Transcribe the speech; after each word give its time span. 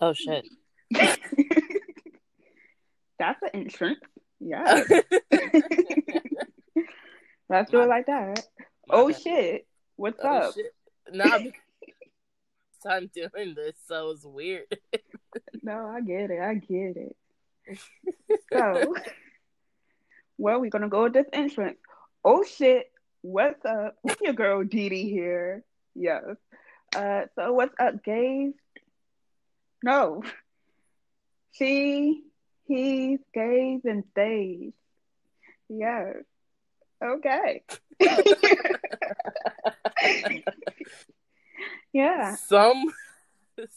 Oh 0.00 0.12
shit. 0.14 0.46
That's 3.18 3.42
an 3.42 3.48
entrance. 3.54 3.98
Yeah. 4.38 4.82
Let's 7.48 7.70
do 7.72 7.80
it 7.80 7.88
like 7.88 8.06
that. 8.06 8.46
oh 8.90 9.08
bad. 9.10 9.20
shit. 9.20 9.66
What's 9.96 10.20
Oh, 10.22 10.28
up? 10.28 10.54
shit. 10.54 10.72
Nah, 11.12 11.38
I'm 12.86 13.06
doing 13.14 13.54
this, 13.56 13.74
so 13.86 14.10
it's 14.10 14.24
weird. 14.24 14.66
No, 15.64 15.86
I 15.88 16.00
get 16.00 16.30
it. 16.30 16.40
I 16.40 16.54
get 16.54 16.96
it. 16.96 17.16
So, 18.52 18.94
well, 20.38 20.60
we're 20.60 20.70
gonna 20.70 20.88
go 20.88 21.04
with 21.04 21.12
this 21.12 21.26
entrance. 21.32 21.78
Oh 22.24 22.44
shit, 22.44 22.90
what's 23.22 23.64
up? 23.64 23.96
Your 24.20 24.34
girl 24.34 24.64
Dee 24.64 24.88
Dee 24.88 25.10
here. 25.10 25.64
Yes. 25.94 26.24
Uh, 26.94 27.22
so 27.34 27.52
what's 27.52 27.74
up, 27.78 28.04
gays? 28.04 28.54
No. 29.82 30.22
She, 31.54 32.22
he's, 32.66 33.18
gays, 33.34 33.82
and 33.84 34.04
theys. 34.14 34.72
Yes. 35.68 36.16
Okay. 37.04 37.62
yeah. 41.92 42.36
Some 42.36 42.84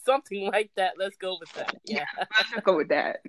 something 0.04 0.50
like 0.50 0.70
that. 0.76 0.94
Let's 0.98 1.16
go 1.16 1.36
with 1.38 1.52
that. 1.52 1.76
Yeah. 1.84 2.06
Let's 2.18 2.64
go 2.64 2.76
with 2.76 2.88
that. 2.88 3.20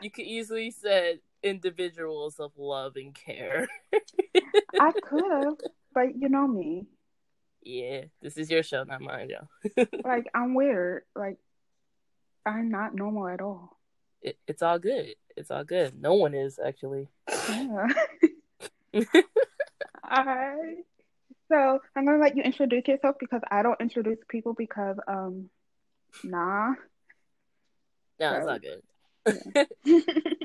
You 0.00 0.10
could 0.10 0.26
easily 0.26 0.72
said 0.72 1.20
individuals 1.46 2.38
of 2.40 2.52
love 2.56 2.96
and 2.96 3.14
care. 3.14 3.68
I 4.80 4.92
could 5.02 5.24
have, 5.30 5.54
but 5.94 6.16
you 6.20 6.28
know 6.28 6.46
me. 6.46 6.86
yeah, 7.62 8.04
this 8.20 8.36
is 8.36 8.50
your 8.50 8.62
show, 8.62 8.84
not 8.84 9.00
mine, 9.00 9.30
yo. 9.30 9.84
Like 10.04 10.26
I'm 10.34 10.54
weird. 10.54 11.02
Like 11.14 11.38
I'm 12.44 12.70
not 12.70 12.94
normal 12.94 13.28
at 13.28 13.40
all. 13.40 13.78
It, 14.22 14.38
it's 14.46 14.62
all 14.62 14.78
good. 14.78 15.14
It's 15.36 15.50
all 15.50 15.64
good. 15.64 16.00
No 16.00 16.14
one 16.14 16.34
is 16.34 16.58
actually. 16.64 17.08
Yeah. 17.48 17.86
Alright. 20.10 20.84
So 21.48 21.80
I'm 21.94 22.04
gonna 22.06 22.18
let 22.18 22.36
you 22.36 22.42
introduce 22.42 22.86
yourself 22.88 23.16
because 23.20 23.42
I 23.50 23.62
don't 23.62 23.80
introduce 23.80 24.18
people 24.28 24.52
because 24.54 24.96
um 25.08 25.48
nah. 26.24 26.74
No, 28.18 28.34
it's 28.34 28.46
So- 28.46 28.50
all 28.52 28.58
good. 28.58 28.82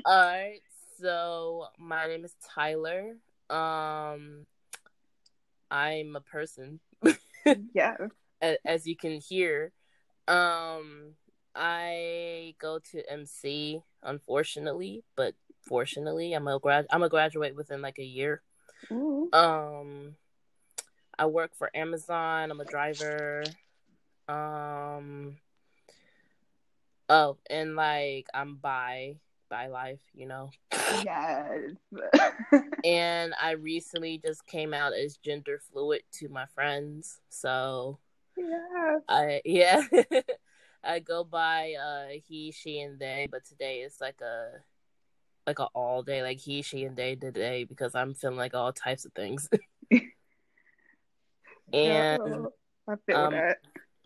all 0.04 0.26
right. 0.26 0.60
So 0.98 1.66
my 1.78 2.06
name 2.06 2.24
is 2.24 2.34
Tyler. 2.54 3.16
Um, 3.50 4.46
I'm 5.70 6.16
a 6.16 6.20
person. 6.20 6.80
yeah. 7.74 7.96
as 8.64 8.86
you 8.86 8.96
can 8.96 9.20
hear. 9.20 9.72
Um, 10.28 11.14
I 11.54 12.54
go 12.60 12.78
to 12.92 13.12
MC, 13.12 13.82
unfortunately, 14.02 15.02
but 15.16 15.34
fortunately, 15.62 16.32
I'm 16.32 16.48
a 16.48 16.58
grad. 16.58 16.86
I'm 16.90 17.02
a 17.02 17.08
graduate 17.08 17.56
within 17.56 17.82
like 17.82 17.98
a 17.98 18.04
year. 18.04 18.42
Um, 19.32 20.16
I 21.18 21.26
work 21.26 21.54
for 21.54 21.70
Amazon. 21.74 22.50
I'm 22.50 22.60
a 22.60 22.64
driver. 22.64 23.44
Um, 24.28 25.36
oh, 27.08 27.36
and 27.50 27.76
like 27.76 28.26
I'm 28.32 28.56
bi, 28.56 29.16
bi 29.52 29.66
life, 29.68 30.00
you 30.14 30.26
know. 30.26 30.50
Yes. 31.04 31.60
And 32.84 33.34
I 33.40 33.52
recently 33.52 34.18
just 34.18 34.46
came 34.46 34.74
out 34.74 34.92
as 34.92 35.16
gender 35.18 35.60
fluid 35.72 36.02
to 36.14 36.28
my 36.28 36.46
friends, 36.46 37.20
so 37.28 37.98
yeah. 38.36 38.98
I 39.08 39.42
yeah. 39.46 39.82
I 40.84 40.98
go 41.00 41.24
by 41.24 41.74
uh 41.74 42.08
he, 42.26 42.50
she 42.52 42.80
and 42.80 42.98
they, 42.98 43.28
but 43.30 43.44
today 43.44 43.82
it's 43.82 44.00
like 44.00 44.20
a 44.20 44.50
like 45.46 45.58
a 45.58 45.66
all 45.74 46.02
day, 46.02 46.22
like 46.22 46.38
he, 46.38 46.62
she 46.62 46.84
and 46.84 46.96
they 46.96 47.14
today 47.16 47.64
because 47.64 47.94
I'm 47.94 48.14
feeling 48.14 48.36
like 48.38 48.54
all 48.54 48.72
types 48.72 49.04
of 49.04 49.12
things. 49.12 49.48
and 51.72 52.20
Oh, 52.20 52.52
I 52.88 52.94
feel 53.06 53.16
um, 53.18 53.32
that. 53.32 53.58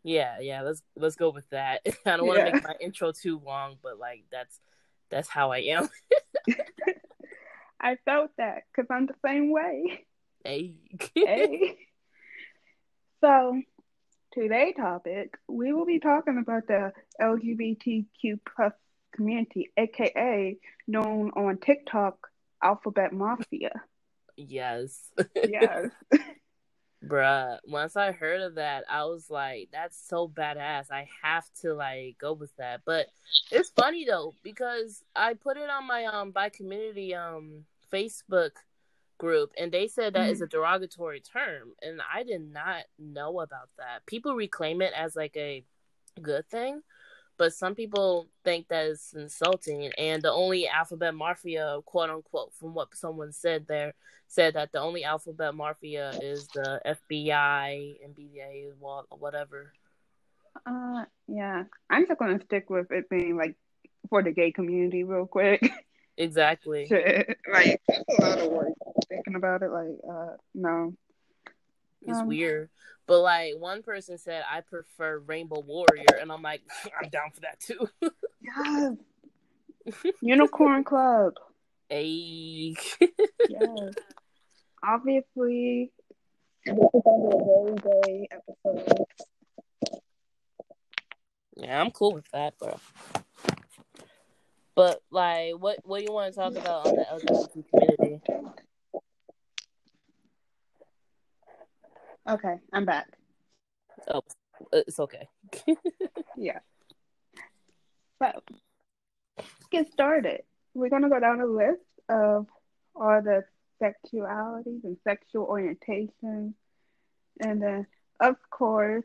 yeah, 0.04 0.38
yeah, 0.40 0.62
let's 0.62 0.82
let's 0.96 1.16
go 1.16 1.30
with 1.30 1.48
that. 1.50 1.80
I 2.06 2.16
don't 2.16 2.26
want 2.26 2.38
to 2.38 2.44
Yeah. 2.46 2.52
make 2.54 2.62
my 2.64 2.74
intro 2.80 3.12
too 3.12 3.40
long, 3.44 3.76
but 3.82 3.98
like 3.98 4.24
that's 4.30 4.60
that's 5.10 5.28
how 5.28 5.52
I 5.52 5.58
am. 5.58 5.88
I 7.80 7.96
felt 8.04 8.30
that 8.38 8.62
because 8.74 8.88
I'm 8.90 9.06
the 9.06 9.14
same 9.24 9.50
way. 9.50 10.06
hey. 10.44 10.74
Hey. 11.14 11.76
so, 13.20 13.60
today 14.32 14.72
topic, 14.76 15.36
we 15.48 15.72
will 15.72 15.86
be 15.86 16.00
talking 16.00 16.38
about 16.38 16.66
the 16.66 16.92
LGBTQ 17.20 18.40
plus 18.54 18.72
community, 19.14 19.72
aka 19.76 20.56
known 20.86 21.30
on 21.36 21.58
TikTok 21.58 22.28
Alphabet 22.62 23.12
Mafia. 23.12 23.70
yes. 24.36 25.10
Yes. 25.34 25.88
Bruh, 27.04 27.58
once 27.66 27.96
I 27.96 28.12
heard 28.12 28.40
of 28.40 28.54
that, 28.56 28.84
I 28.90 29.04
was 29.04 29.30
like, 29.30 29.68
that's 29.72 29.98
so 30.08 30.28
badass. 30.28 30.90
I 30.90 31.08
have 31.22 31.44
to 31.60 31.74
like 31.74 32.16
go 32.18 32.32
with 32.32 32.54
that. 32.56 32.80
But 32.84 33.06
it's 33.50 33.70
funny 33.70 34.04
though, 34.04 34.34
because 34.42 35.02
I 35.14 35.34
put 35.34 35.56
it 35.56 35.70
on 35.70 35.86
my 35.86 36.04
um 36.06 36.32
bi 36.32 36.48
community 36.48 37.14
um 37.14 37.64
Facebook 37.92 38.52
group 39.18 39.52
and 39.58 39.72
they 39.72 39.88
said 39.88 40.12
that 40.12 40.30
is 40.30 40.42
a 40.42 40.46
derogatory 40.46 41.20
term 41.20 41.72
and 41.80 42.02
I 42.12 42.22
did 42.22 42.42
not 42.52 42.84
know 42.98 43.40
about 43.40 43.70
that. 43.78 44.04
People 44.06 44.34
reclaim 44.34 44.82
it 44.82 44.92
as 44.94 45.16
like 45.16 45.36
a 45.36 45.64
good 46.20 46.46
thing, 46.48 46.82
but 47.38 47.52
some 47.52 47.74
people 47.74 48.28
think 48.44 48.68
that 48.68 48.86
it's 48.86 49.12
insulting 49.14 49.90
and 49.98 50.22
the 50.22 50.32
only 50.32 50.68
alphabet 50.68 51.14
mafia 51.14 51.78
quote 51.84 52.10
unquote 52.10 52.52
from 52.54 52.74
what 52.74 52.94
someone 52.94 53.32
said 53.32 53.66
there 53.66 53.94
said 54.28 54.54
that 54.54 54.72
the 54.72 54.80
only 54.80 55.04
alphabet 55.04 55.54
mafia 55.54 56.10
is 56.22 56.48
the 56.48 56.80
FBI 56.86 57.96
and 58.04 58.14
BDA, 58.14 58.72
whatever. 59.10 59.72
Uh, 60.66 61.04
yeah. 61.28 61.64
I'm 61.90 62.06
just 62.06 62.18
gonna 62.18 62.40
stick 62.44 62.70
with 62.70 62.90
it 62.90 63.08
being 63.08 63.36
like 63.36 63.56
for 64.08 64.22
the 64.22 64.32
gay 64.32 64.52
community, 64.52 65.04
real 65.04 65.26
quick. 65.26 65.68
Exactly. 66.18 66.90
Like 67.52 67.80
that's 67.88 68.18
a 68.18 68.22
lot 68.22 68.38
of 68.38 68.50
work. 68.50 68.72
Thinking 69.08 69.34
about 69.34 69.62
it, 69.62 69.70
like, 69.70 69.98
uh, 70.10 70.36
no. 70.54 70.94
It's 72.06 72.18
Um, 72.18 72.26
weird. 72.28 72.70
But 73.06 73.20
like 73.20 73.54
one 73.58 73.82
person 73.82 74.18
said, 74.18 74.44
I 74.50 74.60
prefer 74.62 75.18
Rainbow 75.18 75.60
Warrior, 75.60 76.16
and 76.20 76.32
I'm 76.32 76.42
like, 76.42 76.62
I'm 77.02 77.08
down 77.10 77.30
for 77.32 77.40
that 77.42 77.60
too. 77.60 77.88
Yes. 78.40 80.12
Unicorn 80.20 80.82
Club. 80.84 81.34
hey. 81.88 82.74
Yes. 83.48 83.94
Obviously, 84.82 85.92
this 86.64 86.74
is 86.74 87.02
gonna 87.04 87.28
be 87.28 87.36
a 87.36 87.44
very 87.44 87.76
gay 88.04 88.28
episode. 88.30 89.04
yeah, 91.56 91.80
I'm 91.80 91.90
cool 91.90 92.12
with 92.12 92.28
that, 92.32 92.58
bro. 92.58 92.76
But 94.74 95.00
like, 95.10 95.54
what 95.58 95.78
what 95.84 95.98
do 96.00 96.04
you 96.04 96.12
want 96.12 96.34
to 96.34 96.38
talk 96.38 96.52
about 96.54 96.86
on 96.86 96.96
the 96.96 97.04
LGBT 97.04 97.64
community? 97.70 98.20
Okay, 102.28 102.56
I'm 102.72 102.84
back. 102.84 103.08
Oh, 104.12 104.22
it's 104.72 104.98
okay. 104.98 105.28
Yeah. 106.38 106.58
So, 108.20 108.30
let's 109.38 109.48
get 109.70 109.90
started. 109.92 110.42
We're 110.74 110.90
gonna 110.90 111.08
go 111.08 111.20
down 111.20 111.40
a 111.40 111.46
list 111.46 111.80
of 112.08 112.46
all 112.94 113.22
the 113.22 113.44
sexualities 113.80 114.84
and 114.84 114.96
sexual 115.02 115.46
orientations, 115.46 116.52
and 117.40 117.62
then, 117.62 117.86
of 118.20 118.36
course, 118.50 119.04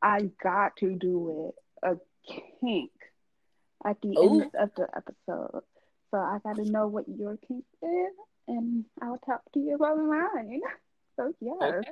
I 0.00 0.30
got 0.42 0.76
to 0.76 0.94
do 0.94 1.52
it 1.82 1.86
a 1.86 1.96
kink 2.60 2.92
at 3.84 4.00
the 4.00 4.16
Ooh. 4.16 4.42
end 4.42 4.50
of 4.58 4.70
the 4.76 4.88
episode. 4.96 5.62
So 6.10 6.18
I 6.18 6.38
got 6.42 6.56
to 6.56 6.64
know 6.64 6.86
what 6.86 7.08
your 7.08 7.36
kink 7.46 7.64
is, 7.82 8.14
and 8.48 8.84
I'll 9.02 9.18
talk 9.18 9.42
to 9.54 9.60
you 9.60 9.74
about 9.74 9.98
mine. 9.98 10.60
So 11.16 11.34
yeah. 11.40 11.52
Okay. 11.60 11.90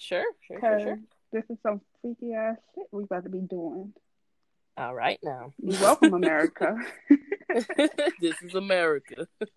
Sure, 0.00 0.24
sure, 0.40 0.58
sure, 0.60 0.80
sure. 0.80 0.98
this 1.30 1.44
is 1.50 1.58
some 1.62 1.82
freaky 2.00 2.32
ass 2.32 2.56
shit 2.74 2.86
we 2.90 3.04
about 3.04 3.24
to 3.24 3.28
be 3.28 3.40
doing. 3.40 3.92
All 4.78 4.94
right 4.94 5.18
now. 5.22 5.52
Welcome, 5.58 6.14
America. 6.14 6.74
this 8.18 8.40
is 8.42 8.54
America. 8.54 9.26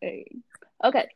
hey. 0.00 0.26
Okay. 0.82 1.10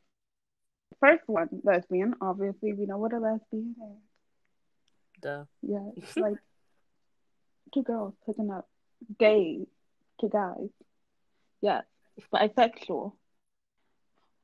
First 1.01 1.25
one, 1.27 1.49
lesbian. 1.65 2.15
Obviously, 2.21 2.73
we 2.73 2.87
know 2.87 2.99
what 2.99 3.13
a 3.13 3.19
lesbian 3.19 3.75
is. 3.77 5.23
Duh. 5.23 5.45
Yeah, 5.63 5.89
it's 5.97 6.17
like 6.19 6.37
two 7.75 7.83
girls 7.83 8.15
hooking 8.25 8.53
up, 8.53 8.69
Gay 9.19 9.67
to 10.21 10.29
guys. 10.29 10.69
Yes. 11.61 11.83
bisexual. 12.33 13.15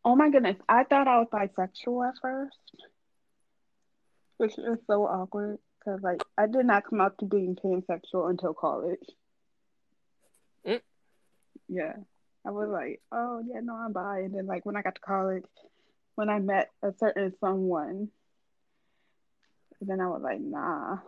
Oh 0.04 0.16
my 0.16 0.31
goodness, 0.31 0.56
I 0.69 0.84
thought 0.84 1.06
I 1.08 1.19
was 1.20 1.28
bisexual 1.32 2.08
at 2.08 2.14
first, 2.20 2.58
which 4.38 4.58
is 4.58 4.78
so 4.87 5.04
awkward 5.06 5.58
because 5.78 6.00
like 6.02 6.22
I 6.37 6.46
did 6.46 6.66
not 6.66 6.84
come 6.84 7.00
out 7.00 7.19
to 7.19 7.25
being 7.25 7.56
pansexual 7.56 8.28
until 8.31 8.52
college. 8.54 9.04
Mm. 10.66 10.81
Yeah, 11.69 11.94
I 12.46 12.50
was 12.50 12.69
like, 12.69 13.00
oh 13.12 13.43
yeah, 13.46 13.60
no, 13.60 13.75
I'm 13.76 13.93
bi, 13.93 14.20
and 14.20 14.34
then 14.34 14.46
like 14.46 14.66
when 14.66 14.76
I 14.76 14.82
got 14.82 14.96
to 14.96 15.00
college, 15.00 15.44
when 16.16 16.28
I 16.28 16.40
met 16.40 16.70
a 16.82 16.93
certain 16.99 17.32
someone, 17.40 18.08
then 19.81 20.00
I 20.00 20.08
was 20.08 20.22
like, 20.22 20.40
nah, 20.40 20.99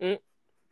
Mm. 0.00 0.18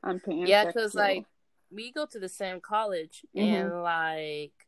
I'm 0.02 0.20
pansexual. 0.20 0.48
Yeah, 0.48 0.64
because 0.64 0.94
like 0.94 1.26
we 1.70 1.92
go 1.92 2.06
to 2.06 2.19
the 2.19 2.30
same 2.30 2.60
college, 2.62 3.26
Mhm. 3.36 3.42
and 3.42 3.82
like 3.82 4.67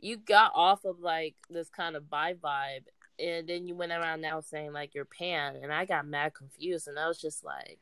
you 0.00 0.16
got 0.16 0.52
off 0.54 0.84
of 0.84 1.00
like 1.00 1.34
this 1.50 1.68
kind 1.68 1.96
of 1.96 2.10
bi 2.10 2.34
vibe, 2.34 2.84
and 3.18 3.48
then 3.48 3.66
you 3.66 3.74
went 3.74 3.92
around 3.92 4.20
now 4.20 4.40
saying 4.40 4.72
like 4.72 4.94
you're 4.94 5.04
pan, 5.04 5.56
and 5.62 5.72
I 5.72 5.84
got 5.84 6.06
mad 6.06 6.34
confused, 6.34 6.88
and 6.88 6.98
I 6.98 7.08
was 7.08 7.20
just 7.20 7.44
like, 7.44 7.80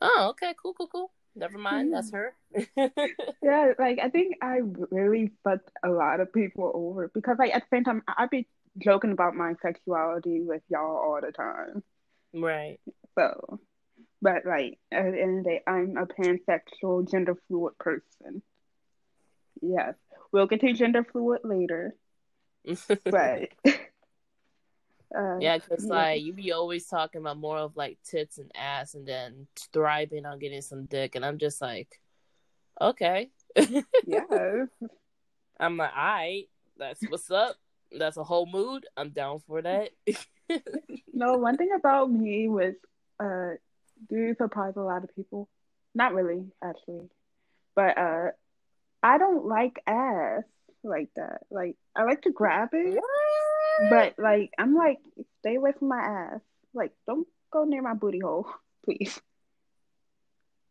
oh, 0.00 0.28
okay, 0.30 0.54
cool, 0.60 0.74
cool, 0.74 0.88
cool. 0.88 1.12
Never 1.34 1.58
mind, 1.58 1.92
that's 1.92 2.10
her. 2.12 2.34
Yeah, 3.42 3.72
like 3.78 3.98
I 4.02 4.08
think 4.08 4.36
I 4.42 4.60
really 4.90 5.30
fucked 5.44 5.70
a 5.84 5.88
lot 5.88 6.20
of 6.20 6.32
people 6.32 6.72
over 6.74 7.08
because 7.14 7.36
like 7.38 7.54
at 7.54 7.62
the 7.62 7.76
same 7.76 7.84
time 7.84 8.02
I'd 8.08 8.30
be 8.30 8.48
joking 8.78 9.12
about 9.12 9.34
my 9.34 9.54
sexuality 9.62 10.40
with 10.40 10.62
y'all 10.68 10.96
all 10.96 11.20
the 11.22 11.32
time. 11.32 11.82
right. 12.34 12.78
So, 13.16 13.60
but 14.20 14.44
like 14.44 14.78
at 14.92 15.12
the 15.12 15.20
end 15.20 15.38
of 15.38 15.44
the 15.44 15.50
day, 15.50 15.62
I'm 15.66 15.96
a 15.96 16.06
pansexual, 16.06 17.08
gender 17.10 17.36
fluid 17.46 17.78
person. 17.78 18.42
Yes, 19.60 19.94
we'll 20.32 20.46
get 20.46 20.60
to 20.60 20.72
gender 20.72 21.04
fluid 21.04 21.40
later, 21.44 21.94
but 23.04 23.48
uh, 25.16 25.38
Yeah, 25.40 25.58
because 25.58 25.84
Yeah. 25.86 25.94
like 25.94 26.22
you 26.22 26.32
be 26.32 26.52
always 26.52 26.86
talking 26.86 27.20
about 27.20 27.38
more 27.38 27.58
of 27.58 27.76
like 27.76 27.98
tits 28.04 28.38
and 28.38 28.50
ass, 28.54 28.94
and 28.94 29.06
then 29.06 29.46
thriving 29.72 30.26
on 30.26 30.38
getting 30.38 30.62
some 30.62 30.84
dick, 30.86 31.14
and 31.14 31.24
I'm 31.24 31.38
just 31.38 31.60
like, 31.60 32.00
okay. 32.80 33.30
yeah. 34.06 34.24
I'm 35.60 35.76
like, 35.76 35.90
all 35.96 36.04
right, 36.04 36.48
that's 36.76 37.00
what's 37.08 37.30
up. 37.30 37.56
That's 37.90 38.16
a 38.16 38.22
whole 38.24 38.46
mood. 38.46 38.86
I'm 38.96 39.10
down 39.10 39.40
for 39.46 39.60
that. 39.62 39.90
no. 41.12 41.38
One 41.38 41.56
thing 41.56 41.70
about 41.76 42.10
me 42.12 42.46
was, 42.48 42.74
uh, 43.18 43.56
do 44.08 44.16
you 44.16 44.34
surprise 44.36 44.74
a 44.76 44.80
lot 44.80 45.02
of 45.02 45.14
people. 45.16 45.48
Not 45.94 46.14
really, 46.14 46.44
actually, 46.62 47.08
but 47.74 47.98
uh, 47.98 48.26
I 49.02 49.18
don't 49.18 49.46
like 49.46 49.80
ass 49.86 50.42
like 50.82 51.10
that. 51.16 51.42
Like 51.50 51.76
I 51.96 52.04
like 52.04 52.22
to 52.22 52.30
grab 52.32 52.70
it. 52.72 52.98
But 53.90 54.14
like, 54.18 54.50
I'm 54.58 54.74
like, 54.74 54.98
stay 55.40 55.54
away 55.54 55.72
from 55.78 55.88
my 55.88 56.00
ass. 56.00 56.40
Like, 56.74 56.92
don't 57.06 57.26
go 57.52 57.64
near 57.64 57.82
my 57.82 57.94
booty 57.94 58.18
hole, 58.18 58.46
please. 58.84 59.20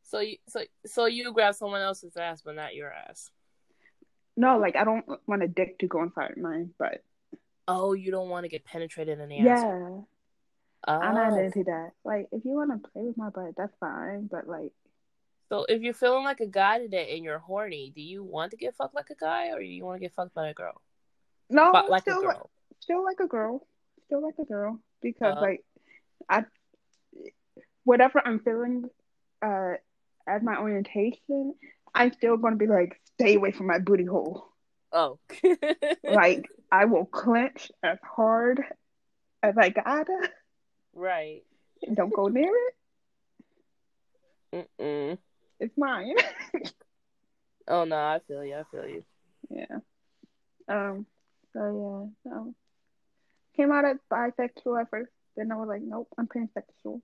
so 0.03 0.19
you 0.19 0.37
so 0.47 0.61
so 0.85 1.05
you 1.05 1.31
grab 1.33 1.55
someone 1.55 1.81
else's 1.81 2.17
ass, 2.17 2.41
but 2.41 2.55
not 2.55 2.75
your 2.75 2.91
ass. 2.91 3.31
No, 4.35 4.57
like, 4.59 4.75
I 4.75 4.83
don't 4.83 5.05
want 5.25 5.41
a 5.41 5.47
dick 5.47 5.79
to 5.79 5.87
go 5.87 6.03
inside 6.03 6.35
mine. 6.37 6.71
But 6.77 7.01
Oh, 7.67 7.93
you 7.93 8.11
don't 8.11 8.29
want 8.29 8.45
to 8.45 8.49
get 8.49 8.63
penetrated 8.63 9.19
in 9.19 9.27
the 9.29 9.39
ass. 9.39 9.45
yeah, 9.45 9.89
Oh. 10.87 10.93
I'm 10.93 11.15
not 11.15 11.33
oh. 11.33 11.39
into 11.39 11.63
that. 11.65 11.91
Like, 12.05 12.27
if 12.31 12.45
you 12.45 12.51
want 12.51 12.71
to 12.71 12.89
play 12.89 13.03
with 13.03 13.17
my 13.17 13.29
butt, 13.29 13.55
that's 13.57 13.75
fine. 13.79 14.27
But 14.31 14.47
like, 14.47 14.71
So 15.49 15.65
if 15.69 15.81
you're 15.81 15.93
feeling 15.93 16.23
like 16.25 16.41
a 16.41 16.45
guy 16.47 16.79
today 16.79 17.15
and 17.15 17.23
you're 17.23 17.39
horny, 17.39 17.91
do 17.95 18.01
you 18.01 18.23
want 18.23 18.51
to 18.51 18.57
get 18.57 18.75
fucked 18.75 18.95
like 18.95 19.09
a 19.09 19.15
guy 19.15 19.47
or 19.51 19.59
do 19.59 19.65
you 19.65 19.85
want 19.85 19.95
to 19.97 20.01
get 20.01 20.13
fucked 20.13 20.33
by 20.33 20.49
a 20.49 20.53
girl? 20.53 20.81
no, 21.49 21.71
But 21.71 21.89
like 21.89 22.01
a 22.07 22.11
still, 22.11 22.21
girl. 22.21 22.49
still 22.81 23.03
like 23.03 23.19
a 23.21 23.27
girl, 23.27 23.65
still 24.07 24.21
like 24.21 24.35
a 24.39 24.45
girl, 24.45 24.79
because 25.01 25.37
Uh. 25.37 25.41
like, 25.41 25.63
I, 26.29 26.43
whatever 27.85 28.21
I'm 28.25 28.39
feeling, 28.39 28.85
uh, 29.41 29.75
as 30.27 30.41
my 30.43 30.57
orientation, 30.57 31.53
I'm 31.95 32.11
still 32.11 32.35
gonna 32.35 32.57
be 32.57 32.67
like, 32.67 32.99
stay 33.13 33.35
away 33.35 33.51
from 33.51 33.67
my 33.67 33.79
booty 33.79 34.03
hole. 34.05 34.45
Oh. 34.91 35.19
like 36.03 36.45
I 36.71 36.85
will 36.85 37.05
clench 37.05 37.71
as 37.81 37.97
hard 38.03 38.61
as 39.41 39.55
I 39.57 39.69
gotta. 39.69 40.29
right. 40.93 41.43
Don't 41.93 42.13
go 42.13 42.27
near 42.27 42.51
it. 44.53 44.67
Mm-mm. 44.79 45.17
It's 45.59 45.77
mine. 45.77 46.15
Oh 47.69 47.83
no, 47.83 47.97
I 47.97 48.21
feel 48.25 48.45
you. 48.45 48.55
I 48.55 48.63
feel 48.71 48.87
you. 48.87 49.03
yeah. 49.49 49.79
Um. 50.69 51.05
So 51.51 52.09
yeah. 52.23 52.31
So 52.31 52.53
came 53.57 53.73
out 53.73 53.83
as 53.83 53.97
bisexual 54.09 54.79
at 54.79 54.89
first. 54.89 55.11
Then 55.35 55.51
I 55.51 55.55
was 55.55 55.67
like, 55.67 55.81
nope, 55.81 56.07
I'm 56.17 56.27
pansexual. 56.27 57.01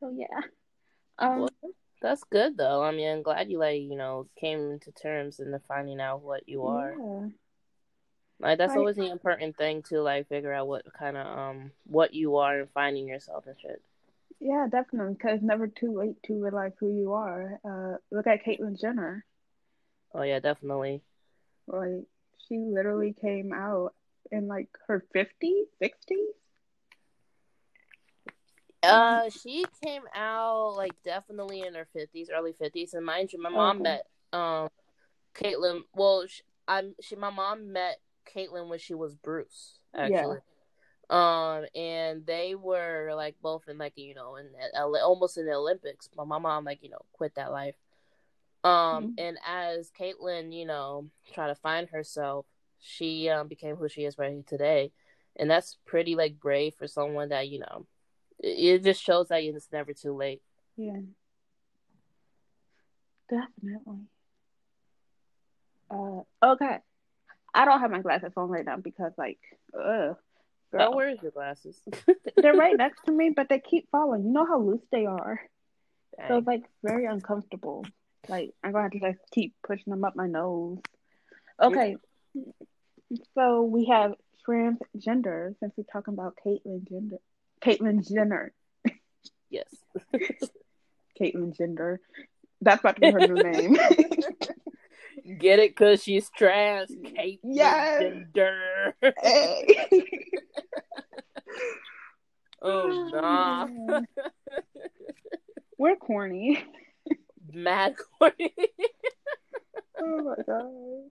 So 0.00 0.14
yeah. 0.16 0.40
Um. 1.18 1.40
Well, 1.40 1.50
that's 2.00 2.24
good 2.24 2.56
though. 2.56 2.82
I 2.82 2.90
mean, 2.92 3.06
I'm 3.10 3.22
glad 3.22 3.50
you 3.50 3.58
like 3.58 3.82
you 3.82 3.96
know 3.96 4.28
came 4.40 4.78
to 4.80 4.92
terms 4.92 5.40
into 5.40 5.60
finding 5.68 6.00
out 6.00 6.22
what 6.22 6.48
you 6.48 6.64
are. 6.64 6.94
yeah. 6.98 7.28
Like 8.40 8.56
that's 8.56 8.70
Right. 8.70 8.78
always 8.78 8.96
the 8.96 9.10
important 9.10 9.58
thing 9.58 9.82
to 9.90 10.00
like 10.00 10.28
figure 10.28 10.54
out 10.54 10.68
what 10.68 10.90
kind 10.98 11.18
of 11.18 11.26
um 11.26 11.72
what 11.84 12.14
you 12.14 12.36
are 12.36 12.60
and 12.60 12.70
finding 12.70 13.06
yourself 13.08 13.46
and 13.46 13.56
shit. 13.60 13.82
Yeah, 14.40 14.66
definitely. 14.70 15.14
Because 15.14 15.36
it's 15.36 15.44
never 15.44 15.66
too 15.66 15.96
late 15.98 16.22
to 16.24 16.42
realize 16.42 16.72
who 16.78 16.88
you 16.88 17.12
are. 17.14 17.58
Uh, 17.64 17.96
look 18.10 18.26
at 18.26 18.44
Caitlyn 18.44 18.80
Jenner. 18.80 19.24
Oh 20.14 20.22
yeah, 20.22 20.40
definitely. 20.40 21.02
Like 21.66 22.04
she 22.46 22.58
literally 22.58 23.14
came 23.20 23.52
out 23.52 23.94
in 24.30 24.46
like 24.48 24.68
her 24.86 25.04
50s, 25.14 25.66
60s. 25.82 26.34
Uh, 28.82 29.28
she 29.28 29.66
came 29.84 30.02
out 30.14 30.74
like 30.76 30.94
definitely 31.04 31.62
in 31.62 31.74
her 31.74 31.88
fifties, 31.92 32.30
early 32.32 32.52
fifties, 32.52 32.94
and 32.94 33.04
mind 33.04 33.32
you, 33.32 33.42
my 33.42 33.50
mom 33.50 33.78
Okay. 33.80 33.82
met 33.82 34.06
um 34.32 34.68
Caitlyn. 35.34 35.80
Well, 35.94 36.24
she, 36.28 36.42
I'm 36.68 36.94
she 37.00 37.16
my 37.16 37.30
mom 37.30 37.72
met 37.72 37.98
Caitlyn 38.34 38.68
when 38.68 38.78
she 38.78 38.94
was 38.94 39.14
Bruce 39.14 39.78
actually. 39.94 40.38
Um, 41.10 41.64
and 41.74 42.26
they 42.26 42.54
were 42.54 43.12
like 43.14 43.36
both 43.40 43.68
in 43.68 43.78
like 43.78 43.94
you 43.96 44.14
know 44.14 44.36
in 44.36 44.48
almost 45.02 45.38
in 45.38 45.46
the 45.46 45.54
Olympics. 45.54 46.08
But 46.14 46.26
my 46.26 46.38
mom 46.38 46.64
like 46.64 46.82
you 46.82 46.90
know 46.90 47.00
quit 47.12 47.34
that 47.36 47.52
life. 47.52 47.76
Um, 48.64 49.08
Mhm. 49.08 49.14
and 49.18 49.38
as 49.46 49.90
Caitlyn, 49.90 50.52
you 50.52 50.66
know, 50.66 51.08
trying 51.32 51.54
to 51.54 51.60
find 51.60 51.88
herself, 51.88 52.46
she 52.80 53.28
um 53.28 53.48
became 53.48 53.76
who 53.76 53.88
she 53.88 54.04
is 54.04 54.18
right 54.18 54.32
here 54.32 54.42
today, 54.46 54.92
and 55.36 55.50
that's 55.50 55.78
pretty 55.86 56.14
like 56.14 56.38
brave 56.40 56.74
for 56.74 56.86
someone 56.86 57.30
that 57.30 57.48
you 57.48 57.60
know. 57.60 57.86
It, 58.38 58.58
it 58.80 58.84
just 58.84 59.02
shows 59.02 59.28
that 59.28 59.42
it's 59.42 59.72
never 59.72 59.92
too 59.94 60.14
late. 60.14 60.42
Yeah. 60.76 61.00
Definitely. 63.30 64.06
Uh, 65.90 66.20
okay. 66.42 66.78
I 67.54 67.64
don't 67.64 67.80
have 67.80 67.90
my 67.90 68.00
glasses 68.00 68.32
on 68.36 68.48
right 68.48 68.64
now 68.64 68.76
because, 68.76 69.12
like, 69.16 69.38
ugh. 69.74 70.16
Girl, 70.70 70.94
where's 70.94 71.22
your 71.22 71.30
glasses? 71.30 71.80
they're 72.36 72.54
right 72.54 72.76
next 72.76 73.02
to 73.06 73.12
me, 73.12 73.32
but 73.34 73.48
they 73.48 73.58
keep 73.60 73.88
falling. 73.90 74.24
You 74.24 74.32
know 74.32 74.46
how 74.46 74.60
loose 74.60 74.84
they 74.92 75.06
are. 75.06 75.40
So 76.26 76.38
it's, 76.38 76.46
like, 76.46 76.64
very 76.82 77.06
uncomfortable. 77.06 77.84
Like, 78.28 78.50
I'm 78.62 78.72
going 78.72 78.90
to 78.90 78.96
have 78.96 79.00
to, 79.00 79.06
like, 79.06 79.18
keep 79.32 79.54
pushing 79.64 79.90
them 79.92 80.04
up 80.04 80.16
my 80.16 80.26
nose. 80.26 80.78
Okay. 81.62 81.96
So 83.34 83.62
we 83.62 83.86
have 83.86 84.14
transgender, 84.46 85.54
since 85.60 85.72
we're 85.76 85.84
talking 85.92 86.14
about 86.14 86.36
Caitlyn 86.44 86.88
Jenner. 86.88 87.18
Caitlyn 87.62 88.06
Jenner. 88.06 88.52
yes. 89.50 89.68
Caitlyn 91.20 91.56
Jenner. 91.56 92.00
That's 92.60 92.80
about 92.80 92.96
to 92.96 93.00
be 93.00 93.10
her 93.10 93.20
new 93.20 93.34
name. 93.34 93.76
Get 95.36 95.58
it? 95.58 95.76
Cause 95.76 96.02
she's 96.02 96.30
trans. 96.30 96.90
Kate 97.14 97.40
Yes. 97.44 98.00
gender. 98.02 98.94
Hey. 99.22 99.66
oh 102.62 103.08
nah. 103.12 103.68
We're 105.78 105.96
corny. 105.96 106.62
Mad 107.52 107.94
corny. 108.18 108.54
Oh 110.00 110.22
my 110.22 110.34
god. 110.46 111.10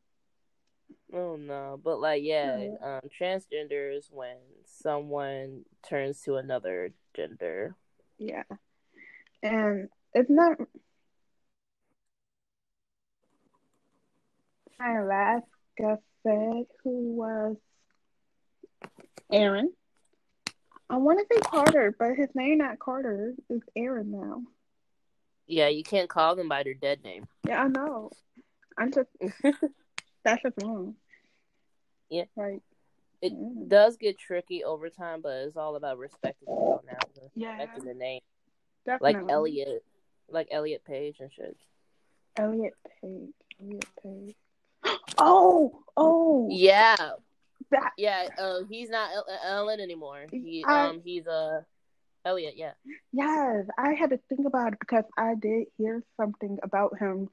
oh 1.14 1.36
no. 1.36 1.80
But 1.84 2.00
like 2.00 2.24
yeah, 2.24 2.70
um 2.82 3.02
transgender 3.20 3.96
is 3.96 4.10
when 4.12 4.38
someone 4.66 5.64
turns 5.88 6.22
to 6.24 6.36
another 6.36 6.92
gender. 7.16 7.76
Yeah. 8.18 8.44
And 9.44 9.90
it's 10.14 10.30
not 10.30 10.58
my 14.80 15.02
last 15.04 15.46
guest 15.78 16.02
who 16.84 17.16
was 17.16 17.56
Aaron. 19.32 19.72
I 20.90 20.98
want 20.98 21.20
to 21.20 21.26
say 21.36 21.40
Carter, 21.42 21.96
but 21.98 22.16
his 22.16 22.28
name 22.36 22.58
not 22.58 22.80
Carter 22.80 23.34
is 23.50 23.62
Aaron 23.78 24.12
now. 24.12 24.42
Yeah, 25.48 25.70
you 25.70 25.84
can't 25.84 26.10
call 26.10 26.36
them 26.36 26.50
by 26.50 26.64
their 26.64 26.74
dead 26.74 27.04
name. 27.04 27.26
Yeah, 27.48 27.64
I 27.64 27.68
know. 27.70 28.12
I'm 28.78 28.92
just 28.92 29.08
That's 30.24 30.42
just 30.44 30.56
wrong. 30.62 30.96
Yeah. 32.10 32.26
Right. 32.36 32.62
It 33.22 33.34
Mm. 33.34 33.68
does 33.70 33.96
get 33.98 34.18
tricky 34.20 34.64
over 34.66 34.90
time, 34.90 35.22
but 35.22 35.32
it's 35.48 35.56
all 35.58 35.76
about 35.78 35.98
respecting 35.98 36.48
the 36.48 36.56
pronouns, 36.82 37.32
Yeah. 37.36 37.52
respecting 37.58 37.86
the 37.86 37.94
name, 37.94 38.22
Definitely. 38.86 39.22
like 39.22 39.32
Elliot, 39.32 39.84
like 40.30 40.48
Elliot 40.52 40.84
Page 40.86 41.18
and 41.22 41.32
shit. 41.32 41.58
Elliot 42.36 42.74
Page. 43.02 43.34
Elliot 43.62 43.86
Page. 44.04 44.36
Oh, 45.18 45.82
oh, 45.96 46.48
Yeah, 46.52 46.96
that 47.72 47.92
yeah. 47.98 48.30
Uh, 48.38 48.60
he's 48.70 48.90
not 48.90 49.10
Ellen 49.46 49.80
anymore. 49.80 50.26
He 50.32 50.64
I- 50.66 50.88
um 50.88 51.02
he's 51.04 51.28
uh 51.28 51.62
Elliot. 52.26 52.56
Yeah. 52.58 52.74
yes, 53.14 53.66
I 53.78 53.94
had 53.94 54.10
to 54.10 54.20
think 54.30 54.46
about 54.46 54.74
it 54.74 54.80
because 54.80 55.06
I 55.18 55.36
did 55.36 55.68
hear 55.78 56.04
something 56.18 56.60
about 56.62 56.98
him 57.00 57.30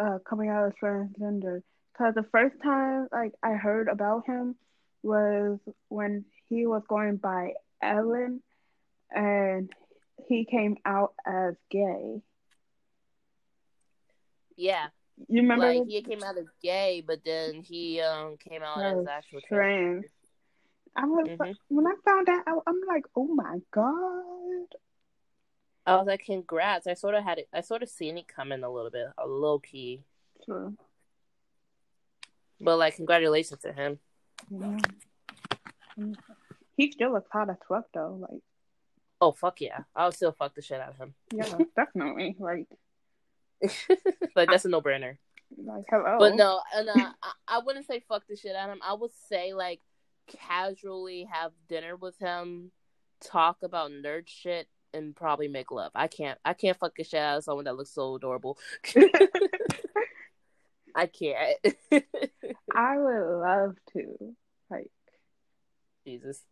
uh, 0.00 0.18
coming 0.28 0.48
out 0.48 0.66
as 0.66 0.72
transgender. 0.82 1.62
Because 1.92 2.14
the 2.14 2.26
first 2.32 2.56
time 2.62 3.08
like 3.12 3.32
I 3.42 3.52
heard 3.52 3.88
about 3.88 4.26
him 4.26 4.56
was 5.02 5.58
when 5.88 6.24
he 6.48 6.66
was 6.66 6.82
going 6.88 7.16
by 7.16 7.52
Ellen, 7.82 8.42
and 9.10 9.70
he 10.28 10.44
came 10.44 10.76
out 10.84 11.12
as 11.26 11.54
gay. 11.70 12.22
Yeah, 14.56 14.88
You 15.28 15.42
remember? 15.42 15.66
like 15.66 15.86
he 15.86 16.02
came 16.02 16.22
out 16.22 16.36
as 16.38 16.46
gay, 16.62 17.02
but 17.06 17.20
then 17.24 17.62
he 17.62 18.00
um 18.00 18.36
came 18.38 18.62
out 18.62 18.82
as 18.82 18.98
As 18.98 19.06
actual 19.06 19.40
trans. 19.48 20.04
I 20.96 21.06
was 21.06 21.26
Mhm. 21.28 21.54
when 21.68 21.86
I 21.86 21.94
found 22.04 22.28
out, 22.28 22.62
I'm 22.66 22.80
like, 22.86 23.04
oh 23.16 23.26
my 23.28 23.58
god. 23.70 24.68
I 25.86 25.96
was 25.96 26.06
like, 26.06 26.24
congrats! 26.24 26.86
I 26.86 26.94
sort 26.94 27.14
of 27.14 27.24
had 27.24 27.38
it. 27.38 27.48
I 27.52 27.60
sort 27.60 27.82
of 27.82 27.88
seen 27.88 28.16
it 28.18 28.28
coming 28.28 28.62
a 28.62 28.70
little 28.70 28.90
bit, 28.90 29.08
a 29.18 29.26
low 29.26 29.58
key, 29.58 30.04
True. 30.44 30.76
but 32.60 32.76
like, 32.78 32.96
congratulations 32.96 33.60
to 33.62 33.72
him. 33.72 33.98
Yeah. 34.50 34.78
He 36.76 36.90
still 36.92 37.12
looks 37.12 37.30
hot 37.32 37.50
as 37.50 37.56
fuck 37.68 37.86
though. 37.92 38.14
Like, 38.20 38.40
Oh 39.20 39.32
fuck 39.32 39.60
yeah! 39.60 39.80
I'll 39.94 40.12
still 40.12 40.32
fuck 40.32 40.54
the 40.54 40.62
shit 40.62 40.80
out 40.80 40.90
of 40.90 40.96
him. 40.98 41.14
yeah, 41.32 41.58
definitely. 41.76 42.36
Like, 42.38 42.66
like 44.36 44.48
that's 44.48 44.64
a 44.64 44.68
no 44.68 44.80
brainer. 44.80 45.16
like 45.56 45.84
hello. 45.88 46.16
But 46.18 46.36
no, 46.36 46.60
and 46.74 46.88
uh, 46.88 47.12
I, 47.22 47.32
I 47.48 47.58
wouldn't 47.64 47.86
say 47.86 48.02
fuck 48.08 48.24
the 48.28 48.36
shit 48.36 48.56
out 48.56 48.68
of 48.68 48.76
him. 48.76 48.82
I 48.84 48.94
would 48.94 49.12
say 49.28 49.54
like 49.54 49.80
casually 50.26 51.28
have 51.30 51.52
dinner 51.68 51.96
with 51.96 52.18
him, 52.18 52.70
talk 53.20 53.58
about 53.62 53.90
nerd 53.90 54.24
shit, 54.26 54.68
and 54.94 55.14
probably 55.14 55.48
make 55.48 55.70
love. 55.70 55.92
I 55.94 56.08
can't. 56.08 56.38
I 56.44 56.54
can't 56.54 56.78
fuck 56.78 56.94
the 56.96 57.04
shit 57.04 57.20
out 57.20 57.38
of 57.38 57.44
someone 57.44 57.64
that 57.64 57.76
looks 57.76 57.90
so 57.90 58.16
adorable. 58.16 58.58
I 60.94 61.06
can't. 61.06 61.58
I 62.74 62.98
would 62.98 63.40
love 63.40 63.76
to 63.94 64.34
like 64.70 64.90
Jesus. 66.06 66.42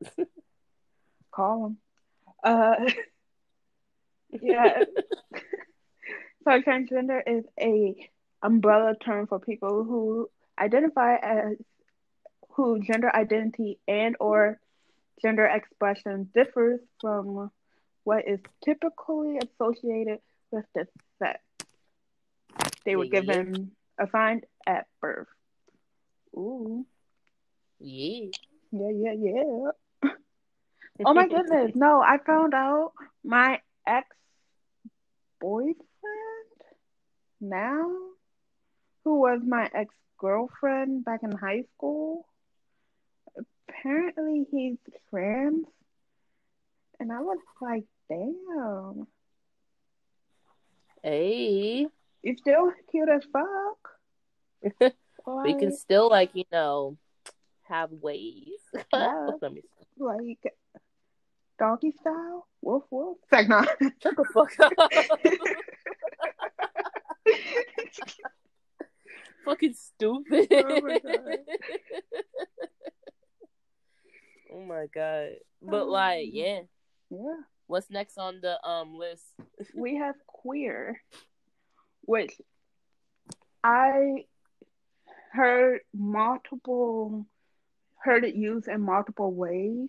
call 1.30 1.66
him. 1.66 1.76
Uh, 2.42 2.90
yeah. 4.40 4.84
So 6.44 6.60
transgender 6.60 7.20
is 7.26 7.44
a 7.60 8.10
umbrella 8.42 8.94
term 9.04 9.26
for 9.26 9.38
people 9.38 9.84
who 9.84 10.30
identify 10.58 11.16
as 11.16 11.56
who 12.50 12.80
gender 12.80 13.14
identity 13.14 13.78
and 13.86 14.16
or 14.20 14.58
gender 15.22 15.46
expression 15.46 16.30
differs 16.34 16.80
from 17.00 17.50
what 18.04 18.26
is 18.26 18.40
typically 18.64 19.38
associated 19.38 20.18
with 20.50 20.64
the 20.74 20.86
sex 21.18 21.40
they 22.84 22.96
were 22.96 23.04
Yeah, 23.04 23.20
given 23.20 23.72
assigned 23.98 24.44
at 24.66 24.86
birth. 25.00 25.28
Ooh, 26.36 26.86
Yeah. 27.80 28.28
yeah, 28.72 28.90
yeah, 28.94 29.12
yeah. 29.12 30.10
Oh 31.04 31.14
my 31.14 31.28
goodness. 31.28 31.72
No, 31.74 32.00
I 32.02 32.18
found 32.18 32.54
out 32.54 32.92
my 33.24 33.60
ex 33.86 34.06
boyfriend 35.40 35.76
now, 37.40 37.90
who 39.04 39.20
was 39.20 39.40
my 39.46 39.68
ex 39.74 39.94
girlfriend 40.18 41.04
back 41.04 41.22
in 41.22 41.32
high 41.32 41.64
school, 41.74 42.26
apparently 43.68 44.46
he's 44.50 44.78
trans. 45.08 45.66
And 46.98 47.10
I 47.10 47.20
was 47.20 47.38
like, 47.62 47.84
damn, 48.08 49.06
Hey, 51.02 51.86
you 52.22 52.36
still 52.36 52.72
cute 52.90 53.08
as 53.08 53.22
fuck. 53.32 53.88
we 55.44 55.54
can 55.54 55.74
still 55.74 56.10
like 56.10 56.30
you 56.34 56.44
know 56.52 56.98
have 57.68 57.90
ways. 57.90 58.44
Yeah. 58.92 59.30
Like 59.98 60.54
doggy 61.58 61.92
style, 62.00 62.46
woof 62.62 62.84
woof. 62.90 63.18
It's 63.22 63.32
like, 63.32 63.48
no. 63.48 63.62
shut 64.02 64.16
the 64.16 64.24
fuck 64.32 64.58
up. 64.60 64.72
Fucking 69.44 69.74
stupid. 69.74 70.48
Oh 70.52 70.80
my 70.80 70.98
God. 70.98 71.38
Oh 74.52 74.64
my 74.64 74.86
god. 74.92 75.28
But 75.62 75.82
Um, 75.82 75.88
like, 75.90 76.28
yeah. 76.32 76.62
yeah. 77.10 77.36
What's 77.66 77.88
next 77.88 78.18
on 78.18 78.40
the 78.40 78.58
um 78.68 78.96
list? 78.96 79.24
we 79.76 79.96
have 79.96 80.16
queer, 80.26 81.00
which 82.02 82.34
I 83.62 84.24
heard 85.32 85.82
multiple 85.94 87.26
heard 88.02 88.24
it 88.24 88.34
used 88.34 88.66
in 88.66 88.80
multiple 88.80 89.32
ways. 89.32 89.88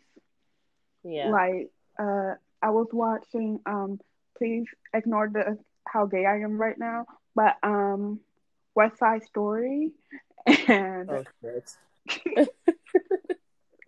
Yeah. 1.03 1.29
Like 1.29 1.71
uh 1.97 2.35
I 2.61 2.69
was 2.69 2.87
watching 2.93 3.59
um 3.65 3.99
please 4.37 4.67
ignore 4.93 5.29
the 5.29 5.57
how 5.87 6.05
gay 6.05 6.25
I 6.27 6.37
am 6.41 6.59
right 6.61 6.77
now, 6.77 7.05
but 7.35 7.57
um 7.63 8.19
West 8.75 8.97
Side 8.99 9.23
Story 9.23 9.91
and 10.45 11.09
Oh 11.09 11.23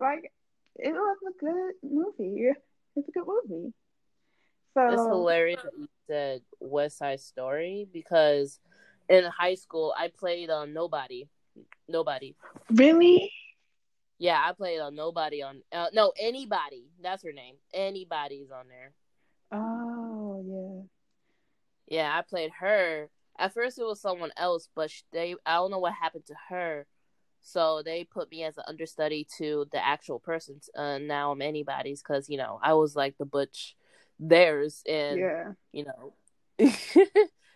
like 0.00 0.32
it 0.76 0.92
was 0.92 1.16
a 1.28 1.38
good 1.38 1.72
movie. 1.82 2.50
It's 2.96 3.08
a 3.08 3.12
good 3.12 3.26
movie. 3.26 3.72
So 4.74 4.88
It's 4.92 5.02
hilarious 5.02 5.62
that 5.62 5.72
you 5.78 5.88
said 6.08 6.42
West 6.60 6.98
Side 6.98 7.20
Story 7.20 7.86
because 7.92 8.58
in 9.08 9.24
high 9.24 9.54
school 9.54 9.94
I 9.96 10.08
played 10.08 10.50
on 10.50 10.72
Nobody. 10.72 11.28
Nobody. 11.88 12.34
really 12.70 13.32
Yeah, 14.18 14.42
I 14.44 14.52
played 14.52 14.80
on 14.80 14.94
Nobody 14.94 15.42
on 15.42 15.62
uh, 15.72 15.88
no 15.92 16.12
anybody. 16.18 16.86
That's 17.02 17.22
her 17.22 17.32
name. 17.32 17.56
Anybody's 17.72 18.50
on 18.50 18.66
there. 18.68 18.92
Oh 19.52 20.42
yeah. 20.46 21.98
Yeah, 21.98 22.18
I 22.18 22.22
played 22.22 22.50
her. 22.58 23.08
At 23.38 23.52
first, 23.52 23.78
it 23.78 23.84
was 23.84 24.00
someone 24.00 24.30
else, 24.36 24.68
but 24.74 24.90
they 25.12 25.34
I 25.44 25.54
don't 25.54 25.70
know 25.70 25.78
what 25.78 25.94
happened 25.94 26.26
to 26.26 26.34
her, 26.48 26.86
so 27.40 27.82
they 27.84 28.04
put 28.04 28.30
me 28.30 28.44
as 28.44 28.56
an 28.56 28.64
understudy 28.66 29.26
to 29.38 29.66
the 29.72 29.84
actual 29.84 30.18
person. 30.18 30.60
Uh, 30.76 30.98
now 30.98 31.32
I'm 31.32 31.42
anybody's 31.42 32.02
because 32.02 32.28
you 32.28 32.38
know 32.38 32.60
I 32.62 32.74
was 32.74 32.94
like 32.94 33.18
the 33.18 33.24
butch 33.24 33.76
theirs, 34.20 34.82
and 34.88 35.18
yeah. 35.18 35.52
you 35.72 35.84
know 35.84 36.14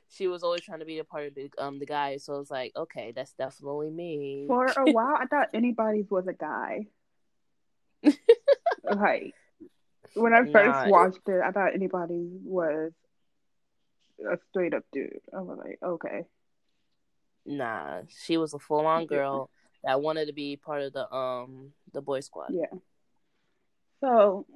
she 0.09 0.27
was 0.27 0.43
always 0.43 0.63
trying 0.63 0.81
to 0.81 0.85
be 0.85 0.99
a 0.99 1.05
part 1.05 1.29
of 1.29 1.35
the 1.35 1.51
um 1.59 1.79
the 1.79 1.87
guy. 1.87 2.17
So 2.17 2.41
it's 2.41 2.51
like 2.51 2.73
okay, 2.77 3.13
that's 3.15 3.33
definitely 3.35 3.91
me. 3.91 4.45
For 4.47 4.67
a 4.67 4.85
while, 4.91 5.17
I 5.19 5.27
thought 5.27 5.49
anybody's 5.55 6.11
was 6.11 6.27
a 6.27 6.33
guy. 6.33 6.89
like 8.85 9.35
when 10.15 10.33
I 10.33 10.41
first 10.51 10.87
Nah, 10.87 10.89
watched 10.89 11.29
it, 11.29 11.41
I 11.45 11.51
thought 11.51 11.75
anybody 11.75 12.29
was 12.43 12.93
a 14.21 14.39
straight 14.51 14.75
up 14.75 14.85
dude. 14.93 15.21
I 15.37 15.41
was 15.41 15.59
like, 15.59 15.79
okay, 15.83 16.25
Nah, 17.47 18.03
she 18.09 18.37
was 18.37 18.53
a 18.55 18.59
full 18.59 18.87
on 18.87 19.07
girl 19.07 19.51
that 19.85 20.01
wanted 20.03 20.27
to 20.27 20.33
be 20.33 20.57
part 20.57 20.83
of 20.83 20.93
the 20.93 21.13
um 21.15 21.73
the 21.93 22.03
boy 22.03 22.21
squad. 22.21 22.53
yeah. 22.53 22.67
So 24.01 24.47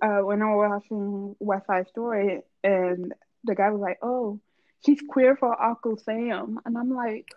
uh, 0.00 0.20
when 0.20 0.40
I 0.40 0.54
was 0.54 0.80
watching 0.90 1.36
West 1.38 1.66
Side 1.66 1.88
Story, 1.88 2.40
and 2.64 3.12
the 3.44 3.54
guy 3.54 3.68
was 3.70 3.80
like, 3.80 3.98
"Oh, 4.00 4.40
she's 4.86 5.00
queer 5.06 5.36
for 5.36 5.60
Uncle 5.60 5.98
Sam," 5.98 6.58
and 6.64 6.78
I'm 6.78 6.94
like, 6.94 7.28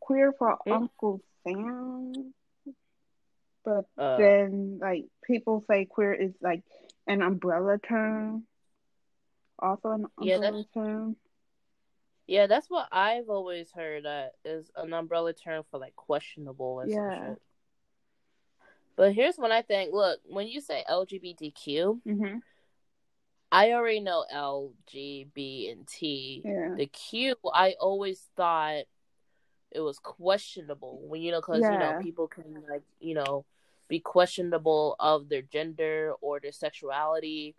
"Queer 0.00 0.32
for 0.32 0.58
Hmm. 0.66 0.72
Uncle 0.72 1.20
Sam?" 1.44 2.34
But 3.64 3.84
Uh, 3.96 4.16
then 4.18 4.78
like 4.80 5.04
people 5.24 5.62
say 5.70 5.84
queer 5.84 6.14
is 6.14 6.32
like 6.40 6.64
an 7.06 7.22
umbrella 7.22 7.78
term 7.78 8.44
also 9.58 9.90
an 9.90 10.06
Yeah, 10.20 10.36
umbrella 10.36 10.64
term 10.74 11.16
Yeah, 12.26 12.46
that's 12.46 12.68
what 12.68 12.88
I've 12.92 13.28
always 13.28 13.70
heard. 13.72 14.04
That 14.04 14.32
is 14.44 14.70
an 14.76 14.92
umbrella 14.92 15.32
term 15.32 15.64
for 15.70 15.78
like 15.78 15.96
questionable 15.96 16.80
and 16.80 16.90
Yeah. 16.90 17.30
shit. 17.30 17.42
But 18.96 19.14
here's 19.14 19.36
what 19.36 19.52
I 19.52 19.62
think. 19.62 19.92
Look, 19.94 20.20
when 20.26 20.48
you 20.48 20.60
say 20.60 20.84
LGBTQ, 20.88 22.00
hmm 22.04 22.38
I 23.50 23.72
already 23.72 24.00
know 24.00 24.26
L, 24.30 24.72
G, 24.86 25.26
B, 25.32 25.70
and 25.70 25.86
T. 25.86 26.42
yeah 26.44 26.74
The 26.76 26.86
Q, 26.86 27.36
I 27.54 27.76
always 27.80 28.28
thought 28.36 28.84
it 29.70 29.80
was 29.80 29.98
questionable 29.98 31.00
when 31.06 31.20
you 31.20 31.30
know 31.30 31.40
because 31.40 31.62
yeah. 31.62 31.72
you 31.72 31.78
know 31.78 31.98
people 32.02 32.26
can 32.26 32.62
like 32.68 32.82
you 33.00 33.14
know 33.14 33.44
be 33.86 34.00
questionable 34.00 34.96
of 34.98 35.28
their 35.28 35.42
gender 35.42 36.12
or 36.20 36.40
their 36.40 36.52
sexuality 36.52 37.54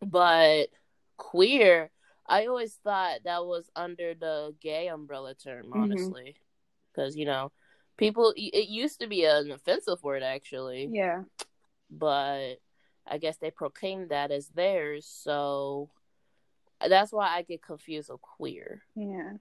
but 0.00 0.68
queer 1.16 1.90
i 2.26 2.46
always 2.46 2.74
thought 2.84 3.20
that 3.24 3.44
was 3.44 3.70
under 3.74 4.14
the 4.14 4.54
gay 4.60 4.88
umbrella 4.88 5.34
term 5.34 5.66
mm-hmm. 5.66 5.82
honestly 5.82 6.36
because 6.92 7.12
mm-hmm. 7.12 7.20
you 7.20 7.26
know 7.26 7.52
people 7.96 8.32
it 8.36 8.68
used 8.68 9.00
to 9.00 9.06
be 9.06 9.24
an 9.24 9.50
offensive 9.50 10.02
word 10.02 10.22
actually 10.22 10.88
yeah 10.92 11.22
but 11.90 12.56
i 13.06 13.18
guess 13.18 13.36
they 13.38 13.50
proclaimed 13.50 14.10
that 14.10 14.30
as 14.30 14.48
theirs 14.48 15.06
so 15.06 15.88
that's 16.86 17.12
why 17.12 17.28
i 17.28 17.42
get 17.42 17.62
confused 17.62 18.10
with 18.10 18.20
queer 18.20 18.82
yeah 18.94 19.32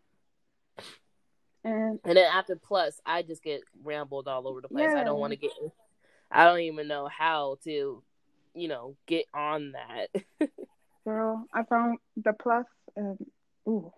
and, 1.65 1.99
and 2.03 2.15
then 2.15 2.31
after 2.31 2.55
plus, 2.55 3.01
I 3.05 3.23
just 3.23 3.43
get 3.43 3.63
rambled 3.83 4.27
all 4.27 4.47
over 4.47 4.61
the 4.61 4.69
place. 4.69 4.87
Yeah. 4.93 5.01
I 5.01 5.03
don't 5.03 5.19
want 5.19 5.31
to 5.31 5.37
get. 5.37 5.51
I 6.31 6.45
don't 6.45 6.59
even 6.59 6.87
know 6.87 7.07
how 7.07 7.57
to, 7.63 8.03
you 8.53 8.67
know, 8.67 8.95
get 9.07 9.25
on 9.33 9.73
that. 9.73 10.09
Girl, 11.05 11.45
I 11.53 11.63
found 11.63 11.99
the 12.17 12.33
plus, 12.33 12.65
and 12.95 13.17
ooh, 13.67 13.91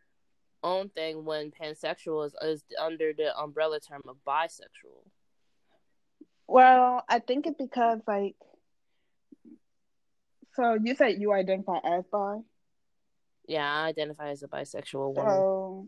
own 0.61 0.89
thing 0.89 1.23
when 1.23 1.51
pansexual 1.51 2.25
is, 2.25 2.35
is 2.41 2.63
under 2.81 3.13
the 3.13 3.37
umbrella 3.37 3.79
term 3.79 4.01
of 4.07 4.17
bisexual. 4.27 5.05
Well, 6.47 7.03
I 7.07 7.19
think 7.19 7.47
it's 7.47 7.57
because 7.57 7.99
like 8.07 8.35
so 10.55 10.77
you 10.81 10.95
said 10.95 11.19
you 11.19 11.31
identify 11.33 11.77
as 11.83 12.03
bi? 12.11 12.39
Yeah, 13.47 13.69
I 13.69 13.87
identify 13.87 14.29
as 14.29 14.43
a 14.43 14.47
bisexual 14.47 15.15
woman. 15.15 15.35
So 15.35 15.87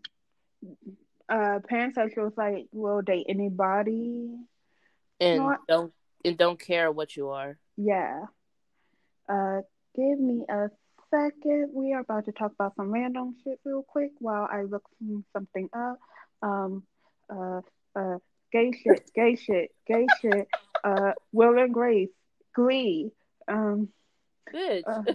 uh 1.30 1.60
pansexual 1.72 2.28
is 2.28 2.38
like 2.38 2.68
will 2.72 3.02
date 3.02 3.26
anybody. 3.30 4.36
And 5.20 5.38
Not... 5.38 5.60
don't 5.68 5.94
and 6.24 6.38
don't 6.38 6.60
care 6.60 6.92
what 6.92 7.16
you 7.16 7.30
are. 7.30 7.58
Yeah. 7.78 8.24
Uh 9.30 9.62
give 9.96 10.20
me 10.20 10.46
a 10.50 10.70
second. 11.12 11.72
We 11.74 11.94
are 11.94 12.02
about 12.02 12.26
to 12.26 12.32
talk 12.32 12.52
about 12.54 12.76
some 12.76 12.92
random 12.92 13.36
shit 13.44 13.60
real 13.64 13.84
quick 13.84 14.12
while 14.20 14.48
I 14.52 14.64
look 14.64 14.84
something 15.34 15.70
up. 15.74 16.00
Um 16.42 16.84
uh 17.30 17.62
uh 17.96 18.18
gay 18.56 18.72
shit, 18.72 19.12
gay 19.14 19.36
shit, 19.36 19.72
gay 19.86 20.08
shit, 20.22 20.48
uh, 20.84 21.12
Will 21.34 21.60
and 21.60 21.74
Grace, 21.74 22.10
Glee. 22.56 23.12
Um, 23.50 23.90
Bitch. 24.54 24.84
Uh, 24.88 25.04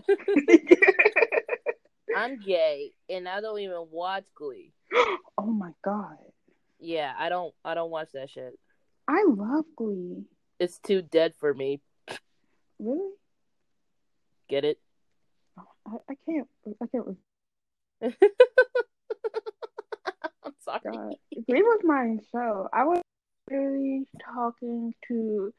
I'm 2.17 2.39
gay 2.39 2.93
and 3.09 3.29
I 3.29 3.41
don't 3.41 3.61
even 3.61 3.87
watch 3.91 4.25
Glee. 4.35 4.73
Oh 5.39 5.47
my 5.47 5.71
god. 5.83 6.19
Yeah, 6.81 7.15
I 7.19 7.29
don't. 7.29 7.55
I 7.65 7.75
don't 7.75 7.91
watch 7.91 8.09
that 8.15 8.31
shit. 8.31 8.59
I 9.09 9.25
love 9.27 9.65
Glee. 9.77 10.25
It's 10.59 10.79
too 10.79 11.03
dead 11.03 11.35
for 11.39 11.55
me. 11.55 11.81
Really? 12.79 13.13
Get 14.49 14.65
it? 14.65 14.79
I, 15.87 15.97
I 16.11 16.15
can't. 16.27 16.49
I 16.83 16.87
can't. 16.87 17.17
I'm 20.45 20.53
sorry. 20.65 20.81
God. 20.85 21.15
Glee 21.49 21.63
was 21.63 21.81
my 21.85 22.17
show. 22.33 22.69
I 22.73 22.85
was 22.85 23.03
really 23.51 24.07
talking 24.35 24.95
to 25.09 25.53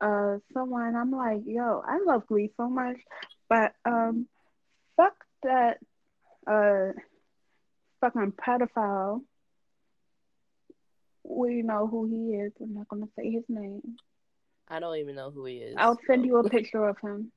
uh 0.00 0.38
someone. 0.52 0.94
I'm 0.96 1.10
like, 1.12 1.42
yo, 1.46 1.82
I 1.86 1.98
love 2.04 2.26
Glee 2.26 2.52
so 2.56 2.68
much, 2.68 2.96
but 3.48 3.72
um, 3.84 4.26
fuck 4.96 5.14
that 5.42 5.78
uh 6.46 6.92
fucking 8.00 8.32
pedophile. 8.32 9.22
We 11.24 11.62
know 11.62 11.86
who 11.86 12.06
he 12.06 12.36
is. 12.36 12.52
I'm 12.60 12.74
not 12.74 12.88
gonna 12.88 13.08
say 13.16 13.30
his 13.30 13.44
name. 13.48 13.96
I 14.68 14.80
don't 14.80 14.96
even 14.96 15.16
know 15.16 15.30
who 15.30 15.44
he 15.44 15.56
is. 15.56 15.74
I'll 15.76 15.98
send 16.06 16.24
you 16.24 16.38
a 16.38 16.48
picture 16.50 16.88
of 16.88 16.98
him. 16.98 17.30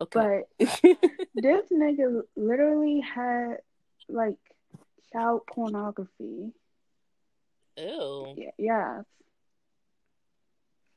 Okay. 0.00 0.42
But 0.58 0.68
this 1.34 1.66
nigga 1.72 2.22
literally 2.36 3.00
had 3.00 3.58
like 4.08 4.38
child 5.12 5.42
pornography. 5.52 6.52
Ew. 7.78 8.34
Yeah, 8.36 8.50
yeah. 8.58 9.02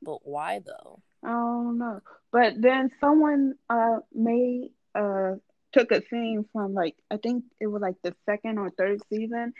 But 0.02 0.20
why 0.24 0.60
though? 0.65 1.02
I 1.24 1.30
don't 1.30 1.78
know. 1.78 2.02
But 2.32 2.60
then 2.60 2.89
someone 3.00 3.56
uh 3.70 4.00
made 4.13 4.72
uh 4.96 5.36
took 5.72 5.91
a 5.91 6.02
scene 6.10 6.46
from 6.52 6.74
like 6.74 6.96
I 7.10 7.17
think 7.17 7.46
it 7.60 7.67
was 7.67 7.82
like 7.82 7.96
the 8.04 8.15
second 8.26 8.58
or 8.58 8.72
third 8.72 9.00
season 9.10 9.54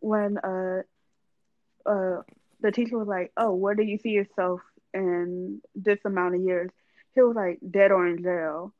when 0.00 0.38
uh 0.38 0.82
uh 1.84 2.22
the 2.60 2.72
teacher 2.72 2.98
was 2.98 3.08
like, 3.08 3.32
Oh, 3.36 3.54
where 3.54 3.74
do 3.74 3.82
you 3.82 3.98
see 3.98 4.10
yourself 4.10 4.60
in 4.94 5.60
this 5.74 5.98
amount 6.04 6.36
of 6.36 6.42
years? 6.42 6.70
He 7.14 7.22
was 7.22 7.34
like 7.34 7.58
dead 7.68 7.90
or 7.90 8.06
in 8.06 8.22
jail. 8.22 8.72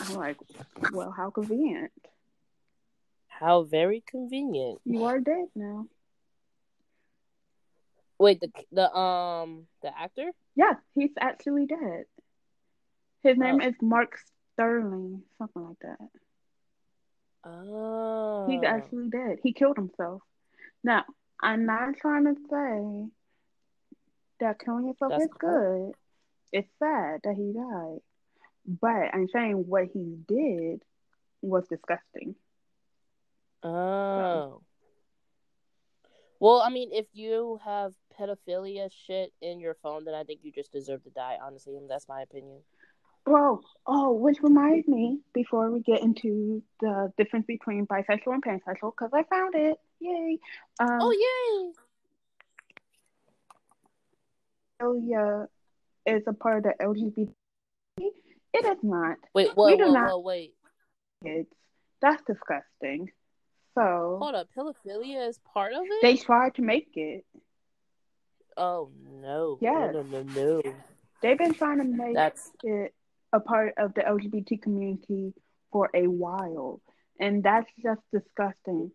I'm 0.00 0.14
like, 0.16 0.38
Well, 0.92 1.12
how 1.16 1.30
convenient. 1.30 1.92
How 3.28 3.62
very 3.62 4.02
convenient. 4.06 4.80
You 4.84 5.04
are 5.04 5.20
dead 5.20 5.46
now. 5.54 5.86
Wait, 8.20 8.38
the 8.38 8.50
the 8.70 8.94
um 8.94 9.66
the 9.80 9.98
actor? 9.98 10.30
Yeah, 10.54 10.74
he's 10.94 11.10
actually 11.18 11.64
dead. 11.64 12.04
His 13.22 13.38
name 13.38 13.60
oh. 13.62 13.66
is 13.66 13.74
Mark 13.80 14.18
Sterling, 14.52 15.22
something 15.38 15.62
like 15.64 15.78
that. 15.80 16.08
Oh. 17.44 18.46
He's 18.46 18.62
actually 18.62 19.08
dead. 19.08 19.38
He 19.42 19.54
killed 19.54 19.78
himself. 19.78 20.20
Now, 20.84 21.04
I'm 21.42 21.64
not 21.64 21.96
trying 21.96 22.26
to 22.26 22.34
say 22.50 23.10
that 24.40 24.58
killing 24.62 24.88
yourself 24.88 25.12
That's 25.12 25.24
is 25.24 25.30
cool. 25.40 25.92
good. 26.52 26.58
It's 26.58 26.68
sad 26.78 27.20
that 27.24 27.34
he 27.34 27.54
died. 27.54 28.00
But 28.66 29.14
I'm 29.14 29.28
saying 29.28 29.64
what 29.66 29.86
he 29.94 30.18
did 30.28 30.82
was 31.40 31.66
disgusting. 31.68 32.34
Oh. 33.62 34.60
So. 34.60 34.62
Well, 36.40 36.62
I 36.62 36.70
mean, 36.70 36.90
if 36.92 37.06
you 37.12 37.60
have 37.64 37.92
pedophilia 38.18 38.90
shit 39.06 39.32
in 39.42 39.60
your 39.60 39.76
phone, 39.82 40.06
then 40.06 40.14
I 40.14 40.24
think 40.24 40.40
you 40.42 40.50
just 40.50 40.72
deserve 40.72 41.04
to 41.04 41.10
die. 41.10 41.36
Honestly, 41.40 41.76
and 41.76 41.88
that's 41.88 42.08
my 42.08 42.22
opinion. 42.22 42.60
Bro, 43.24 43.60
oh, 43.86 44.12
which 44.12 44.38
reminds 44.42 44.88
me, 44.88 45.20
before 45.34 45.70
we 45.70 45.80
get 45.80 46.00
into 46.00 46.62
the 46.80 47.12
difference 47.18 47.44
between 47.44 47.86
bisexual 47.86 48.32
and 48.32 48.42
pansexual, 48.42 48.92
because 48.96 49.10
I 49.12 49.24
found 49.24 49.54
it. 49.54 49.76
Yay. 50.00 50.38
Um, 50.80 50.98
oh, 51.02 51.12
yay. 51.12 51.72
Pedophilia 54.80 55.46
is 56.06 56.22
a 56.26 56.32
part 56.32 56.58
of 56.58 56.62
the 56.64 56.74
LGBT. 56.82 57.34
It 57.98 58.64
is 58.64 58.78
not. 58.82 59.18
Wait, 59.34 59.50
whoa, 59.54 59.66
we 59.66 59.76
do 59.76 59.84
whoa, 59.84 59.92
not 59.92 60.08
whoa, 60.08 60.18
wait. 60.20 60.54
kids. 61.22 61.48
That's 62.00 62.22
disgusting. 62.26 63.10
So 63.74 64.18
Hold 64.20 64.34
up, 64.34 64.48
pedophilia 64.56 65.28
is 65.28 65.38
part 65.54 65.72
of 65.72 65.82
it? 65.84 66.02
they 66.02 66.16
tried 66.16 66.54
to 66.56 66.62
make 66.62 66.90
it. 66.96 67.24
Oh, 68.56 68.90
no. 69.20 69.58
Yes. 69.60 69.94
No, 69.94 70.02
no, 70.02 70.22
no, 70.22 70.60
no. 70.62 70.62
They've 71.22 71.38
been 71.38 71.54
trying 71.54 71.78
to 71.78 71.84
make 71.84 72.14
That's. 72.14 72.50
it 72.62 72.94
a 73.32 73.40
part 73.40 73.74
of 73.78 73.94
the 73.94 74.00
LGBT 74.02 74.60
community 74.60 75.32
for 75.70 75.88
a 75.94 76.06
while, 76.08 76.80
and 77.20 77.42
that's 77.42 77.70
just 77.82 78.00
disgusting. 78.12 78.90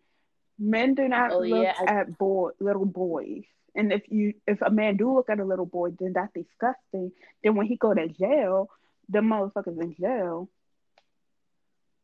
Men 0.58 0.94
do 0.94 1.08
not 1.08 1.32
Oh, 1.32 1.38
look 1.40 1.62
yeah, 1.64 1.74
I- 1.78 1.84
at 2.00 2.18
boy, 2.18 2.50
little 2.60 2.84
boys, 2.84 3.44
and 3.74 3.92
if 3.92 4.02
you 4.10 4.34
if 4.46 4.60
a 4.62 4.70
man 4.70 4.96
do 4.96 5.14
look 5.14 5.30
at 5.30 5.40
a 5.40 5.44
little 5.44 5.66
boy, 5.66 5.90
then 5.98 6.12
that's 6.12 6.32
disgusting. 6.34 7.12
Then 7.42 7.54
when 7.56 7.66
he 7.66 7.76
go 7.76 7.94
to 7.94 8.08
jail, 8.08 8.68
the 9.08 9.20
motherfuckers 9.20 9.80
in 9.80 9.94
jail 9.94 10.48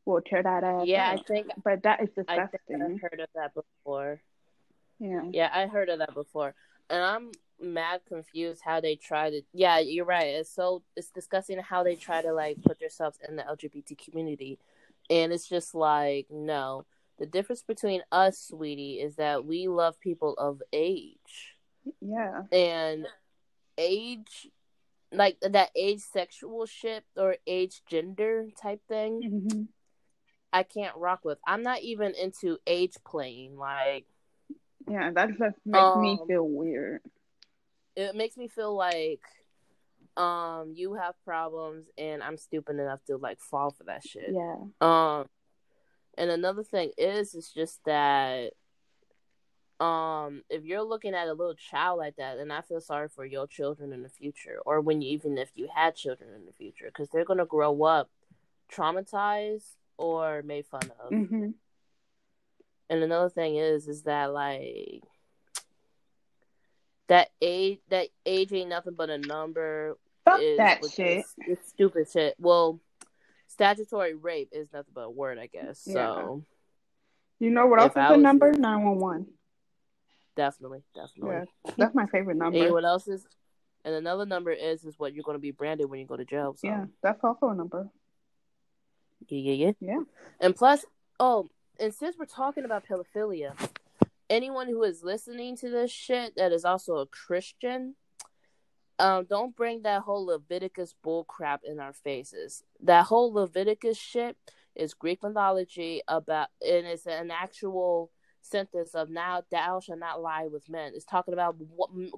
will 0.04 0.20
tear 0.20 0.42
that 0.42 0.64
ass 0.64 0.86
Yeah, 0.86 1.10
I 1.10 1.22
think 1.22 1.48
But 1.62 1.82
that 1.84 2.02
is 2.02 2.08
I 2.28 2.36
disgusting. 2.38 2.82
I've 2.82 3.00
heard 3.00 3.20
of 3.20 3.28
that 3.34 3.52
before. 3.54 4.20
yeah. 4.98 5.22
Yeah, 5.30 5.50
I 5.52 5.66
heard 5.66 5.88
of 5.88 5.98
that 6.00 6.14
before. 6.14 6.54
And 6.90 7.02
I'm 7.02 7.32
mad 7.60 8.00
confused 8.08 8.60
how 8.64 8.80
they 8.80 8.96
try 8.96 9.30
to 9.30 9.42
Yeah, 9.52 9.78
you're 9.78 10.04
right. 10.04 10.26
It's 10.26 10.50
so 10.50 10.82
it's 10.96 11.10
disgusting 11.10 11.58
how 11.58 11.82
they 11.82 11.94
try 11.94 12.22
to 12.22 12.32
like 12.32 12.62
put 12.62 12.80
themselves 12.80 13.18
in 13.28 13.36
the 13.36 13.42
LGBT 13.42 13.96
community. 14.04 14.58
And 15.10 15.32
it's 15.32 15.48
just 15.48 15.74
like, 15.74 16.26
no. 16.30 16.84
The 17.18 17.26
difference 17.26 17.62
between 17.62 18.02
us, 18.10 18.38
sweetie, 18.38 19.00
is 19.00 19.16
that 19.16 19.44
we 19.44 19.68
love 19.68 20.00
people 20.00 20.34
of 20.38 20.62
age. 20.72 21.56
Yeah. 22.00 22.42
And 22.50 23.06
age 23.78 24.48
like 25.12 25.38
that 25.42 25.70
age 25.76 26.00
sexual 26.00 26.66
shit 26.66 27.04
or 27.16 27.36
age 27.46 27.82
gender 27.86 28.48
type 28.60 28.80
thing, 28.88 29.42
hmm 29.50 29.62
I 30.52 30.62
can't 30.62 30.96
rock 30.96 31.24
with. 31.24 31.38
I'm 31.46 31.62
not 31.62 31.80
even 31.82 32.14
into 32.14 32.58
age 32.66 32.96
playing. 33.04 33.56
Like 33.56 34.06
Yeah, 34.88 35.10
that 35.12 35.28
just 35.38 35.56
makes 35.64 35.96
me 35.96 36.18
Um, 36.18 36.26
feel 36.26 36.48
weird. 36.48 37.00
it 37.96 38.14
makes 38.14 38.36
me 38.36 38.48
feel 38.48 38.74
like 38.74 39.20
um 40.16 40.72
you 40.74 40.94
have 40.94 41.14
problems 41.24 41.86
and 41.96 42.22
I'm 42.22 42.36
stupid 42.36 42.78
enough 42.78 43.02
to 43.06 43.16
like 43.16 43.40
fall 43.40 43.70
for 43.70 43.84
that 43.84 44.02
shit. 44.06 44.34
Yeah. 44.34 44.56
Um 44.80 45.26
and 46.18 46.30
another 46.30 46.62
thing 46.62 46.92
is 46.98 47.34
it's 47.34 47.52
just 47.52 47.82
that 47.86 48.52
um 49.80 50.42
if 50.50 50.64
you're 50.64 50.82
looking 50.82 51.14
at 51.14 51.28
a 51.28 51.32
little 51.32 51.54
child 51.54 51.98
like 51.98 52.16
that 52.16 52.36
then 52.36 52.50
I 52.50 52.60
feel 52.60 52.80
sorry 52.80 53.08
for 53.08 53.24
your 53.24 53.46
children 53.46 53.92
in 53.92 54.02
the 54.02 54.08
future 54.08 54.58
or 54.66 54.80
when 54.80 55.00
you 55.00 55.10
even 55.10 55.38
if 55.38 55.50
you 55.54 55.68
had 55.74 55.96
children 55.96 56.30
in 56.34 56.44
the 56.46 56.52
future 56.52 56.90
cuz 56.92 57.08
they're 57.08 57.24
going 57.24 57.38
to 57.38 57.46
grow 57.46 57.82
up 57.82 58.10
traumatized 58.70 59.76
or 59.98 60.42
made 60.42 60.66
fun 60.66 60.90
of. 61.00 61.08
hmm 61.10 61.50
And 62.90 63.02
another 63.02 63.28
thing 63.28 63.56
is, 63.56 63.88
is 63.88 64.02
that 64.02 64.32
like 64.32 65.02
that 67.08 67.28
age, 67.40 67.78
that 67.90 68.08
age 68.24 68.52
ain't 68.52 68.70
nothing 68.70 68.94
but 68.94 69.10
a 69.10 69.18
number. 69.18 69.96
Fuck 70.24 70.40
is, 70.40 70.56
that 70.58 70.80
shit. 70.94 71.24
it's 71.38 71.68
stupid 71.68 72.06
shit. 72.10 72.34
Well, 72.38 72.80
statutory 73.48 74.14
rape 74.14 74.48
is 74.52 74.72
nothing 74.72 74.92
but 74.94 75.02
a 75.02 75.10
word, 75.10 75.38
I 75.38 75.46
guess. 75.46 75.82
Yeah. 75.86 75.94
So 75.94 76.44
You 77.38 77.50
know 77.50 77.66
what 77.66 77.80
else 77.80 77.92
is 77.92 77.96
a 77.96 78.16
number? 78.16 78.52
911. 78.52 79.26
definitely, 80.36 80.82
definitely. 80.94 81.48
Yeah. 81.66 81.72
That's 81.76 81.94
my 81.94 82.06
favorite 82.06 82.32
And 82.32 82.38
number. 82.40 82.72
what 82.72 82.84
else 82.84 83.08
is? 83.08 83.26
And 83.84 83.94
another 83.94 84.24
number 84.26 84.52
is 84.52 84.84
is 84.84 84.96
what 84.96 85.12
you're 85.12 85.24
going 85.24 85.34
to 85.36 85.40
be 85.40 85.50
branded 85.50 85.90
when 85.90 85.98
you 85.98 86.06
go 86.06 86.16
to 86.16 86.24
jail. 86.24 86.54
So 86.56 86.68
Yeah, 86.68 86.84
that's 87.02 87.22
also 87.24 87.48
a 87.48 87.54
number. 87.54 87.88
Yeah, 89.28 89.52
yeah, 89.52 89.66
yeah. 89.66 89.72
Yeah. 89.80 90.00
And 90.40 90.54
plus, 90.56 90.84
oh, 91.20 91.48
and 91.78 91.94
since 91.94 92.16
we're 92.18 92.26
talking 92.26 92.64
about 92.64 92.84
pedophilia, 92.86 93.54
anyone 94.30 94.68
who 94.68 94.82
is 94.82 95.02
listening 95.02 95.56
to 95.58 95.70
this 95.70 95.90
shit 95.90 96.34
that 96.36 96.52
is 96.52 96.64
also 96.64 96.98
a 96.98 97.06
Christian, 97.06 97.94
um, 98.98 99.26
don't 99.28 99.56
bring 99.56 99.82
that 99.82 100.02
whole 100.02 100.26
Leviticus 100.26 100.94
bullcrap 101.04 101.58
in 101.64 101.80
our 101.80 101.92
faces. 101.92 102.62
That 102.80 103.06
whole 103.06 103.32
Leviticus 103.32 103.98
shit 103.98 104.36
is 104.74 104.94
Greek 104.94 105.22
mythology 105.22 106.02
about, 106.08 106.48
and 106.60 106.86
it's 106.86 107.06
an 107.06 107.30
actual 107.30 108.10
sentence 108.42 108.94
of 108.94 109.10
now 109.10 109.42
thou 109.50 109.80
shalt 109.80 109.98
not 109.98 110.20
lie 110.20 110.48
with 110.50 110.68
men. 110.68 110.92
It's 110.94 111.04
talking 111.04 111.34
about 111.34 111.56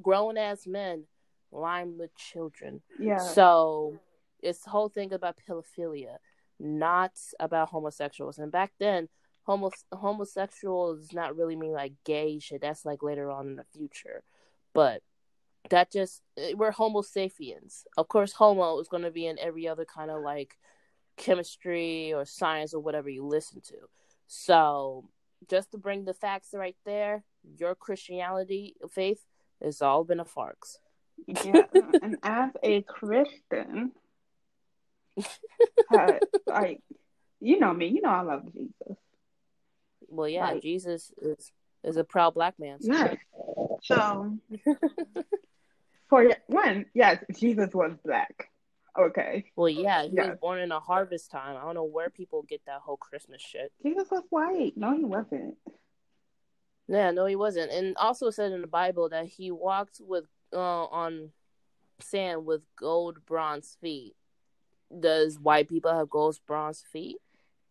grown 0.02 0.36
ass 0.36 0.66
men 0.66 1.04
lying 1.52 1.98
with 1.98 2.14
children. 2.16 2.80
Yeah. 2.98 3.18
So 3.18 3.98
it's 4.42 4.60
the 4.60 4.70
whole 4.70 4.88
thing 4.88 5.12
about 5.12 5.38
pedophilia, 5.48 6.16
not 6.64 7.12
about 7.38 7.68
homosexuals. 7.68 8.38
And 8.38 8.50
back 8.50 8.72
then, 8.78 9.08
homo 9.44 9.70
homosexual 9.92 10.96
does 10.96 11.12
not 11.12 11.36
really 11.36 11.56
mean 11.56 11.72
like 11.72 11.92
gay 12.04 12.38
shit. 12.38 12.60
That's 12.60 12.84
like 12.84 13.02
later 13.02 13.30
on 13.30 13.48
in 13.48 13.56
the 13.56 13.64
future. 13.76 14.22
But 14.72 15.02
that 15.70 15.92
just 15.92 16.22
eh, 16.36 16.54
we're 16.56 16.72
homo 16.72 17.02
sapiens. 17.02 17.84
Of 17.96 18.08
course, 18.08 18.32
homo 18.32 18.78
is 18.80 18.88
going 18.88 19.02
to 19.04 19.10
be 19.10 19.26
in 19.26 19.38
every 19.38 19.68
other 19.68 19.84
kind 19.84 20.10
of 20.10 20.22
like 20.22 20.56
chemistry 21.16 22.12
or 22.12 22.24
science 22.24 22.74
or 22.74 22.80
whatever 22.80 23.08
you 23.08 23.24
listen 23.24 23.60
to. 23.62 23.76
So 24.26 25.08
just 25.48 25.72
to 25.72 25.78
bring 25.78 26.04
the 26.04 26.14
facts 26.14 26.48
right 26.54 26.76
there, 26.84 27.24
your 27.58 27.74
Christianity 27.74 28.74
faith 28.90 29.24
has 29.62 29.82
all 29.82 30.04
been 30.04 30.20
a 30.20 30.24
farce. 30.24 30.78
yeah. 31.44 31.62
and 31.72 32.16
as 32.22 32.50
a 32.62 32.82
Christian, 32.82 33.92
like, 36.46 36.80
you 37.40 37.58
know 37.60 37.72
me, 37.72 37.88
you 37.88 38.00
know 38.02 38.10
I 38.10 38.22
love 38.22 38.52
Jesus. 38.52 38.96
Well, 40.08 40.28
yeah, 40.28 40.42
Right. 40.52 40.62
Jesus 40.62 41.12
is 41.18 41.52
is 41.82 41.96
a 41.96 42.04
proud 42.04 42.34
black 42.34 42.58
man. 42.58 42.80
so- 42.80 42.92
Yes. 42.92 43.16
So, 43.82 44.38
for 46.08 46.26
one, 46.46 46.86
yes, 46.94 47.22
Jesus 47.36 47.74
was 47.74 47.92
black. 48.02 48.48
Okay. 48.98 49.44
Well, 49.56 49.68
yeah, 49.68 50.04
he 50.04 50.10
Yeah. 50.16 50.30
was 50.30 50.38
born 50.40 50.60
in 50.60 50.72
a 50.72 50.80
harvest 50.80 51.30
time. 51.30 51.56
I 51.56 51.60
don't 51.60 51.74
know 51.74 51.84
where 51.84 52.08
people 52.08 52.42
get 52.44 52.62
that 52.66 52.80
whole 52.80 52.96
Christmas 52.96 53.42
shit. 53.42 53.72
Jesus 53.82 54.08
was 54.10 54.22
white. 54.30 54.72
No, 54.76 54.96
he 54.96 55.04
wasn't. 55.04 55.56
Yeah, 56.88 57.10
no, 57.10 57.26
he 57.26 57.36
wasn't. 57.36 57.72
And 57.72 57.94
also 57.98 58.30
said 58.30 58.52
in 58.52 58.62
the 58.62 58.66
Bible 58.66 59.08
that 59.10 59.26
he 59.26 59.50
walked 59.50 60.00
with 60.00 60.24
uh, 60.54 60.84
on 60.86 61.30
sand 62.00 62.46
with 62.46 62.62
gold 62.76 63.18
bronze 63.26 63.76
feet. 63.82 64.14
Does 64.98 65.38
white 65.38 65.68
people 65.68 65.92
have 65.92 66.10
gold 66.10 66.38
bronze 66.46 66.84
feet? 66.92 67.16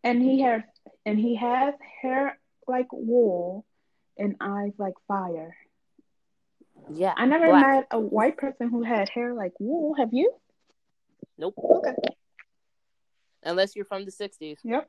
And 0.02 0.22
he 0.22 0.42
has 0.42 0.62
and 1.06 1.18
he 1.18 1.36
has 1.36 1.74
hair 2.02 2.38
like 2.66 2.88
wool 2.92 3.64
and 4.18 4.36
eyes 4.40 4.72
like 4.78 4.94
fire. 5.08 5.56
Yeah, 6.90 7.14
I 7.16 7.26
never 7.26 7.46
black. 7.46 7.66
met 7.66 7.86
a 7.90 7.98
white 7.98 8.36
person 8.36 8.68
who 8.68 8.82
had 8.82 9.08
hair 9.08 9.32
like 9.34 9.52
wool. 9.58 9.94
Have 9.94 10.12
you? 10.12 10.34
Nope. 11.38 11.54
Okay. 11.58 11.94
Unless 13.42 13.74
you're 13.76 13.84
from 13.84 14.04
the 14.04 14.10
'60s. 14.10 14.58
Yep. 14.62 14.88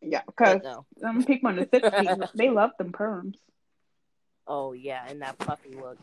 Yeah, 0.00 0.22
because 0.26 0.60
no. 0.62 0.86
some 1.00 1.24
people 1.24 1.50
in 1.50 1.56
the 1.56 1.68
sixties 1.72 2.08
they 2.34 2.50
love 2.50 2.70
them 2.78 2.92
perms. 2.92 3.34
Oh 4.46 4.72
yeah, 4.72 5.04
and 5.08 5.22
that 5.22 5.38
puffy 5.38 5.74
look. 5.74 5.98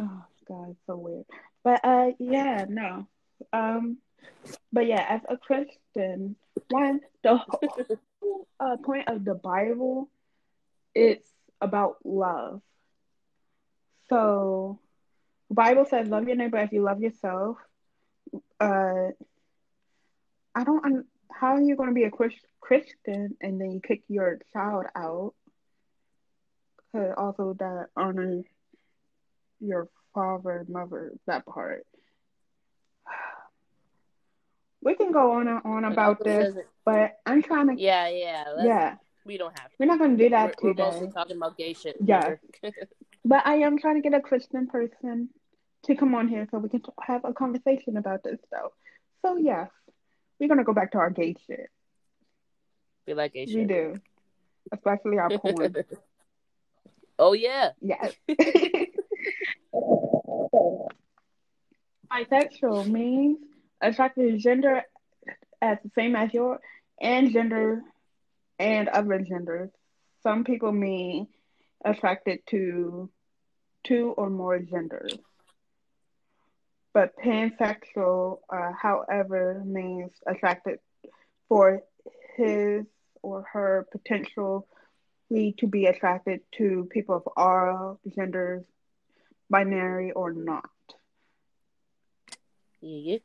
Oh 0.00 0.24
god, 0.48 0.70
it's 0.70 0.80
so 0.86 0.96
weird. 0.96 1.24
But 1.62 1.80
uh 1.84 2.10
yeah, 2.18 2.64
no. 2.68 3.06
Um 3.52 3.98
but 4.72 4.86
yeah, 4.86 5.04
as 5.08 5.20
a 5.28 5.36
Christian, 5.36 6.36
one 6.70 7.00
the 7.22 7.36
whole 7.36 8.48
uh, 8.60 8.76
point 8.84 9.08
of 9.08 9.24
the 9.24 9.34
Bible 9.34 10.08
it's 10.94 11.28
about 11.60 11.96
love. 12.04 12.60
So 14.08 14.78
the 15.48 15.54
Bible 15.54 15.84
says 15.84 16.08
love 16.08 16.26
your 16.26 16.36
neighbor 16.36 16.56
as 16.58 16.72
you 16.72 16.82
love 16.82 17.00
yourself. 17.00 17.56
Uh 18.60 19.08
I 20.54 20.64
don't 20.64 21.06
how 21.32 21.54
are 21.54 21.60
you 21.60 21.76
going 21.76 21.88
to 21.88 21.94
be 21.94 22.04
a 22.04 22.10
Chris- 22.10 22.34
Christian 22.60 23.36
and 23.40 23.60
then 23.60 23.72
you 23.72 23.80
kick 23.80 24.02
your 24.08 24.38
child 24.52 24.86
out? 24.96 25.34
Cause 26.92 27.12
also 27.16 27.54
that 27.58 27.88
honor 27.96 28.42
your 29.60 29.88
father 30.14 30.64
mother 30.68 31.12
that 31.26 31.44
part. 31.46 31.84
We 34.84 34.94
can 34.94 35.10
go 35.12 35.32
on 35.32 35.48
and 35.48 35.62
on 35.64 35.84
about 35.84 36.22
this, 36.22 36.54
but 36.84 37.18
I'm 37.24 37.42
trying 37.42 37.74
to 37.74 37.82
Yeah, 37.82 38.06
yeah. 38.08 38.44
Yeah. 38.62 38.96
We 39.24 39.38
don't 39.38 39.58
have 39.58 39.70
to. 39.70 39.76
We're 39.80 39.86
not 39.86 39.98
gonna 39.98 40.18
do 40.18 40.28
that 40.28 40.56
we're, 40.62 40.72
today. 40.72 40.82
We're 40.82 40.90
mostly 40.92 41.10
talking 41.10 41.36
about 41.38 41.56
gay 41.56 41.72
shit. 41.72 41.96
Yeah. 42.04 42.34
but 43.24 43.46
I 43.46 43.54
am 43.56 43.78
trying 43.78 43.94
to 43.94 44.02
get 44.02 44.12
a 44.12 44.20
Christian 44.20 44.66
person 44.66 45.30
to 45.84 45.94
come 45.94 46.14
on 46.14 46.28
here 46.28 46.46
so 46.50 46.58
we 46.58 46.68
can 46.68 46.82
t- 46.82 46.92
have 47.00 47.24
a 47.24 47.32
conversation 47.32 47.96
about 47.96 48.22
this 48.22 48.38
though. 48.52 48.74
So 49.22 49.38
yes, 49.38 49.70
we're 50.38 50.50
gonna 50.50 50.64
go 50.64 50.74
back 50.74 50.92
to 50.92 50.98
our 50.98 51.08
gay 51.08 51.34
shit. 51.46 51.70
We 53.06 53.14
like 53.14 53.32
gay 53.32 53.46
shit. 53.46 53.56
We 53.56 53.64
do, 53.64 53.94
especially 54.70 55.16
our 55.16 55.30
porn. 55.30 55.76
oh 57.18 57.32
yeah. 57.32 57.70
Yes. 57.80 58.12
Bisexual 62.12 62.86
means 62.86 63.38
attracted 63.80 64.32
to 64.32 64.38
gender 64.38 64.82
as 65.60 65.78
the 65.82 65.90
same 65.94 66.16
as 66.16 66.32
your 66.32 66.60
and 67.00 67.32
gender 67.32 67.82
and 68.58 68.88
other 68.88 69.18
genders. 69.20 69.70
Some 70.22 70.44
people 70.44 70.72
mean 70.72 71.28
attracted 71.84 72.40
to 72.50 73.10
two 73.84 74.14
or 74.16 74.30
more 74.30 74.58
genders. 74.58 75.18
But 76.92 77.16
pansexual, 77.16 78.38
uh, 78.48 78.72
however, 78.80 79.62
means 79.64 80.12
attracted 80.26 80.78
for 81.48 81.82
his 82.36 82.86
or 83.22 83.44
her 83.52 83.86
potentially 83.90 84.62
to 85.58 85.66
be 85.66 85.86
attracted 85.86 86.40
to 86.58 86.88
people 86.90 87.16
of 87.16 87.28
all 87.36 88.00
genders, 88.14 88.64
binary 89.50 90.12
or 90.12 90.32
not. 90.32 90.70
Yeah. 92.80 93.18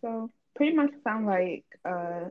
So 0.00 0.30
pretty 0.54 0.74
much 0.74 0.90
sound 1.04 1.26
like 1.26 1.64
uh, 1.84 2.28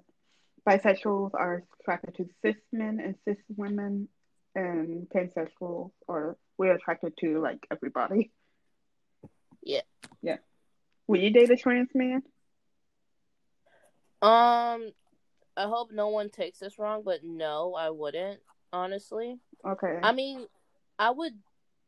bisexuals 0.67 1.31
are 1.33 1.63
attracted 1.79 2.15
to 2.15 2.25
cis 2.41 2.55
men 2.71 2.99
and 3.03 3.15
cis 3.25 3.41
women, 3.55 4.07
and 4.55 5.07
pansexuals 5.09 5.91
are 6.07 6.37
we're 6.57 6.73
attracted 6.73 7.13
to 7.19 7.39
like 7.39 7.65
everybody. 7.71 8.31
Yeah. 9.63 9.81
Yeah. 10.21 10.37
Will 11.07 11.19
you 11.19 11.29
date 11.31 11.51
a 11.51 11.55
trans 11.55 11.89
man? 11.93 12.21
Um, 14.21 14.91
I 15.55 15.63
hope 15.63 15.91
no 15.91 16.07
one 16.09 16.29
takes 16.29 16.59
this 16.59 16.79
wrong, 16.79 17.03
but 17.05 17.23
no, 17.23 17.75
I 17.75 17.89
wouldn't. 17.89 18.39
Honestly. 18.73 19.39
Okay. 19.65 19.99
I 20.03 20.11
mean, 20.11 20.47
I 20.99 21.11
would 21.11 21.33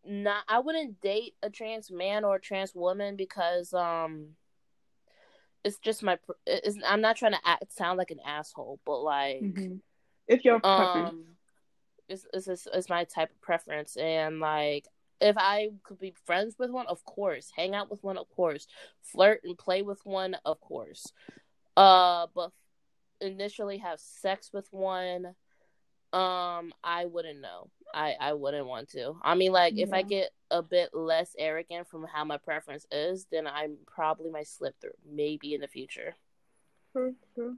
not. 0.05 0.43
I 0.47 0.59
wouldn't 0.59 1.01
date 1.01 1.33
a 1.43 1.49
trans 1.49 1.91
man 1.91 2.23
or 2.23 2.35
a 2.35 2.41
trans 2.41 2.73
woman 2.73 3.15
because 3.15 3.73
um 3.73 4.35
it's 5.63 5.77
just 5.77 6.03
my 6.03 6.17
it's, 6.45 6.77
i'm 6.87 7.01
not 7.01 7.15
trying 7.15 7.33
to 7.33 7.39
act 7.45 7.71
sound 7.73 7.97
like 7.97 8.11
an 8.11 8.19
asshole 8.25 8.79
but 8.85 8.99
like 8.99 9.41
mm-hmm. 9.41 9.75
it's 10.27 10.45
your 10.45 10.59
preference. 10.59 11.09
um, 11.09 11.25
it's, 12.07 12.25
it's, 12.33 12.67
it's 12.73 12.89
my 12.89 13.03
type 13.03 13.29
of 13.29 13.41
preference 13.41 13.95
and 13.97 14.39
like 14.39 14.87
if 15.21 15.35
i 15.37 15.69
could 15.83 15.99
be 15.99 16.13
friends 16.25 16.55
with 16.57 16.71
one 16.71 16.87
of 16.87 17.03
course. 17.05 17.51
Hang 17.55 17.75
out 17.75 17.91
with 17.91 18.03
one 18.03 18.17
of 18.17 18.29
course. 18.29 18.67
Flirt 19.01 19.41
and 19.43 19.57
play 19.57 19.81
with 19.81 19.99
one 20.05 20.37
of 20.45 20.59
course. 20.61 21.11
Uh 21.75 22.27
but 22.33 22.51
initially 23.21 23.77
have 23.77 23.99
sex 23.99 24.51
with 24.53 24.67
one 24.71 25.35
um 26.11 26.73
i 26.83 27.05
wouldn't 27.05 27.41
know 27.41 27.69
I 27.93 28.15
I 28.19 28.33
wouldn't 28.33 28.67
want 28.67 28.89
to. 28.89 29.15
I 29.21 29.35
mean, 29.35 29.51
like 29.51 29.73
yeah. 29.75 29.85
if 29.85 29.93
I 29.93 30.01
get 30.01 30.31
a 30.51 30.61
bit 30.61 30.93
less 30.93 31.35
arrogant 31.37 31.87
from 31.87 32.05
how 32.05 32.23
my 32.25 32.37
preference 32.37 32.85
is, 32.91 33.25
then 33.31 33.47
I 33.47 33.69
probably 33.87 34.29
might 34.29 34.47
slip 34.47 34.75
through, 34.81 34.91
maybe 35.09 35.53
in 35.53 35.61
the 35.61 35.67
future. 35.67 36.15
True, 36.93 37.15
true. 37.35 37.57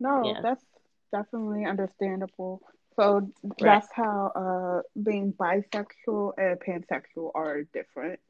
No, 0.00 0.24
yeah. 0.24 0.40
that's 0.42 0.64
definitely 1.12 1.64
understandable. 1.64 2.60
So 2.96 3.30
that's 3.58 3.62
right. 3.62 3.82
how 3.94 4.32
uh 4.34 5.00
being 5.00 5.32
bisexual 5.32 6.32
and 6.36 6.60
pansexual 6.60 7.30
are 7.34 7.62
different. 7.72 8.20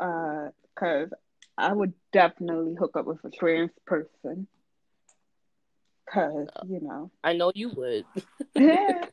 Uh, 0.00 0.48
cause 0.74 1.08
I 1.56 1.72
would 1.72 1.94
definitely 2.12 2.74
hook 2.74 2.96
up 2.96 3.06
with 3.06 3.24
a 3.24 3.30
trans 3.30 3.70
person. 3.86 4.48
Cause 6.12 6.48
uh, 6.54 6.62
you 6.66 6.80
know, 6.80 7.10
I 7.22 7.32
know 7.32 7.52
you 7.54 7.70
would. 7.70 8.04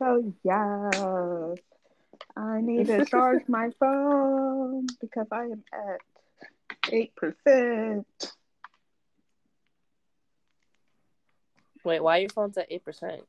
yeah. 0.00 0.06
So 0.06 0.34
yes, 0.44 1.58
I 2.36 2.60
need 2.60 2.86
to 2.86 3.04
charge 3.04 3.42
my 3.48 3.70
phone 3.78 4.86
because 5.00 5.26
I 5.32 5.44
am 5.44 5.64
at 5.72 6.00
eight 6.92 7.14
percent. 7.16 8.06
Wait, 11.84 12.02
why 12.02 12.18
your 12.18 12.30
phone's 12.30 12.58
at 12.58 12.66
eight 12.70 12.84
percent? 12.84 13.22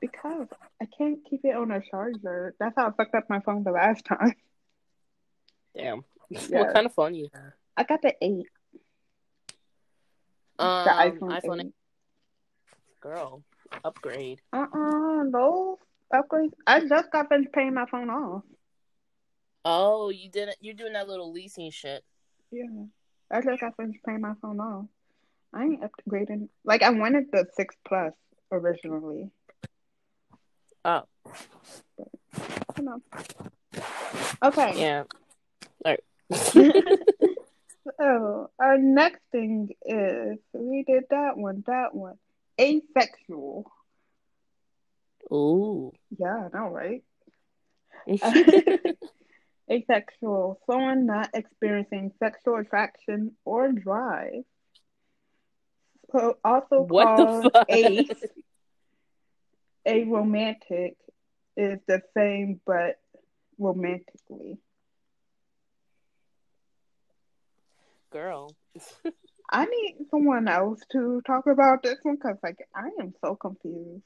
Because 0.00 0.48
I 0.82 0.86
can't 0.98 1.20
keep 1.28 1.44
it 1.44 1.56
on 1.56 1.70
a 1.70 1.80
charger. 1.80 2.54
That's 2.58 2.74
how 2.76 2.88
I 2.88 2.90
fucked 2.90 3.14
up 3.14 3.30
my 3.30 3.40
phone 3.40 3.64
the 3.64 3.70
last 3.70 4.04
time. 4.04 4.34
Damn. 5.76 6.04
What 6.28 6.74
kind 6.74 6.86
of 6.86 6.94
phone 6.94 7.14
you 7.14 7.28
have? 7.32 7.52
I 7.76 7.84
got 7.84 8.02
the 8.02 8.14
eight. 8.20 8.46
Um, 10.58 10.84
the 10.84 10.90
iPhone, 10.90 11.42
iPhone 11.42 11.60
8. 11.60 11.66
8. 11.66 11.72
Girl, 13.00 13.42
upgrade. 13.84 14.40
Uh 14.52 14.66
uh 14.72 15.22
no 15.24 15.78
upgrade. 16.14 16.54
I 16.66 16.80
just 16.80 17.10
got 17.10 17.28
finished 17.28 17.52
paying 17.52 17.74
my 17.74 17.86
phone 17.86 18.10
off. 18.10 18.42
Oh, 19.64 20.10
you 20.10 20.30
didn't? 20.30 20.56
You're 20.60 20.74
doing 20.74 20.92
that 20.92 21.08
little 21.08 21.32
leasing 21.32 21.70
shit. 21.70 22.04
Yeah, 22.50 22.84
I 23.30 23.40
just 23.40 23.60
got 23.60 23.76
finished 23.76 24.00
paying 24.04 24.20
my 24.20 24.34
phone 24.40 24.60
off. 24.60 24.86
I 25.52 25.64
ain't 25.64 25.82
upgrading. 25.82 26.48
Like 26.64 26.82
I 26.82 26.90
wanted 26.90 27.26
the 27.32 27.46
six 27.56 27.74
plus 27.86 28.12
originally. 28.50 29.30
Oh. 30.84 31.02
But, 31.96 32.08
you 32.76 32.84
know. 32.84 33.02
Okay. 34.42 34.72
Yeah. 34.76 35.04
All 35.84 35.92
right. 35.92 36.00
so 36.32 36.70
oh, 38.00 38.50
our 38.58 38.78
next 38.78 39.20
thing 39.32 39.70
is 39.84 40.38
we 40.52 40.84
did 40.86 41.04
that 41.10 41.36
one, 41.36 41.64
that 41.66 41.94
one. 41.94 42.18
Asexual. 42.60 43.70
Ooh. 45.32 45.92
Yeah, 46.18 46.48
I 46.52 46.56
know, 46.56 46.68
right? 46.68 47.02
Asexual, 49.70 50.60
someone 50.66 51.06
not 51.06 51.30
experiencing 51.32 52.12
sexual 52.18 52.56
attraction 52.56 53.32
or 53.44 53.72
drive. 53.72 54.44
So 56.12 56.36
also 56.44 56.82
what 56.82 57.06
called 57.06 57.52
ace, 57.70 58.08
a 59.86 60.04
romantic 60.04 60.96
is 61.56 61.78
the 61.86 62.02
same 62.16 62.60
but 62.66 62.96
romantically. 63.58 64.58
Girl. 68.10 68.54
I 69.50 69.64
need 69.64 70.06
someone 70.10 70.46
else 70.48 70.80
to 70.92 71.20
talk 71.26 71.46
about 71.46 71.82
this 71.82 71.98
one 72.02 72.16
because 72.16 72.36
like 72.42 72.58
I 72.74 72.90
am 73.00 73.14
so 73.24 73.34
confused. 73.34 74.02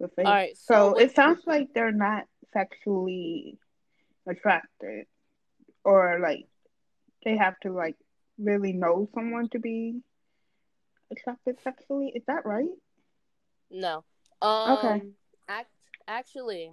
All 0.00 0.08
right. 0.24 0.56
So, 0.56 0.94
so 0.94 0.98
it 0.98 1.14
sounds 1.14 1.42
like 1.46 1.68
they're 1.74 1.92
not 1.92 2.24
sexually 2.52 3.58
attracted, 4.28 5.06
or 5.84 6.18
like 6.20 6.46
they 7.24 7.36
have 7.36 7.58
to 7.60 7.72
like 7.72 7.96
really 8.38 8.72
know 8.72 9.08
someone 9.14 9.48
to 9.50 9.58
be 9.58 10.00
attracted 11.10 11.56
sexually. 11.62 12.12
Is 12.14 12.22
that 12.26 12.44
right? 12.44 12.68
No. 13.70 14.04
Um, 14.40 14.78
okay. 14.78 15.02
Act 15.48 15.70
actually, 16.06 16.70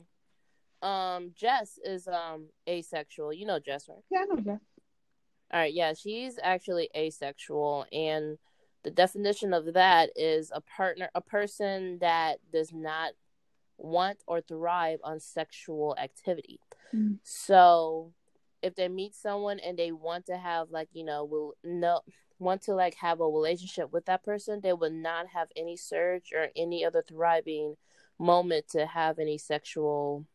um, 0.81 1.31
Jess 1.35 1.79
is 1.83 2.07
um 2.07 2.49
asexual. 2.69 3.33
You 3.33 3.45
know 3.45 3.59
Jess, 3.59 3.89
right? 3.89 4.03
Yeah, 4.11 4.19
I 4.19 4.25
know 4.25 4.41
Jess. 4.41 4.61
All 5.51 5.59
right. 5.59 5.73
Yeah, 5.73 5.93
she's 5.93 6.37
actually 6.41 6.89
asexual, 6.95 7.85
and 7.91 8.37
the 8.85 8.91
definition 8.91 9.51
of 9.51 9.73
that 9.73 10.11
is 10.15 10.51
a 10.53 10.61
partner, 10.61 11.09
a 11.15 11.19
person 11.19 11.97
that 12.01 12.37
does 12.53 12.71
not 12.71 13.13
want 13.77 14.19
or 14.27 14.41
thrive 14.41 14.99
on 15.03 15.19
sexual 15.19 15.97
activity. 15.99 16.59
Mm. 16.93 17.17
So 17.23 18.13
if 18.61 18.75
they 18.75 18.87
meet 18.87 19.15
someone 19.15 19.57
and 19.59 19.75
they 19.77 19.91
want 19.91 20.27
to 20.27 20.37
have 20.37 20.69
like, 20.69 20.89
you 20.93 21.03
know, 21.03 21.25
will 21.25 21.55
no 21.63 22.01
want 22.37 22.61
to 22.63 22.75
like 22.75 22.93
have 22.95 23.21
a 23.21 23.25
relationship 23.25 23.91
with 23.91 24.05
that 24.05 24.23
person, 24.23 24.61
they 24.61 24.73
will 24.73 24.91
not 24.91 25.25
have 25.29 25.47
any 25.55 25.75
surge 25.75 26.31
or 26.31 26.49
any 26.55 26.85
other 26.85 27.03
thriving 27.07 27.77
moment 28.19 28.67
to 28.69 28.85
have 28.85 29.17
any 29.17 29.39
sexual 29.39 30.27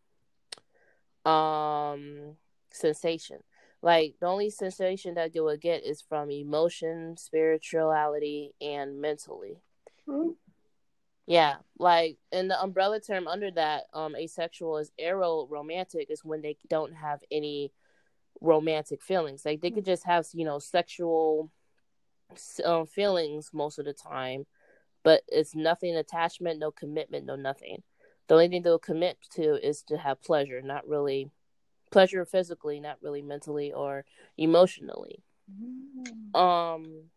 um 1.24 2.36
sensation. 2.72 3.38
Like 3.82 4.16
the 4.20 4.26
only 4.26 4.50
sensation 4.50 5.14
that 5.14 5.32
they 5.32 5.40
will 5.40 5.56
get 5.56 5.84
is 5.84 6.02
from 6.02 6.30
emotion, 6.30 7.16
spirituality, 7.16 8.52
and 8.60 9.00
mentally. 9.00 9.62
Mm-hmm. 10.06 10.32
Yeah, 11.26 11.56
like 11.78 12.18
in 12.32 12.48
the 12.48 12.60
umbrella 12.60 13.00
term 13.00 13.28
under 13.28 13.50
that, 13.52 13.84
um, 13.94 14.16
asexual 14.16 14.78
is 14.78 14.90
aromantic 15.00 16.06
is 16.10 16.24
when 16.24 16.42
they 16.42 16.56
don't 16.68 16.92
have 16.94 17.20
any 17.30 17.72
romantic 18.40 19.02
feelings. 19.02 19.44
Like 19.44 19.60
they 19.60 19.70
could 19.70 19.84
just 19.84 20.04
have 20.04 20.26
you 20.32 20.44
know 20.44 20.58
sexual 20.58 21.50
um, 22.64 22.86
feelings 22.86 23.50
most 23.52 23.78
of 23.78 23.84
the 23.86 23.92
time, 23.92 24.46
but 25.02 25.22
it's 25.28 25.54
nothing 25.54 25.96
attachment, 25.96 26.58
no 26.58 26.70
commitment, 26.70 27.26
no 27.26 27.36
nothing. 27.36 27.82
The 28.28 28.34
only 28.34 28.48
thing 28.48 28.62
they'll 28.62 28.78
commit 28.78 29.18
to 29.34 29.54
is 29.66 29.82
to 29.84 29.96
have 29.96 30.22
pleasure, 30.22 30.60
not 30.62 30.86
really 30.86 31.30
pleasure 31.90 32.24
physically, 32.24 32.81
not 32.81 32.98
really 33.03 33.22
mentally 33.22 33.72
or 33.72 34.05
emotionally. 34.37 35.22
Mm. 35.50 36.37
Um 36.38 37.11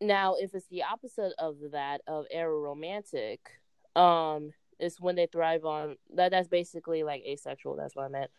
now 0.00 0.34
if 0.38 0.54
it's 0.54 0.66
the 0.68 0.82
opposite 0.82 1.32
of 1.38 1.56
that 1.72 2.02
of 2.06 2.26
aromantic, 2.34 3.38
um, 3.96 4.52
it's 4.78 5.00
when 5.00 5.16
they 5.16 5.26
thrive 5.26 5.64
on 5.64 5.96
that 6.14 6.30
that's 6.30 6.48
basically 6.48 7.02
like 7.02 7.22
asexual, 7.24 7.76
that's 7.76 7.94
what 7.94 8.04
I 8.04 8.08
meant. 8.08 8.30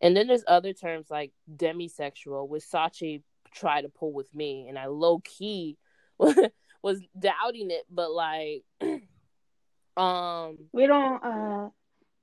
And 0.00 0.16
then 0.16 0.26
there's 0.26 0.44
other 0.48 0.72
terms 0.72 1.06
like 1.10 1.32
demisexual, 1.54 2.48
which 2.48 2.64
Sachi 2.64 3.22
tried 3.54 3.82
to 3.82 3.88
pull 3.88 4.12
with 4.12 4.34
me, 4.34 4.66
and 4.68 4.78
I 4.78 4.86
low 4.86 5.20
key 5.20 5.76
was 6.18 7.00
doubting 7.18 7.70
it, 7.70 7.84
but 7.90 8.10
like, 8.10 8.64
um, 9.96 10.58
we 10.72 10.86
don't, 10.86 11.24
uh, 11.24 11.68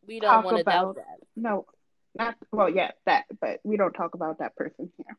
we 0.10 0.20
don't 0.20 0.44
want 0.44 0.58
to 0.58 0.64
doubt 0.64 0.96
that. 0.96 1.20
No, 1.36 1.66
not 2.18 2.36
well, 2.52 2.68
yeah, 2.68 2.92
that, 3.06 3.26
but 3.40 3.60
we 3.64 3.78
don't 3.78 3.94
talk 3.94 4.16
about 4.16 4.40
that 4.40 4.56
person 4.56 4.92
here. 4.98 5.18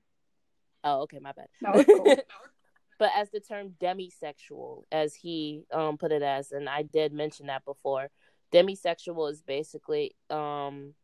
Oh, 0.82 1.02
okay, 1.02 1.20
my 1.20 1.32
bad. 1.32 1.46
No, 1.62 1.84
cool. 1.84 2.16
but 2.98 3.10
as 3.16 3.30
the 3.30 3.38
term 3.40 3.74
demisexual, 3.80 4.82
as 4.90 5.14
he 5.14 5.62
um 5.72 5.96
put 5.96 6.10
it 6.10 6.22
as, 6.22 6.50
and 6.50 6.68
I 6.68 6.82
did 6.82 7.12
mention 7.12 7.46
that 7.46 7.64
before, 7.64 8.10
demisexual 8.52 9.30
is 9.30 9.42
basically 9.42 10.16
um 10.28 10.94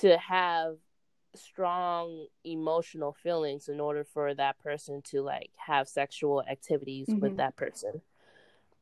to 0.00 0.18
have 0.18 0.74
strong 1.36 2.26
emotional 2.44 3.12
feelings 3.22 3.68
in 3.68 3.78
order 3.78 4.02
for 4.02 4.34
that 4.34 4.58
person 4.58 5.02
to 5.02 5.22
like 5.22 5.50
have 5.56 5.86
sexual 5.86 6.42
activities 6.50 7.06
mm-hmm. 7.06 7.20
with 7.20 7.36
that 7.36 7.54
person. 7.54 8.02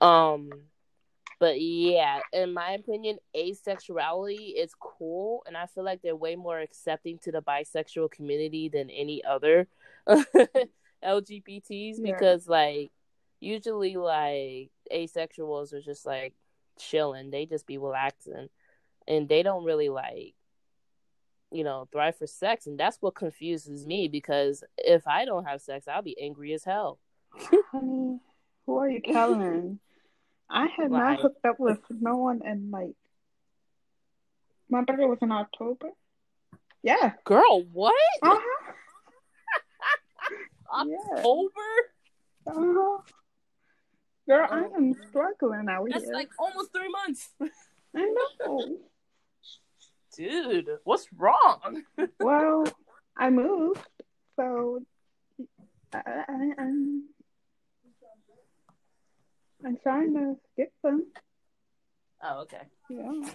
Um 0.00 0.50
but 1.38 1.60
yeah, 1.60 2.20
in 2.32 2.54
my 2.54 2.72
opinion, 2.72 3.18
asexuality 3.36 4.52
is 4.56 4.72
cool 4.80 5.42
and 5.46 5.56
I 5.56 5.66
feel 5.66 5.84
like 5.84 6.02
they're 6.02 6.16
way 6.16 6.36
more 6.36 6.60
accepting 6.60 7.18
to 7.24 7.32
the 7.32 7.42
bisexual 7.42 8.10
community 8.10 8.68
than 8.68 8.90
any 8.90 9.22
other 9.24 9.68
LGBTs 10.08 11.96
yeah. 11.98 12.12
because 12.12 12.48
like 12.48 12.90
usually 13.40 13.96
like 13.96 14.70
asexuals 14.92 15.72
are 15.72 15.82
just 15.82 16.06
like 16.06 16.34
chilling. 16.78 17.30
They 17.30 17.46
just 17.46 17.66
be 17.66 17.78
relaxing 17.78 18.48
and 19.06 19.28
they 19.28 19.42
don't 19.42 19.64
really 19.64 19.90
like 19.90 20.34
you 21.52 21.64
know, 21.64 21.88
thrive 21.92 22.16
for 22.16 22.26
sex. 22.26 22.66
And 22.66 22.78
that's 22.78 22.98
what 23.00 23.14
confuses 23.14 23.86
me 23.86 24.08
because 24.08 24.64
if 24.78 25.06
I 25.06 25.24
don't 25.24 25.44
have 25.44 25.60
sex, 25.60 25.86
I'll 25.88 26.02
be 26.02 26.20
angry 26.20 26.52
as 26.52 26.64
hell. 26.64 26.98
Honey, 27.70 28.18
who 28.66 28.78
are 28.78 28.90
you 28.90 29.00
telling? 29.00 29.78
I 30.48 30.66
had 30.76 30.90
not 30.90 31.20
hooked 31.20 31.44
up 31.44 31.58
with 31.58 31.78
no 31.90 32.16
one 32.16 32.42
in 32.44 32.70
like 32.70 32.94
my 34.68 34.82
birthday 34.82 35.04
was 35.04 35.18
in 35.22 35.32
October. 35.32 35.90
Yeah. 36.82 37.12
Girl, 37.24 37.64
what? 37.72 37.94
Uh-huh. 38.22 38.72
October? 41.16 41.60
Yeah. 42.46 42.52
Uh-huh. 42.52 42.98
Girl, 44.28 44.48
I 44.50 44.64
am 44.76 44.94
struggling 45.08 45.68
out 45.68 45.86
That's 45.88 46.04
here. 46.04 46.12
That's 46.12 46.24
like 46.24 46.30
almost 46.38 46.72
three 46.72 46.88
months. 46.88 47.28
I 47.94 48.14
know 48.40 48.78
dude, 50.16 50.68
what's 50.84 51.06
wrong? 51.16 51.82
well, 52.20 52.64
I 53.16 53.30
moved, 53.30 53.80
so 54.36 54.80
I, 55.92 56.00
I, 56.06 56.48
I'm, 56.58 57.04
I'm 59.64 59.76
trying 59.82 60.14
to 60.14 60.36
get 60.56 60.72
some. 60.82 61.06
Oh, 62.22 62.42
okay. 62.42 62.62
Yeah. 62.90 63.30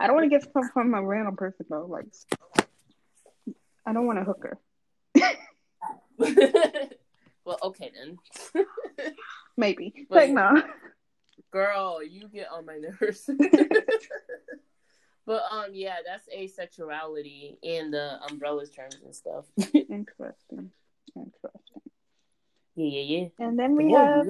I 0.00 0.06
don't 0.06 0.16
want 0.16 0.30
to 0.30 0.38
get 0.38 0.52
some 0.52 0.70
from 0.72 0.94
a 0.94 1.02
random 1.02 1.36
person 1.36 1.66
though. 1.68 1.86
Like, 1.86 2.06
I 3.86 3.92
don't 3.92 4.06
want 4.06 4.18
to 4.18 4.24
hook 4.24 4.44
her. 4.44 4.58
well, 7.44 7.58
okay 7.62 7.92
then. 7.94 8.18
Maybe, 9.56 10.06
but, 10.08 10.30
no. 10.30 10.62
Girl, 11.50 12.02
you 12.02 12.28
get 12.28 12.48
on 12.50 12.64
my 12.66 12.78
nerves. 12.78 13.28
But 15.24 15.42
um, 15.50 15.66
yeah, 15.72 15.96
that's 16.04 16.28
asexuality 16.28 17.56
in 17.62 17.90
the 17.90 18.18
umbrellas 18.28 18.70
terms 18.70 18.98
and 19.04 19.14
stuff. 19.14 19.44
Interesting. 19.72 20.72
Interesting. 21.14 21.82
Yeah, 22.74 22.86
yeah, 22.86 23.02
yeah. 23.02 23.46
And 23.46 23.58
then 23.58 23.76
we 23.76 23.92
have. 23.92 24.26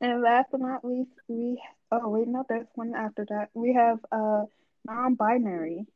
And 0.00 0.22
last 0.22 0.48
but 0.50 0.60
not 0.60 0.84
least, 0.84 1.10
we 1.28 1.60
oh 1.90 2.08
wait, 2.08 2.28
no, 2.28 2.44
there's 2.48 2.66
one 2.74 2.94
after 2.94 3.24
that. 3.28 3.48
We 3.54 3.74
have 3.74 3.98
uh 4.12 4.44
non-binary. 4.84 5.86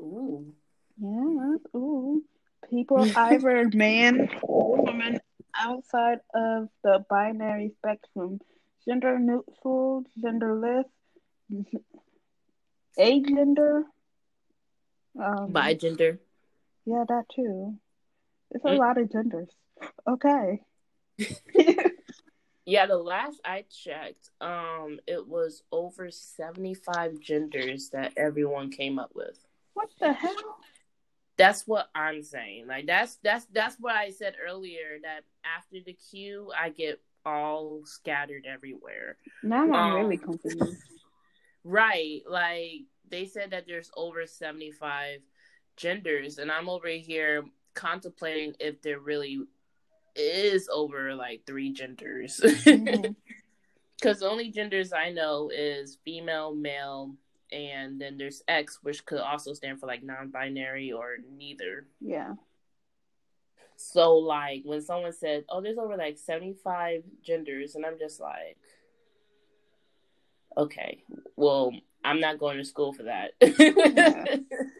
Ooh. 0.00 0.52
Yeah. 1.00 1.56
Ooh. 1.74 2.22
People 2.70 3.06
either 3.16 3.70
man 3.72 4.28
or 4.42 4.84
woman 4.84 5.20
outside 5.54 6.18
of 6.34 6.68
the 6.82 7.04
binary 7.08 7.72
spectrum, 7.78 8.40
gender 8.86 9.18
neutral, 9.18 10.04
genderless, 10.22 10.84
agender, 12.98 13.84
um, 15.18 15.52
bigender. 15.52 16.18
Yeah, 16.88 17.04
that 17.06 17.24
too. 17.34 17.74
It's 18.50 18.64
a 18.64 18.68
mm. 18.68 18.78
lot 18.78 18.96
of 18.96 19.12
genders. 19.12 19.50
Okay. 20.06 20.62
yeah, 22.64 22.86
the 22.86 22.96
last 22.96 23.40
I 23.44 23.66
checked, 23.70 24.30
um, 24.40 24.98
it 25.06 25.28
was 25.28 25.62
over 25.70 26.10
seventy-five 26.10 27.20
genders 27.20 27.90
that 27.90 28.14
everyone 28.16 28.70
came 28.70 28.98
up 28.98 29.10
with. 29.14 29.38
What 29.74 29.90
the 30.00 30.14
hell? 30.14 30.32
That's 31.36 31.66
what 31.66 31.90
I'm 31.94 32.22
saying. 32.22 32.68
Like 32.68 32.86
that's 32.86 33.18
that's 33.22 33.44
that's 33.52 33.76
what 33.78 33.94
I 33.94 34.08
said 34.08 34.36
earlier. 34.42 34.98
That 35.02 35.24
after 35.44 35.84
the 35.84 35.92
Q, 35.92 36.50
I 36.58 36.70
get 36.70 37.02
all 37.26 37.82
scattered 37.84 38.46
everywhere. 38.50 39.18
Now 39.42 39.64
I'm 39.64 39.74
um, 39.74 39.94
really 39.94 40.16
confused. 40.18 40.82
Right, 41.64 42.22
like 42.26 42.84
they 43.10 43.26
said 43.26 43.50
that 43.50 43.66
there's 43.66 43.90
over 43.94 44.24
75 44.26 45.20
genders, 45.78 46.38
and 46.38 46.50
I'm 46.50 46.68
over 46.68 46.88
here 46.88 47.44
contemplating 47.74 48.54
if 48.60 48.82
there 48.82 48.98
really 48.98 49.38
is 50.14 50.68
over 50.72 51.14
like 51.14 51.42
three 51.46 51.72
genders. 51.72 52.40
Because 52.42 52.64
mm-hmm. 52.64 53.12
the 54.02 54.28
only 54.28 54.50
genders 54.50 54.92
I 54.92 55.10
know 55.10 55.50
is 55.54 55.98
female, 56.04 56.54
male, 56.54 57.14
and 57.52 58.00
then 58.00 58.18
there's 58.18 58.42
X, 58.48 58.80
which 58.82 59.06
could 59.06 59.20
also 59.20 59.54
stand 59.54 59.80
for 59.80 59.86
like 59.86 60.02
non-binary 60.02 60.92
or 60.92 61.16
neither. 61.36 61.86
Yeah. 62.00 62.34
So 63.76 64.16
like 64.16 64.62
when 64.64 64.82
someone 64.82 65.12
said, 65.12 65.44
"Oh, 65.48 65.60
there's 65.60 65.78
over 65.78 65.96
like 65.96 66.18
75 66.18 67.04
genders," 67.22 67.76
and 67.76 67.86
I'm 67.86 67.98
just 67.98 68.18
like, 68.18 68.58
okay, 70.56 71.04
well, 71.36 71.72
I'm 72.04 72.18
not 72.18 72.38
going 72.38 72.58
to 72.58 72.64
school 72.64 72.92
for 72.92 73.04
that. 73.04 73.32
Yeah. 73.40 74.36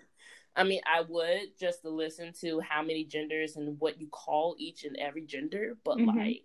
I 0.59 0.65
mean, 0.65 0.81
I 0.93 1.03
would 1.03 1.57
just 1.59 1.83
to 1.83 1.89
listen 1.89 2.33
to 2.41 2.59
how 2.61 2.83
many 2.83 3.05
genders 3.05 3.55
and 3.55 3.79
what 3.79 4.01
you 4.01 4.09
call 4.09 4.57
each 4.59 4.85
and 4.85 4.97
every 4.97 5.25
gender, 5.25 5.77
but 5.85 5.99
mm-hmm. 5.99 6.19
like, 6.19 6.43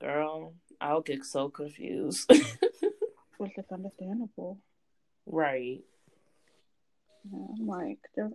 girl, 0.00 0.52
I'll 0.82 1.00
get 1.00 1.24
so 1.24 1.48
confused. 1.48 2.28
Which 3.38 3.52
is 3.56 3.64
understandable. 3.72 4.58
Right. 5.24 5.80
Yeah, 7.32 7.46
I'm 7.58 7.66
like, 7.66 7.98
they're, 8.14 8.30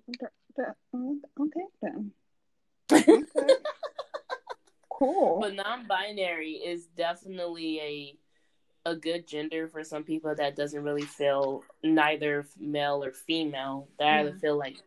okay 1.39 1.65
then. 1.81 2.11
Okay. 2.91 3.23
cool. 4.89 5.39
But 5.41 5.53
non-binary 5.53 6.53
is 6.53 6.87
definitely 6.87 7.79
a 7.79 8.17
a 8.89 8.95
good 8.95 9.27
gender 9.27 9.67
for 9.67 9.83
some 9.83 10.03
people 10.03 10.33
that 10.35 10.55
doesn't 10.55 10.83
really 10.83 11.03
feel 11.03 11.63
neither 11.83 12.45
male 12.59 13.03
or 13.03 13.11
female. 13.11 13.87
They 13.97 14.05
yeah. 14.05 14.21
either 14.21 14.33
feel 14.33 14.57
like 14.57 14.77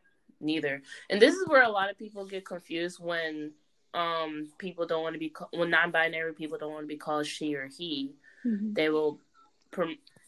neither. 0.40 0.82
And 1.10 1.20
this 1.20 1.34
is 1.34 1.46
where 1.48 1.62
a 1.62 1.68
lot 1.70 1.90
of 1.90 1.98
people 1.98 2.24
get 2.26 2.44
confused 2.44 2.98
when 3.00 3.52
um 3.94 4.48
people 4.58 4.86
don't 4.86 5.02
want 5.02 5.14
to 5.14 5.18
be 5.18 5.32
when 5.52 5.68
non-binary 5.68 6.32
people 6.32 6.56
don't 6.56 6.72
want 6.72 6.84
to 6.84 6.88
be 6.88 6.96
called 6.96 7.26
she 7.26 7.54
or 7.54 7.68
he. 7.68 8.14
Mm-hmm. 8.44 8.72
They 8.74 8.88
will 8.88 9.18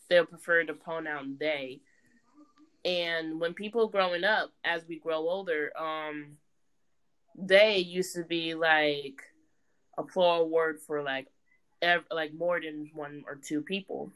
they'll 0.09 0.27
prefer 0.27 0.65
the 0.65 0.75
pronoun 0.75 1.37
they. 1.39 1.81
And 2.85 3.41
when 3.41 3.55
people 3.55 3.89
growing 3.89 4.25
up, 4.25 4.53
as 4.63 4.83
we 4.87 4.99
grow 4.99 5.17
older, 5.17 5.73
um, 5.79 6.37
they 7.37 7.79
used 7.79 8.15
to 8.15 8.25
be 8.25 8.55
like 8.55 9.23
a 9.97 10.03
plural 10.03 10.49
word 10.51 10.81
for 10.81 11.03
like 11.03 11.29
ev- 11.85 12.07
like 12.11 12.33
more 12.35 12.61
than 12.61 12.91
one 12.95 13.25
or 13.27 13.37
two 13.37 13.61
people, 13.63 14.11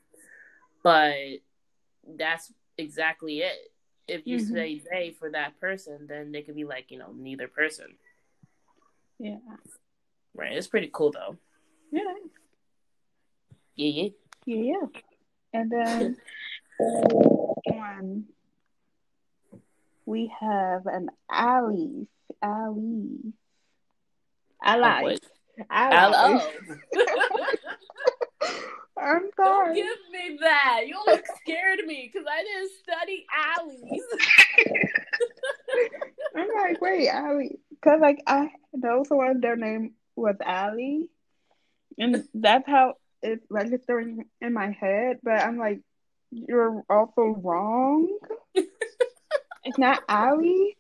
but 0.83 1.14
that's 2.16 2.53
exactly 2.77 3.41
it. 3.41 3.73
if 4.11 4.27
you 4.27 4.39
Mhm. 4.39 4.51
say 4.51 4.79
they 4.91 5.11
for 5.11 5.31
that 5.33 5.61
person, 5.61 6.07
then 6.07 6.33
they 6.33 6.41
could 6.41 6.57
be 6.57 6.64
like, 6.64 6.91
you 6.91 6.99
know, 6.99 7.12
neither 7.12 7.47
person. 7.47 7.99
Yeah. 9.19 9.37
Right. 10.35 10.53
It's 10.57 10.66
pretty 10.66 10.89
cool 10.91 11.12
though. 11.12 11.37
Yeah. 11.91 12.14
Yeah, 13.75 14.09
yeah. 14.47 14.62
Yeah. 14.73 14.87
And 15.53 15.71
then 15.71 16.16
on 16.81 18.29
we 20.07 20.33
have 20.41 20.87
an 20.87 21.11
allies. 21.31 22.07
Allies. 22.43 23.33
Allies. 24.62 25.19
Wait. 25.59 25.66
Allies. 25.70 26.42
Hello. 26.92 27.44
I'm 29.00 29.30
sorry. 29.36 29.66
Don't 29.66 29.74
give 29.74 29.86
me 30.12 30.38
that. 30.40 30.84
You 30.86 30.96
almost 30.96 31.24
scared 31.40 31.80
me 31.86 32.11
because 32.12 32.26
I 32.28 32.42
didn't 32.42 32.70
study 32.82 33.26
alleys. 33.32 34.02
I'm 36.36 36.48
like, 36.56 36.80
wait, 36.80 37.09
Allie. 37.09 37.61
Because, 37.70 38.00
like, 38.00 38.22
I 38.26 38.50
know 38.72 39.04
someone, 39.06 39.40
their 39.40 39.56
name 39.56 39.94
was 40.16 40.36
Allie. 40.44 41.09
And 41.96 42.24
that's 42.34 42.66
how 42.66 42.94
it's 43.22 43.44
registering 43.50 44.24
in 44.40 44.52
my 44.52 44.72
head. 44.72 45.18
But 45.22 45.42
I'm 45.42 45.59
like, 45.59 45.80
you're 46.30 46.82
also 46.90 47.40
wrong. 47.42 48.18
it's 48.54 49.78
not 49.78 50.02
Allie. 50.09 50.76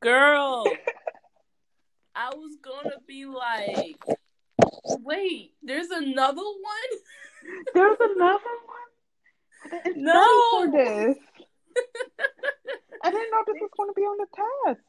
Girl, 0.00 0.66
I 2.16 2.34
was 2.34 2.56
gonna 2.62 2.96
be 3.06 3.26
like, 3.26 4.02
wait, 5.02 5.52
there's 5.62 5.90
another 5.90 6.42
one? 6.42 7.00
There's 7.74 7.98
another 8.00 8.40
one. 8.64 9.92
No. 9.94 10.50
for 10.50 10.72
this. 10.72 11.16
I 13.04 13.10
didn't 13.10 13.30
know 13.30 13.42
this 13.46 13.56
was 13.60 13.70
to 13.76 13.92
be 13.94 14.02
on 14.02 14.16
the 14.18 14.26
test. 14.74 14.80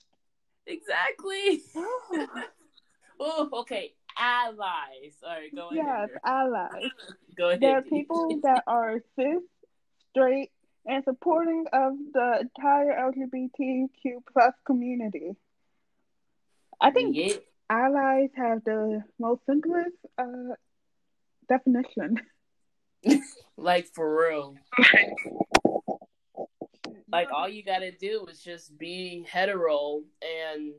Exactly. 0.66 1.62
Oh, 1.76 2.28
Oh, 3.20 3.50
okay. 3.62 3.94
Allies. 4.18 5.18
All 5.24 5.30
right, 5.30 5.54
go 5.54 5.70
ahead. 5.70 5.84
yes, 5.86 6.10
allies. 6.24 6.92
Go 7.36 7.50
ahead. 7.50 7.62
There 7.62 7.78
are 7.78 7.82
people 7.84 8.40
that 8.44 8.64
are 8.66 9.02
cis, 9.16 9.44
straight, 10.12 10.52
and 10.86 11.04
supporting 11.04 11.66
of 11.74 11.94
the 12.14 12.40
entire 12.42 13.12
LGBTQ 13.12 14.24
plus 14.32 14.54
community. 14.66 15.36
I 16.80 16.92
think 16.92 17.16
Yeah. 17.16 17.34
allies 17.70 18.30
have 18.36 18.64
the 18.64 19.04
most 19.20 19.42
simplest 19.46 19.96
uh, 20.18 20.56
definition. 21.50 22.22
Like 23.60 23.88
for 23.88 24.28
real. 24.28 24.56
Like 27.12 27.32
all 27.32 27.48
you 27.50 27.64
gotta 27.64 27.92
do 27.92 28.26
is 28.28 28.40
just 28.44 28.78
be 28.78 29.26
hetero 29.28 30.04
and 30.22 30.74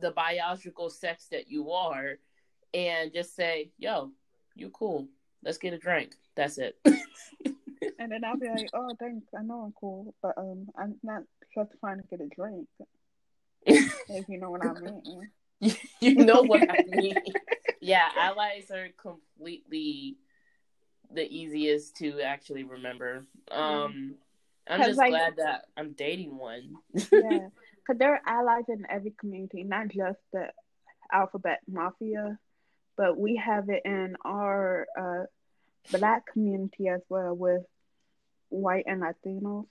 the 0.00 0.10
biological 0.10 0.90
sex 0.90 1.26
that 1.30 1.48
you 1.48 1.70
are, 1.70 2.18
and 2.74 3.12
just 3.12 3.36
say, 3.36 3.70
"Yo, 3.78 4.12
you 4.54 4.70
cool. 4.70 5.08
Let's 5.44 5.58
get 5.58 5.72
a 5.74 5.78
drink." 5.78 6.14
That's 6.34 6.58
it. 6.58 6.78
And 7.98 8.10
then 8.10 8.24
I'll 8.24 8.38
be 8.38 8.48
like, 8.48 8.70
oh, 8.72 8.96
thanks, 8.98 9.26
I 9.38 9.42
know 9.42 9.60
I'm 9.60 9.74
cool, 9.78 10.14
but 10.22 10.32
um, 10.38 10.68
I'm 10.78 10.94
not 11.02 11.22
just 11.54 11.70
trying 11.80 11.98
to 11.98 12.04
get 12.08 12.22
a 12.22 12.28
drink, 12.34 12.66
if 14.10 14.28
you 14.28 14.38
know 14.38 14.50
what 14.50 14.64
I 14.64 14.72
mean. 14.80 15.30
you 16.00 16.14
know 16.14 16.42
what 16.42 16.62
I 16.70 16.84
mean? 16.88 17.16
yeah, 17.80 18.08
allies 18.16 18.70
are 18.70 18.88
completely 18.96 20.16
the 21.12 21.22
easiest 21.22 21.96
to 21.96 22.20
actually 22.20 22.64
remember. 22.64 23.26
Um, 23.50 24.14
I'm 24.68 24.82
just 24.82 24.98
like- 24.98 25.10
glad 25.10 25.36
that 25.36 25.64
I'm 25.76 25.92
dating 25.92 26.36
one. 26.38 26.74
Yeah, 26.94 27.00
because 27.76 27.98
there 27.98 28.14
are 28.14 28.20
allies 28.26 28.64
in 28.68 28.86
every 28.88 29.12
community, 29.18 29.64
not 29.64 29.88
just 29.88 30.18
the 30.32 30.48
alphabet 31.12 31.60
mafia, 31.68 32.38
but 32.96 33.18
we 33.18 33.36
have 33.36 33.68
it 33.68 33.82
in 33.84 34.16
our 34.24 34.86
uh, 34.98 35.24
black 35.98 36.26
community 36.32 36.88
as 36.88 37.00
well 37.08 37.34
with 37.34 37.62
white 38.48 38.84
and 38.86 39.02
Latinos. 39.02 39.66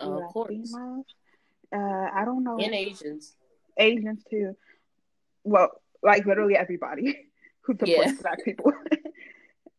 Uh, 0.00 0.24
of 0.24 0.32
course, 0.32 0.74
Uh, 0.74 1.76
I 1.78 2.22
don't 2.24 2.44
know. 2.44 2.58
and 2.58 2.74
Asians. 2.74 3.36
Asians 3.78 4.24
too. 4.28 4.56
Well, 5.44 5.70
like 6.02 6.26
literally 6.26 6.56
everybody 6.56 7.28
who 7.62 7.74
supports 7.74 8.12
Yeah. 8.12 8.12
black 8.20 8.44
people. 8.44 8.72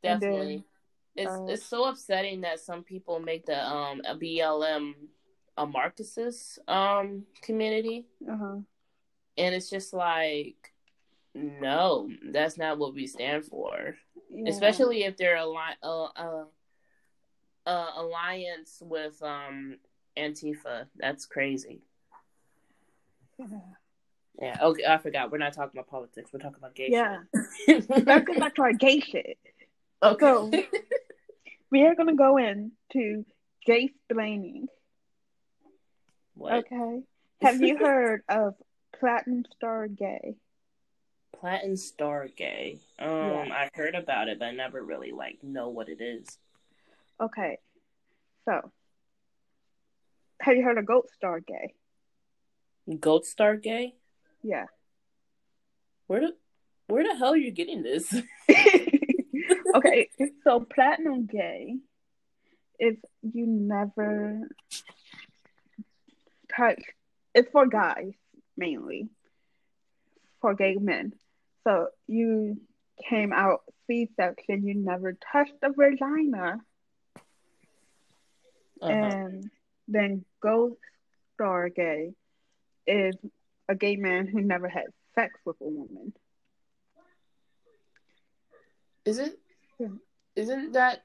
And 0.05 0.21
then, 0.21 0.31
Definitely. 0.31 0.63
it's 1.15 1.31
uh, 1.31 1.45
it's 1.47 1.65
so 1.65 1.85
upsetting 1.85 2.41
that 2.41 2.59
some 2.59 2.83
people 2.83 3.21
make 3.21 3.45
the 3.45 3.57
um 3.57 4.01
a 4.05 4.15
BLM 4.15 4.95
a 5.57 5.65
Marxist 5.65 6.59
um 6.67 7.23
community, 7.41 8.05
uh-huh. 8.29 8.57
and 9.37 9.55
it's 9.55 9.69
just 9.69 9.93
like, 9.93 10.73
no, 11.33 12.09
that's 12.31 12.57
not 12.57 12.77
what 12.77 12.93
we 12.93 13.07
stand 13.07 13.45
for. 13.45 13.95
Yeah. 14.29 14.49
Especially 14.49 15.05
if 15.05 15.15
they're 15.15 15.37
uh, 15.37 15.67
uh, 15.83 16.43
uh, 17.65 17.91
alliance 17.95 18.81
with 18.81 19.21
um 19.23 19.77
Antifa. 20.17 20.87
That's 20.97 21.25
crazy. 21.25 21.81
Yeah. 23.37 23.45
Yeah. 24.43 24.57
Okay, 24.61 24.83
I 24.85 24.97
forgot. 24.97 25.31
We're 25.31 25.37
not 25.37 25.53
talking 25.53 25.79
about 25.79 25.89
politics. 25.89 26.31
We're 26.33 26.39
talking 26.39 26.57
about 26.57 26.75
gay. 26.75 26.87
Yeah. 26.89 27.19
Let's 27.67 27.87
get 27.87 28.39
back 28.39 28.55
to 28.55 28.61
our 28.61 28.73
gay 28.73 28.99
shit. 28.99 29.37
okay. 30.01 30.67
We 31.71 31.85
are 31.85 31.95
gonna 31.95 32.15
go 32.15 32.37
into 32.37 33.25
gay 33.65 33.89
splaining. 34.11 34.65
what? 36.35 36.53
Okay. 36.65 37.01
Have 37.41 37.61
you 37.61 37.77
heard 37.77 38.21
of 38.29 38.55
Platinum 38.99 39.43
Star 39.55 39.87
Gay? 39.87 40.35
Platin 41.39 41.75
Star 41.77 42.27
Gay. 42.27 42.79
Um, 42.99 43.09
Yeah. 43.09 43.45
I 43.53 43.69
heard 43.73 43.95
about 43.95 44.27
it, 44.27 44.39
but 44.39 44.45
I 44.45 44.51
never 44.51 44.81
really 44.83 45.11
like 45.11 45.43
know 45.43 45.69
what 45.69 45.89
it 45.89 45.99
is. 45.99 46.37
Okay. 47.19 47.57
So, 48.45 48.71
have 50.41 50.55
you 50.55 50.63
heard 50.63 50.77
of 50.77 50.85
Gold 50.85 51.09
Star 51.15 51.39
Gay? 51.39 51.73
Gold 52.99 53.25
Star 53.25 53.55
Gay. 53.55 53.95
Yeah. 54.43 54.65
Where 56.07 56.21
the 56.21 56.33
where 56.87 57.03
the 57.03 57.15
hell 57.15 57.33
are 57.33 57.37
you 57.37 57.51
getting 57.51 57.83
this? 57.83 58.13
okay. 59.75 60.09
So, 60.43 60.59
Platinum 60.59 61.25
Gay 61.25 61.77
is 62.79 62.97
you 63.21 63.47
never 63.47 64.41
touch. 66.55 66.81
It's 67.33 67.49
for 67.51 67.65
guys 67.65 68.11
mainly, 68.57 69.09
for 70.41 70.53
gay 70.53 70.75
men. 70.75 71.13
So 71.63 71.87
you 72.07 72.57
came 73.09 73.33
out 73.33 73.61
C-section. 73.87 74.67
You 74.67 74.75
never 74.75 75.17
touched 75.31 75.53
the 75.61 75.69
vagina. 75.69 76.59
Uh-huh. 78.81 78.91
And 78.91 79.49
then 79.87 80.25
Gold 80.41 80.77
Star 81.33 81.69
Gay 81.69 82.11
is 82.85 83.15
a 83.73 83.75
gay 83.75 83.95
man 83.97 84.27
who 84.27 84.39
never 84.41 84.69
had 84.69 84.85
sex 85.15 85.39
with 85.45 85.57
a 85.61 85.65
woman. 85.67 86.13
Is 89.05 89.17
it? 89.19 89.37
Yeah. 89.79 89.87
Hmm. 89.87 89.95
Isn't 90.35 90.71
that 90.73 91.03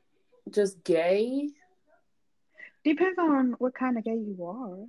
just 0.50 0.82
gay? 0.84 1.48
Depends 2.84 3.18
on 3.18 3.54
what 3.58 3.74
kind 3.74 3.98
of 3.98 4.04
gay 4.04 4.14
you 4.16 4.38
are. 4.46 4.86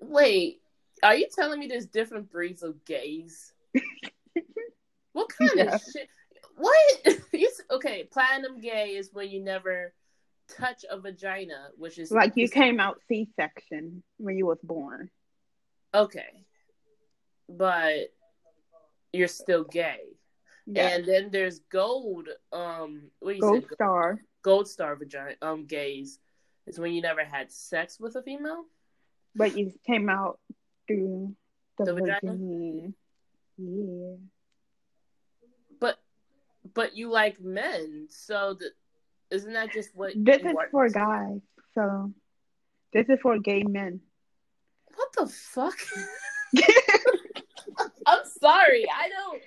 Wait, 0.00 0.60
are 1.02 1.14
you 1.14 1.28
telling 1.34 1.60
me 1.60 1.66
there's 1.68 1.86
different 1.86 2.30
breeds 2.30 2.62
of 2.62 2.84
gays? 2.84 3.52
what 5.12 5.28
kind 5.30 5.50
Yeah. 5.54 5.74
of 5.76 5.82
shit? 5.92 6.08
What? 6.56 6.76
Okay, 7.70 8.04
platinum 8.12 8.60
gay 8.60 8.90
is 8.96 9.10
when 9.12 9.30
you 9.30 9.42
never 9.42 9.92
touch 10.48 10.84
a 10.88 10.98
vagina, 11.00 11.68
which 11.76 11.98
is 11.98 12.10
Like 12.12 12.36
you 12.36 12.48
came 12.48 12.78
out 12.78 13.00
C-section 13.08 14.02
when 14.18 14.36
you 14.36 14.46
was 14.46 14.58
born. 14.62 15.10
Okay, 15.92 16.44
but 17.48 18.12
you're 19.12 19.28
still 19.28 19.64
gay. 19.64 20.00
Yeah. 20.66 20.88
And 20.88 21.04
then 21.04 21.30
there's 21.30 21.60
gold. 21.70 22.28
Um, 22.52 23.10
what 23.20 23.36
you 23.36 23.40
Gold 23.42 23.62
say? 23.62 23.74
Star. 23.74 24.20
Gold 24.42 24.68
star 24.68 24.96
vagina. 24.96 25.34
Um, 25.42 25.66
gays 25.66 26.18
is 26.66 26.78
when 26.78 26.92
you 26.92 27.02
never 27.02 27.24
had 27.24 27.52
sex 27.52 27.98
with 28.00 28.16
a 28.16 28.22
female. 28.22 28.64
But 29.34 29.56
you 29.56 29.72
came 29.86 30.08
out 30.08 30.38
through 30.86 31.34
the, 31.78 31.84
The 31.84 31.94
vagina? 31.94 32.18
vagina. 32.22 32.92
Yeah. 33.58 34.16
But 35.80 35.98
but 36.72 36.96
you 36.96 37.10
like 37.10 37.40
men, 37.40 38.06
so 38.10 38.56
the, 38.58 38.70
isn't 39.30 39.52
that 39.52 39.72
just 39.72 39.90
what? 39.94 40.12
This 40.16 40.40
is 40.42 40.54
for 40.70 40.88
guys, 40.88 41.40
so 41.74 42.12
this 42.92 43.06
is 43.08 43.18
for 43.20 43.38
gay 43.38 43.62
men. 43.62 44.00
What 44.94 45.08
the 45.16 45.26
fuck? 45.26 45.76
I'm 48.06 48.24
sorry. 48.40 48.86
I 48.90 49.08
don't. 49.08 49.42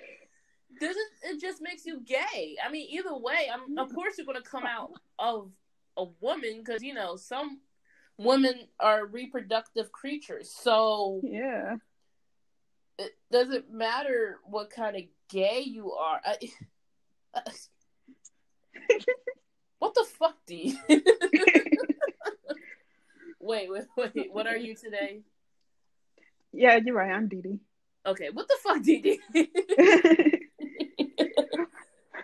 This 0.80 0.96
is, 0.96 1.06
it 1.24 1.40
just 1.40 1.60
makes 1.60 1.84
you 1.86 2.00
gay. 2.00 2.56
I 2.64 2.70
mean, 2.70 2.86
either 2.90 3.16
way, 3.16 3.50
I'm 3.52 3.78
of 3.78 3.92
course 3.94 4.16
you're 4.16 4.26
gonna 4.26 4.42
come 4.42 4.64
out 4.64 4.90
of 5.18 5.50
a 5.96 6.04
woman 6.20 6.62
because 6.64 6.82
you 6.82 6.94
know 6.94 7.16
some 7.16 7.60
women 8.16 8.54
are 8.78 9.06
reproductive 9.06 9.90
creatures. 9.92 10.50
So 10.50 11.20
yeah, 11.24 11.76
it 12.98 13.12
doesn't 13.30 13.72
matter 13.72 14.38
what 14.44 14.70
kind 14.70 14.96
of 14.96 15.02
gay 15.28 15.62
you 15.64 15.92
are. 15.92 16.20
I, 16.24 16.36
what 19.78 19.94
the 19.94 20.06
fuck, 20.18 20.36
D? 20.46 20.78
wait, 23.40 23.70
wait, 23.70 23.84
wait. 23.96 24.32
What 24.32 24.46
are 24.46 24.56
you 24.56 24.74
today? 24.74 25.22
Yeah, 26.52 26.78
you're 26.84 26.94
right. 26.94 27.12
I'm 27.12 27.28
Dee 27.28 27.42
Dee. 27.42 27.58
Okay, 28.08 28.30
what 28.32 28.48
the 28.48 28.56
fuck, 28.62 28.82
Dee 28.82 29.00
Dee? 29.02 29.20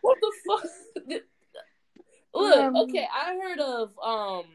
what 0.00 0.18
the 0.20 0.32
fuck? 0.46 0.64
Look, 2.34 2.56
um, 2.56 2.76
okay, 2.76 3.06
I 3.14 3.34
heard 3.34 3.60
of 3.60 3.90
um 4.02 4.46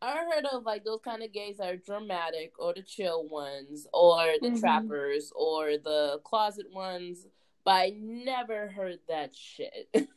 I 0.00 0.16
heard 0.16 0.46
of 0.52 0.64
like 0.64 0.84
those 0.84 1.00
kind 1.04 1.22
of 1.22 1.32
gays 1.32 1.58
that 1.58 1.72
are 1.72 1.76
dramatic 1.76 2.52
or 2.58 2.72
the 2.74 2.82
chill 2.82 3.28
ones 3.28 3.86
or 3.92 4.26
the 4.40 4.48
mm-hmm. 4.48 4.60
trappers 4.60 5.32
or 5.34 5.72
the 5.72 6.20
closet 6.24 6.66
ones, 6.72 7.26
but 7.64 7.72
I 7.72 7.92
never 7.98 8.68
heard 8.68 8.98
that 9.08 9.34
shit. 9.34 9.88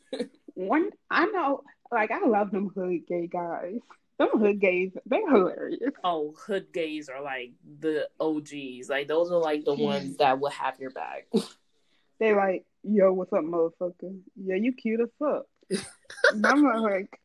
One 0.53 0.89
I 1.11 1.25
know 1.25 1.63
like 1.91 2.11
I 2.11 2.25
love 2.25 2.51
them 2.51 2.71
hood 2.73 3.07
gay 3.07 3.27
guys. 3.27 3.79
Them 4.19 4.29
hood 4.37 4.59
gays, 4.59 4.91
they're 5.05 5.29
hilarious. 5.29 5.93
Oh, 6.03 6.35
hood 6.45 6.73
gays 6.73 7.07
are 7.07 7.23
like 7.23 7.53
the 7.79 8.09
OGs. 8.19 8.89
Like 8.89 9.07
those 9.07 9.31
are 9.31 9.39
like 9.39 9.63
the 9.63 9.73
ones 9.73 10.17
that 10.17 10.39
will 10.39 10.49
have 10.49 10.77
your 10.79 10.91
back. 10.91 11.27
They 12.19 12.33
like, 12.33 12.65
yo, 12.83 13.13
what's 13.13 13.31
up, 13.31 13.45
motherfucker? 13.45 14.19
Yeah, 14.35 14.55
you 14.55 14.73
cute 14.73 14.99
as 14.99 15.07
fuck. 15.17 15.45
I'm 16.43 16.63
like, 16.81 17.17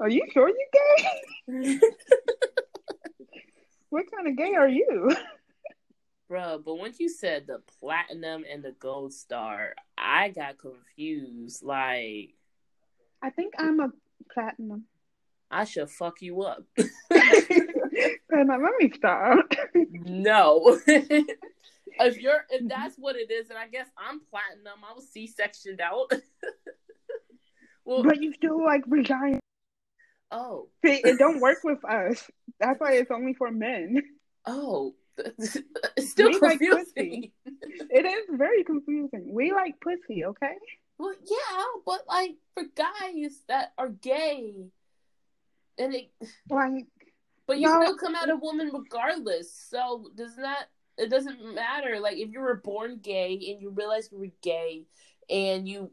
are 0.00 0.08
you 0.08 0.22
sure 0.32 0.48
you 0.48 0.66
gay? 0.72 1.78
what 3.90 4.06
kind 4.10 4.26
of 4.26 4.36
gay 4.36 4.54
are 4.54 4.68
you? 4.68 5.14
Bruh, 6.30 6.64
but 6.64 6.76
once 6.76 6.98
you 7.00 7.10
said 7.10 7.46
the 7.46 7.60
platinum 7.78 8.44
and 8.50 8.64
the 8.64 8.72
gold 8.72 9.12
star, 9.12 9.74
I 9.98 10.30
got 10.30 10.56
confused. 10.56 11.62
Like, 11.62 12.30
I 13.22 13.28
think 13.28 13.54
I'm 13.58 13.80
a 13.80 13.90
platinum. 14.32 14.84
I 15.54 15.62
should 15.62 15.88
fuck 15.88 16.20
you 16.20 16.42
up. 16.42 16.64
let 17.10 18.72
me 18.80 18.90
stop. 18.92 19.46
no. 19.74 20.80
if 20.86 22.18
you're 22.18 22.44
if 22.50 22.68
that's 22.68 22.96
what 22.96 23.14
it 23.14 23.30
is, 23.30 23.50
and 23.50 23.58
I 23.58 23.68
guess 23.68 23.86
I'm 23.96 24.20
platinum, 24.30 24.80
I 24.82 24.94
was 24.94 25.08
C 25.08 25.28
sectioned 25.28 25.80
out. 25.80 26.10
well, 27.84 28.02
but 28.02 28.20
you 28.20 28.32
still 28.32 28.64
like 28.64 28.82
resign. 28.88 29.38
Oh, 30.32 30.66
See, 30.84 31.00
it 31.04 31.20
don't 31.20 31.40
work 31.40 31.58
with 31.62 31.84
us. 31.84 32.28
That's 32.58 32.80
why 32.80 32.94
it's 32.94 33.12
only 33.12 33.34
for 33.34 33.52
men. 33.52 34.02
Oh, 34.46 34.96
it's 35.16 36.10
still 36.10 36.30
we 36.30 36.40
confusing. 36.40 36.72
Like 36.72 36.84
pussy. 36.96 37.32
it 37.90 38.04
is 38.04 38.36
very 38.36 38.64
confusing. 38.64 39.32
We 39.32 39.52
like 39.52 39.80
pussy, 39.80 40.24
okay? 40.24 40.56
Well, 40.98 41.14
yeah, 41.24 41.64
but 41.86 42.00
like 42.08 42.32
for 42.54 42.64
guys 42.74 43.40
that 43.46 43.72
are 43.78 43.90
gay, 43.90 44.70
and 45.78 45.94
it 45.94 46.10
like, 46.48 46.86
but 47.46 47.58
you 47.58 47.68
no, 47.68 47.82
still 47.82 47.96
come 47.96 48.14
out 48.14 48.30
a 48.30 48.36
woman 48.36 48.70
regardless. 48.72 49.52
So 49.52 50.10
does 50.14 50.36
that? 50.36 50.66
It 50.96 51.10
doesn't 51.10 51.54
matter. 51.54 51.98
Like 52.00 52.16
if 52.16 52.32
you 52.32 52.40
were 52.40 52.56
born 52.56 53.00
gay 53.02 53.32
and 53.32 53.60
you 53.60 53.70
realize 53.70 54.08
you 54.12 54.18
were 54.18 54.28
gay, 54.42 54.86
and 55.28 55.68
you 55.68 55.90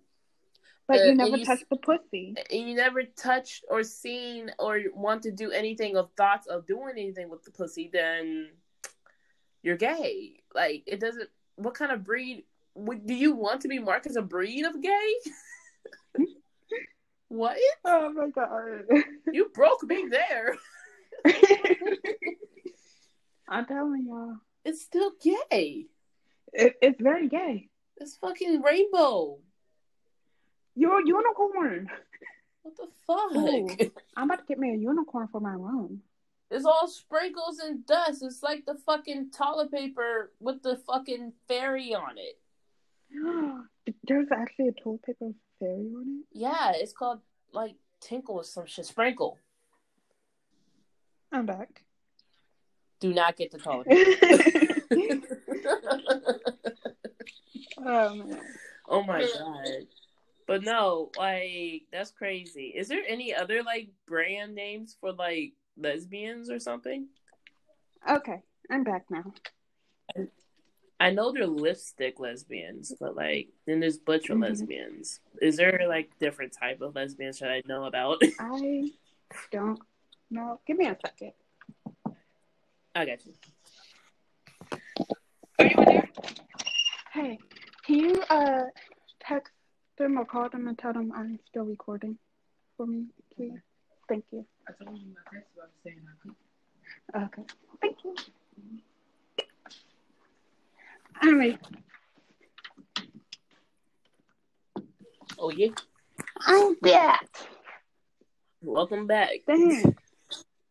but 0.88 1.00
uh, 1.00 1.04
you 1.06 1.16
never 1.16 1.38
touched 1.38 1.70
the 1.70 1.78
pussy. 1.78 2.36
And 2.52 2.70
you 2.70 2.76
never 2.76 3.04
touched 3.04 3.66
or 3.70 3.84
seen 3.84 4.52
or 4.60 4.82
want 4.94 5.24
to 5.24 5.32
do 5.32 5.52
anything 5.52 5.96
of 5.96 6.10
thoughts 6.18 6.48
of 6.48 6.68
doing 6.68 6.94
anything 6.98 7.30
with 7.30 7.44
the 7.44 7.52
pussy, 7.52 7.90
then 7.92 8.50
you're 9.64 9.78
gay. 9.78 10.42
Like 10.54 10.84
it 10.86 11.00
doesn't. 11.00 11.30
What 11.56 11.76
kind 11.76 11.92
of 11.92 12.04
breed? 12.04 12.44
would, 12.76 13.06
Do 13.06 13.14
you 13.14 13.34
want 13.34 13.62
to 13.62 13.68
be 13.68 13.80
marked 13.80 14.08
as 14.08 14.16
a 14.16 14.22
breed 14.22 14.66
of 14.66 14.82
gay? 14.82 15.14
what? 17.32 17.58
Oh 17.86 18.12
my 18.12 18.28
god! 18.30 18.84
You 19.32 19.50
broke 19.54 19.84
me 19.84 20.08
there. 20.10 20.56
I'm 23.48 23.66
telling 23.66 24.06
y'all, 24.06 24.36
it's 24.66 24.82
still 24.82 25.12
gay. 25.22 25.86
It, 26.52 26.76
it's 26.82 27.00
very 27.00 27.30
gay. 27.30 27.70
It's 27.98 28.18
fucking 28.18 28.62
rainbow. 28.62 29.38
You're 30.76 31.00
a 31.00 31.08
unicorn. 31.08 31.90
What 32.64 32.76
the 32.76 32.88
fuck? 33.08 33.36
Ooh, 33.36 33.92
I'm 34.18 34.30
about 34.30 34.40
to 34.40 34.46
get 34.46 34.60
me 34.60 34.72
a 34.74 34.78
unicorn 34.78 35.30
for 35.32 35.40
my 35.40 35.54
room. 35.54 36.02
It's 36.50 36.66
all 36.66 36.90
sprinkles 36.90 37.60
and 37.60 37.86
dust. 37.86 38.24
It's 38.24 38.44
like 38.44 38.66
the 38.66 38.76
fucking 38.86 39.32
toilet 39.32 39.72
paper 39.72 40.34
with 40.42 40.62
the 40.64 40.76
fucking 40.86 41.32
fairy 41.48 41.94
on 41.94 42.18
it. 42.18 42.40
There's 44.04 44.28
actually 44.32 44.70
a 44.70 44.72
toilet 44.74 45.04
paper 45.04 45.32
fairy 45.60 45.92
on 45.96 46.22
it? 46.22 46.38
Yeah, 46.38 46.72
it's 46.76 46.94
called 46.94 47.20
like 47.54 47.76
Tinkle 48.00 48.36
or 48.36 48.44
some 48.44 48.66
shit. 48.66 48.86
Sprinkle. 48.86 49.38
I'm 51.32 51.46
back. 51.46 51.84
Do 53.00 53.14
not 53.14 53.38
get 53.38 53.52
the 53.52 53.58
toilet 53.60 53.88
oh 57.86 58.16
man. 58.16 58.40
Oh 58.88 59.04
my 59.04 59.22
god. 59.22 59.88
But 60.48 60.64
no, 60.64 61.12
like 61.18 61.84
that's 61.92 62.12
crazy. 62.12 62.74
Is 62.76 62.88
there 62.88 63.04
any 63.08 63.34
other 63.34 63.64
like 63.64 63.90
brand 64.08 64.56
names 64.56 64.98
for 65.00 65.14
like 65.14 65.54
lesbians 65.78 66.50
or 66.50 66.60
something? 66.60 67.08
Okay, 68.10 68.42
I'm 68.70 68.84
back 68.84 69.06
now. 69.10 69.34
I 71.02 71.10
know 71.10 71.32
they're 71.32 71.48
lipstick 71.48 72.20
lesbians, 72.20 72.94
but 73.00 73.16
like 73.16 73.50
then 73.66 73.80
there's 73.80 73.98
butcher 73.98 74.34
mm-hmm. 74.34 74.44
lesbians. 74.44 75.20
Is 75.42 75.58
there 75.58 75.82
like 75.88 76.12
different 76.20 76.54
type 76.54 76.80
of 76.82 76.94
lesbians 76.94 77.40
that 77.40 77.50
I 77.50 77.64
know 77.66 77.86
about? 77.86 78.22
I 78.40 78.92
don't 79.52 79.80
know. 80.30 80.60
Give 80.68 80.78
me 80.78 80.86
a 80.86 80.98
second. 81.04 81.34
I 82.94 83.06
got 83.06 83.26
you. 83.26 83.34
Are 85.58 85.66
you 85.66 85.76
in 85.76 85.86
there? 85.86 86.10
Hey, 87.12 87.40
can 87.84 87.96
you 87.96 88.22
uh 88.30 88.66
text 89.22 89.54
them 89.98 90.20
or 90.20 90.26
call 90.26 90.50
them 90.50 90.68
and 90.68 90.78
tell 90.78 90.94
them 90.94 91.12
I'm 91.16 91.40
still 91.50 91.64
recording 91.64 92.20
for 92.78 92.86
me, 92.86 93.08
please? 93.36 93.58
Thank 94.08 94.26
you. 94.32 94.46
I 94.68 94.84
told 94.84 95.00
you 95.00 95.08
my 95.16 95.22
text 95.34 95.50
about 95.58 95.72
saying 95.84 96.02
I 97.16 97.24
Okay. 97.26 97.44
Thank 97.82 97.98
you. 98.04 98.14
All 101.24 101.36
right. 101.36 101.60
Oh 105.40 105.52
yeah. 105.52 105.70
I'm 106.46 106.76
back. 106.82 107.28
Welcome 108.62 109.08
back. 109.08 109.30
Thanks. 109.46 109.86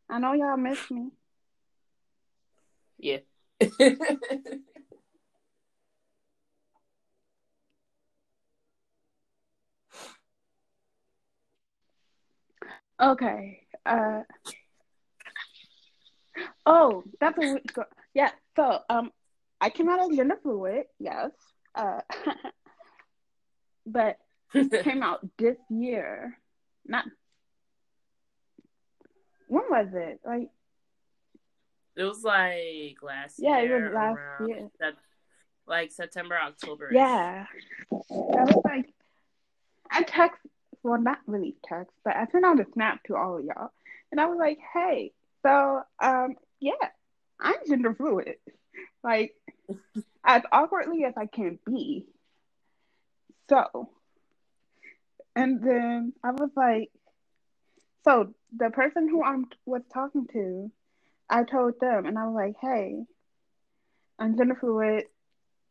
I 0.08 0.18
know 0.18 0.32
y'all 0.32 0.56
missed 0.56 0.90
me. 0.90 1.10
Yeah. 2.98 3.18
Okay. 13.00 13.62
Uh. 13.86 14.20
Oh, 16.66 17.02
that's 17.18 17.38
a 17.38 17.60
yeah. 18.14 18.30
So 18.56 18.80
um, 18.90 19.10
I 19.60 19.70
came 19.70 19.88
out 19.88 20.00
as 20.00 20.16
gender 20.16 20.38
fluid, 20.42 20.84
yes. 20.98 21.30
Uh, 21.74 22.00
but 23.86 24.18
it 24.54 24.84
came 24.84 25.02
out 25.02 25.26
this 25.38 25.56
year. 25.68 26.38
Not 26.86 27.04
when 29.48 29.64
was 29.68 29.88
it? 29.94 30.20
Like 30.24 30.48
it 31.96 32.04
was 32.04 32.22
like 32.22 32.96
last 33.02 33.36
yeah, 33.38 33.60
year. 33.60 33.68
Yeah, 33.68 33.76
it 33.76 33.82
was 33.82 33.94
last 33.94 34.48
year. 34.48 34.70
That, 34.80 34.94
like 35.66 35.92
September, 35.92 36.38
October. 36.40 36.90
Yeah. 36.92 37.46
I 37.92 37.96
was 38.10 38.62
like 38.64 38.86
I 39.90 40.02
text 40.02 40.40
well, 40.82 41.00
not 41.00 41.18
really 41.26 41.56
text, 41.64 41.92
but 42.04 42.16
I 42.16 42.26
sent 42.26 42.44
out 42.44 42.60
a 42.60 42.66
snap 42.72 43.02
to 43.04 43.16
all 43.16 43.36
of 43.38 43.44
y'all, 43.44 43.70
and 44.10 44.20
I 44.20 44.26
was 44.26 44.38
like, 44.38 44.58
"Hey, 44.72 45.12
so 45.42 45.82
um, 46.00 46.36
yeah, 46.58 46.72
I'm 47.38 47.56
gender 47.68 47.94
fluid, 47.94 48.36
like 49.04 49.34
as 50.24 50.42
awkwardly 50.52 51.04
as 51.04 51.14
I 51.16 51.26
can 51.26 51.58
be." 51.66 52.06
So, 53.48 53.90
and 55.36 55.62
then 55.62 56.12
I 56.22 56.30
was 56.32 56.50
like, 56.56 56.90
"So 58.04 58.34
the 58.56 58.70
person 58.70 59.08
who 59.08 59.22
I 59.24 59.36
was 59.66 59.82
talking 59.92 60.26
to, 60.32 60.70
I 61.28 61.44
told 61.44 61.80
them, 61.80 62.06
and 62.06 62.18
I 62.18 62.26
was 62.26 62.34
like, 62.34 62.56
"Hey, 62.60 63.04
I'm 64.18 64.36
gender 64.36 64.54
fluid," 64.56 65.04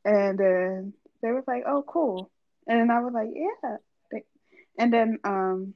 and 0.05 0.37
then 0.37 0.93
they 1.21 1.31
was 1.31 1.43
like, 1.47 1.63
"Oh, 1.67 1.83
cool," 1.83 2.31
and 2.67 2.91
I 2.91 2.99
was 3.01 3.13
like, 3.13 3.29
"Yeah." 3.33 3.77
And 4.77 4.93
then 4.93 5.19
um, 5.25 5.73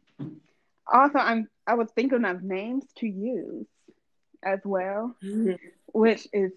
Also, 0.88 1.18
I'm 1.20 1.50
I 1.68 1.76
was 1.76 1.90
thinking 1.96 2.26
of 2.26 2.44
names 2.44 2.86
to 2.98 3.08
use 3.08 3.68
as 4.44 4.60
well, 4.66 5.16
which 5.94 6.28
is 6.34 6.52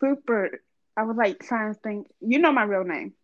super. 0.00 0.62
I 0.96 1.02
was 1.04 1.16
like 1.16 1.40
trying 1.40 1.74
to 1.74 1.80
think. 1.80 2.08
You 2.20 2.38
know 2.38 2.52
my 2.52 2.62
real 2.64 2.84
name, 2.84 3.14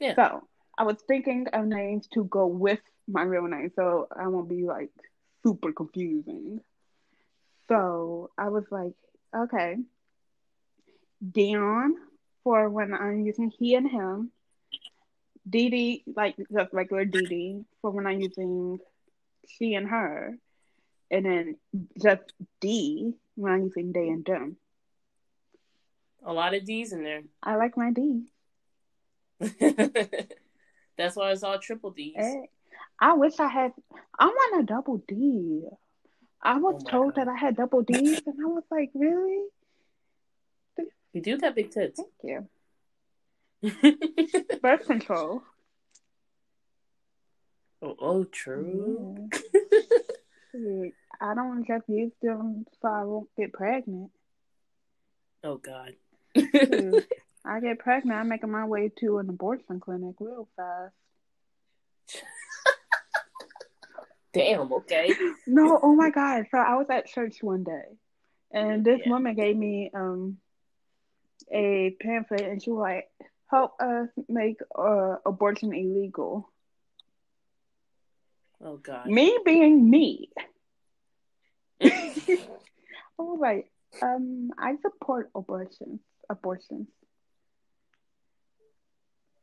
Yeah. 0.00 0.14
so 0.14 0.48
I 0.76 0.84
was 0.84 0.96
thinking 1.06 1.46
of 1.52 1.66
names 1.66 2.08
to 2.14 2.24
go 2.24 2.46
with 2.46 2.80
my 3.08 3.22
real 3.22 3.46
name, 3.46 3.70
so 3.74 4.08
I 4.14 4.28
won't 4.28 4.48
be 4.48 4.64
like 4.64 4.90
super 5.42 5.72
confusing. 5.72 6.60
So 7.68 8.30
I 8.38 8.48
was 8.48 8.64
like, 8.70 8.94
okay, 9.36 9.76
Dion 11.32 11.94
for 12.44 12.68
when 12.68 12.92
I'm 12.94 13.24
using 13.24 13.50
he 13.50 13.74
and 13.74 13.88
him. 13.90 14.32
Dee 15.48 16.04
like 16.06 16.36
just 16.52 16.72
regular 16.72 17.04
Dee 17.04 17.64
for 17.80 17.90
when 17.90 18.06
I'm 18.06 18.20
using 18.20 18.78
she 19.48 19.74
and 19.74 19.88
her. 19.88 20.36
And 21.10 21.24
then 21.24 21.56
just 22.00 22.32
D 22.60 23.14
when 23.36 23.52
I'm 23.52 23.62
using 23.64 23.92
they 23.92 24.08
and 24.08 24.24
them. 24.24 24.56
A 26.24 26.32
lot 26.32 26.54
of 26.54 26.64
D's 26.64 26.92
in 26.92 27.02
there. 27.04 27.22
I 27.42 27.56
like 27.56 27.76
my 27.76 27.90
D. 27.92 28.24
That's 29.40 31.14
why 31.16 31.30
it's 31.30 31.42
all 31.42 31.58
triple 31.58 31.90
D's. 31.90 32.14
Eh, 32.18 32.42
I 33.00 33.14
wish 33.14 33.38
I 33.38 33.46
had, 33.48 33.72
I 34.18 34.26
want 34.26 34.62
a 34.62 34.66
double 34.66 34.98
D. 35.06 35.62
I 36.42 36.58
was 36.58 36.82
Oh 36.84 36.90
told 36.90 37.14
God. 37.14 37.26
that 37.26 37.30
I 37.32 37.36
had 37.36 37.56
double 37.56 37.82
D's, 37.82 38.20
and 38.26 38.36
I 38.42 38.46
was 38.46 38.64
like, 38.70 38.90
really? 38.94 39.44
You 41.12 41.22
do 41.22 41.38
got 41.38 41.54
big 41.54 41.70
tits. 41.70 42.00
Thank 42.20 42.48
you. 43.62 44.48
Birth 44.62 44.86
control. 44.86 45.42
oh, 47.82 47.96
oh, 48.00 48.24
true. 48.24 49.28
Yeah. 50.54 50.90
I 51.20 51.34
don't 51.34 51.66
just 51.66 51.88
use 51.88 52.12
them 52.22 52.66
so 52.80 52.88
I 52.88 53.04
won't 53.04 53.28
get 53.36 53.52
pregnant. 53.52 54.10
Oh 55.42 55.56
God. 55.56 55.94
Shoot. 56.36 57.06
I 57.44 57.60
get 57.60 57.78
pregnant, 57.78 58.18
I'm 58.20 58.28
making 58.28 58.50
my 58.50 58.66
way 58.66 58.90
to 59.00 59.18
an 59.18 59.28
abortion 59.28 59.80
clinic 59.80 60.16
real 60.20 60.48
fast. 60.56 60.92
Damn. 64.34 64.72
Okay. 64.72 65.14
No, 65.46 65.80
oh 65.82 65.94
my 65.94 66.10
God. 66.10 66.46
So 66.50 66.58
I 66.58 66.74
was 66.76 66.86
at 66.90 67.06
church 67.06 67.36
one 67.42 67.64
day 67.64 67.96
and 68.52 68.84
this 68.84 69.00
Yeah. 69.04 69.10
woman 69.10 69.34
gave 69.34 69.56
me 69.56 69.90
um 69.94 70.38
a 71.50 71.96
pamphlet 72.00 72.42
and 72.42 72.62
she 72.62 72.70
was 72.70 72.80
like, 72.80 73.08
help 73.50 73.80
us 73.80 74.08
make 74.28 74.58
uh, 74.78 75.16
abortion 75.24 75.72
illegal. 75.72 76.50
Oh 78.62 78.76
God. 78.76 79.06
Me 79.06 79.38
being 79.44 79.88
me. 79.88 80.30
I 81.80 82.36
was 83.16 83.38
like, 83.40 83.70
um, 84.02 84.50
I 84.58 84.76
support 84.82 85.30
abortions. 85.34 86.00
Abortions. 86.30 86.88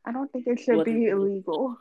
I 0.04 0.12
don't 0.12 0.30
think 0.30 0.46
it 0.46 0.60
should 0.60 0.76
What 0.76 0.86
be 0.86 1.06
illegal. 1.06 1.76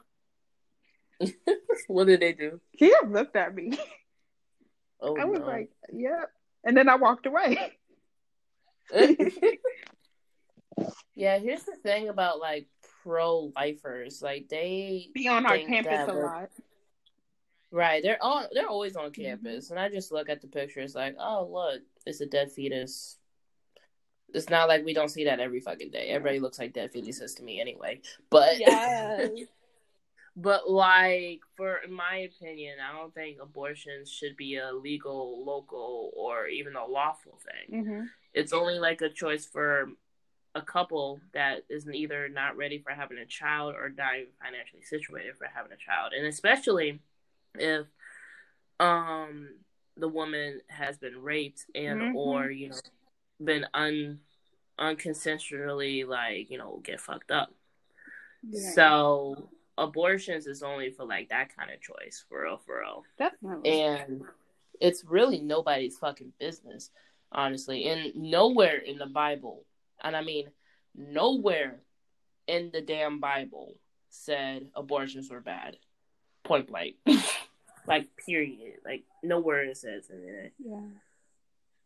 what 1.88 2.08
did 2.08 2.20
they 2.22 2.34
do? 2.34 2.60
She 2.78 2.89
just 2.89 3.08
looked 3.08 3.36
at 3.36 3.53
me. 3.53 3.78
Oh 4.99 5.16
I 5.20 5.26
was 5.26 5.39
no. 5.41 5.45
like, 5.45 5.70
yep. 5.93 6.32
And 6.64 6.76
then 6.76 6.89
I 6.89 6.95
walked 6.95 7.26
away. 7.28 7.58
yeah. 11.16 11.38
Here's 11.38 11.64
the 11.64 11.76
thing 11.84 12.10
about 12.10 12.39
like 12.39 12.68
pro 13.03 13.51
lifers. 13.56 14.22
Like 14.22 14.47
they 14.49 15.10
Be 15.14 15.28
on 15.28 15.45
our 15.45 15.58
campus 15.60 16.10
a 16.10 16.14
lot. 16.14 16.49
Right, 17.72 18.01
they're 18.01 18.24
on. 18.24 18.45
They're 18.53 18.70
always 18.70 18.95
on 18.95 19.12
Mm-hmm. 19.12 19.22
campus, 19.22 19.70
and 19.70 19.80
I 19.80 19.89
just 19.89 20.12
look 20.12 20.30
at 20.30 20.41
the 20.41 20.47
pictures 20.47 20.95
like, 20.95 21.16
oh 21.20 21.49
look, 21.51 21.82
it's 22.06 22.22
a 22.22 22.26
dead 22.26 22.51
fetus. 22.51 23.18
It's 24.36 24.49
not 24.49 24.67
like 24.67 24.86
we 24.86 24.93
don't 24.93 25.09
see 25.09 25.25
that 25.25 25.39
every 25.39 25.59
fucking 25.61 25.91
day. 25.91 26.09
Everybody 26.09 26.39
looks 26.39 26.59
like 26.59 26.73
dead 26.73 26.91
says 27.13 27.33
to 27.36 27.43
me 27.43 27.59
anyway. 27.61 28.01
But 28.29 28.59
Yes. 28.59 29.29
but 30.36 30.69
like 30.69 31.41
for 31.55 31.77
in 31.77 31.91
my 31.91 32.17
opinion, 32.17 32.77
I 32.79 32.95
don't 32.97 33.13
think 33.13 33.38
abortions 33.41 34.11
should 34.11 34.36
be 34.36 34.57
a 34.57 34.73
legal, 34.73 35.43
local, 35.45 36.11
or 36.15 36.47
even 36.47 36.75
a 36.75 36.86
lawful 36.86 37.39
thing. 37.45 37.83
hmm 37.83 38.03
It's 38.33 38.53
only 38.53 38.79
like 38.79 39.01
a 39.01 39.09
choice 39.09 39.45
for 39.45 39.89
a 40.53 40.61
couple 40.61 41.19
that 41.33 41.63
is 41.69 41.88
either 41.89 42.29
not 42.29 42.55
ready 42.55 42.79
for 42.79 42.91
having 42.91 43.17
a 43.17 43.25
child 43.25 43.75
or 43.75 43.89
not 43.89 44.15
even 44.15 44.31
financially 44.41 44.81
situated 44.83 45.36
for 45.38 45.47
having 45.53 45.71
a 45.71 45.77
child, 45.77 46.13
and 46.13 46.25
especially 46.25 46.99
if 47.57 47.88
um 48.79 49.49
the 49.97 50.07
woman 50.07 50.59
has 50.67 50.97
been 50.97 51.21
raped 51.21 51.65
and 51.73 52.01
Mhm. 52.01 52.15
or 52.15 52.49
you 52.49 52.69
know 52.69 52.75
been 53.39 53.65
un 53.73 54.19
unconsensually 54.79 56.05
like 56.05 56.49
you 56.49 56.57
know 56.57 56.81
get 56.83 56.99
fucked 56.99 57.31
up. 57.31 57.53
Yeah. 58.47 58.71
So 58.71 59.49
abortions 59.77 60.47
is 60.47 60.63
only 60.63 60.91
for 60.91 61.05
like 61.05 61.29
that 61.29 61.55
kind 61.55 61.71
of 61.71 61.81
choice, 61.81 62.23
for 62.29 62.43
real, 62.43 62.57
for 62.65 62.79
real 62.79 63.03
Definitely. 63.17 63.81
and 63.81 64.21
it's 64.79 65.03
really 65.05 65.39
nobody's 65.39 65.97
fucking 65.97 66.33
business, 66.39 66.91
honestly. 67.31 67.86
And 67.88 68.15
nowhere 68.15 68.77
in 68.77 68.97
the 68.97 69.05
Bible, 69.05 69.65
and 70.03 70.15
I 70.15 70.21
mean 70.21 70.47
nowhere 70.95 71.79
in 72.47 72.69
the 72.71 72.81
damn 72.81 73.19
Bible 73.19 73.75
said 74.09 74.67
abortions 74.75 75.29
were 75.29 75.41
bad. 75.41 75.77
Point 76.43 76.67
blank. 76.67 76.95
like 77.88 78.09
period. 78.25 78.79
Like 78.86 79.03
nowhere 79.23 79.63
it 79.63 79.77
says 79.77 80.09
it. 80.09 80.53
yeah. 80.59 80.79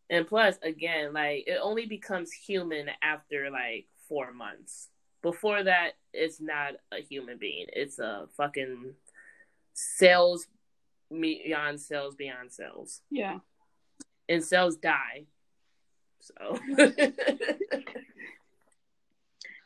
And 0.10 0.28
plus, 0.28 0.58
again, 0.64 1.14
like 1.14 1.44
it 1.48 1.60
only 1.62 1.86
becomes 1.86 2.32
human 2.32 2.90
after 3.02 3.50
like 3.52 3.88
four 4.08 4.34
months. 4.34 4.90
Before 5.22 5.64
that, 5.64 5.92
it's 6.14 6.42
not 6.42 6.74
a 6.92 7.02
human 7.02 7.38
being. 7.38 7.68
It's 7.74 8.00
a 8.00 8.28
fucking 8.38 8.94
cells 9.74 10.48
beyond 11.12 11.80
cells 11.80 12.16
beyond 12.16 12.52
cells. 12.52 13.02
Yeah. 13.10 13.40
And 14.28 14.44
cells 14.44 14.78
die. 14.78 15.26
So 16.22 16.60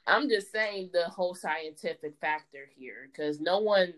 I'm 0.08 0.30
just 0.30 0.52
saying 0.52 0.90
the 0.94 1.06
whole 1.06 1.36
scientific 1.36 2.16
factor 2.20 2.70
here 2.78 3.10
because 3.12 3.40
no 3.40 3.60
one 3.60 3.94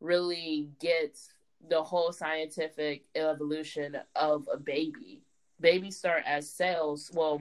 really 0.00 0.68
gets 0.80 1.30
the 1.68 1.82
whole 1.82 2.12
scientific 2.12 3.04
evolution 3.14 3.96
of 4.14 4.48
a 4.52 4.56
baby. 4.56 5.22
Babies 5.60 5.96
start 5.96 6.22
as 6.26 6.50
cells, 6.50 7.10
well, 7.12 7.40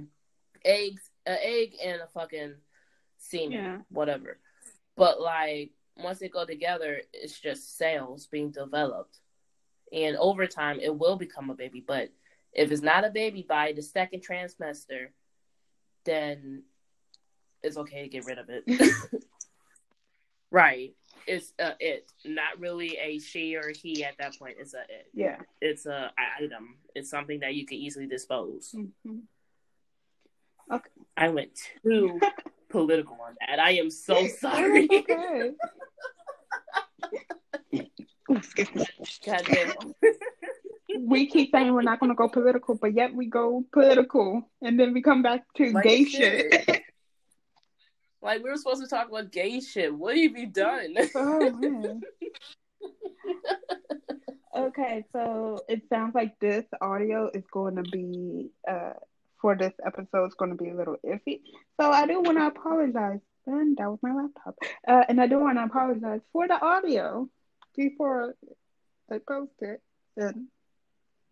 eggs, 0.66 1.10
an 1.26 1.38
egg 1.42 1.76
and 1.84 2.02
a 2.02 2.08
fucking 2.08 2.56
semen, 3.18 3.52
Yeah. 3.52 3.78
whatever. 3.90 4.40
But 4.96 5.22
like 5.22 5.72
once 5.98 6.20
they 6.20 6.30
go 6.30 6.46
together, 6.46 7.02
it's 7.14 7.40
just 7.40 7.78
cells 7.78 8.28
being 8.28 8.52
developed, 8.52 9.20
and 9.92 10.16
over 10.18 10.48
time 10.48 10.80
it 10.80 10.96
will 10.96 11.16
become 11.16 11.50
a 11.50 11.56
baby. 11.56 11.84
But 11.86 12.10
if 12.54 12.72
it's 12.72 12.82
not 12.82 13.06
a 13.06 13.10
baby 13.10 13.46
by 13.48 13.74
the 13.74 13.82
second 13.82 14.24
trimester, 14.28 15.10
then 16.06 16.64
it's 17.62 17.78
okay 17.78 18.04
to 18.04 18.10
get 18.10 18.26
rid 18.26 18.38
of 18.40 18.50
it. 18.50 18.64
right. 20.52 20.96
It's 21.28 21.54
a 21.60 21.76
it, 21.80 22.12
not 22.26 22.60
really 22.60 22.98
a 22.98 23.20
she 23.20 23.56
or 23.56 23.72
he 23.76 24.04
at 24.04 24.18
that 24.20 24.38
point. 24.40 24.56
It's 24.60 24.74
a 24.74 24.82
it. 24.82 25.10
Yeah. 25.14 25.38
It's 25.62 25.86
a 25.86 26.12
item. 26.42 26.78
It's 26.96 27.10
something 27.10 27.42
that 27.42 27.54
you 27.56 27.66
can 27.66 27.78
easily 27.78 28.08
dispose. 28.08 28.74
hmm 29.04 29.20
I 31.16 31.30
went 31.30 31.52
too 31.84 32.20
political 32.70 33.18
on 33.26 33.36
that. 33.48 33.60
I 33.60 33.72
am 33.72 33.90
so 33.90 34.28
sorry. 34.28 34.88
okay. 34.92 35.52
We 41.00 41.28
keep 41.28 41.52
saying 41.52 41.74
we're 41.74 41.82
not 41.82 42.00
going 42.00 42.12
to 42.12 42.16
go 42.16 42.28
political, 42.30 42.76
but 42.76 42.94
yet 42.96 43.14
we 43.14 43.28
go 43.28 43.64
political, 43.72 44.50
and 44.62 44.80
then 44.80 44.94
we 44.94 45.02
come 45.02 45.22
back 45.22 45.44
to 45.58 45.72
Like 45.72 45.84
gay 45.84 46.06
shit. 46.06 46.54
shit. 46.66 46.84
Like 48.28 48.44
we 48.44 48.50
were 48.50 48.58
supposed 48.58 48.84
to 48.84 48.90
talk 48.90 49.08
about 49.08 49.32
gay 49.32 49.62
shit. 49.62 49.96
What 49.96 50.18
have 50.18 50.38
you 50.38 50.48
done? 50.48 50.96
oh. 51.16 52.02
Okay, 54.56 55.04
so 55.14 55.60
it 55.70 55.84
sounds 55.88 56.16
like 56.16 56.40
this 56.40 56.66
audio 56.82 57.30
is 57.32 57.44
going 57.54 57.76
to 57.76 57.84
be 57.84 58.50
uh 58.68 58.94
for 59.40 59.56
this 59.56 59.72
episode 59.86 60.26
is 60.26 60.34
going 60.34 60.50
to 60.50 60.62
be 60.62 60.72
a 60.72 60.76
little 60.76 60.98
iffy. 61.06 61.42
So 61.80 61.92
I 61.92 62.08
do 62.08 62.22
want 62.22 62.38
to 62.40 62.48
apologize. 62.48 63.20
And 63.46 63.78
that 63.78 63.90
was 63.90 64.00
my 64.02 64.14
laptop. 64.14 64.56
Uh, 64.86 65.04
and 65.08 65.22
I 65.22 65.28
do 65.28 65.40
want 65.40 65.58
to 65.58 65.64
apologize 65.64 66.22
for 66.34 66.48
the 66.48 66.60
audio 66.60 67.30
before 67.78 68.36
I 69.10 69.20
post 69.26 69.54
it 69.62 69.80
and 70.18 70.48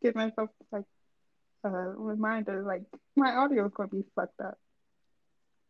give 0.02 0.16
myself 0.16 0.50
like 0.72 0.86
a 1.64 1.70
reminder 1.70 2.64
like 2.64 2.84
my 3.18 3.36
audio 3.36 3.66
is 3.66 3.74
going 3.74 3.90
to 3.90 3.96
be 3.98 4.04
fucked 4.16 4.40
up. 4.40 4.58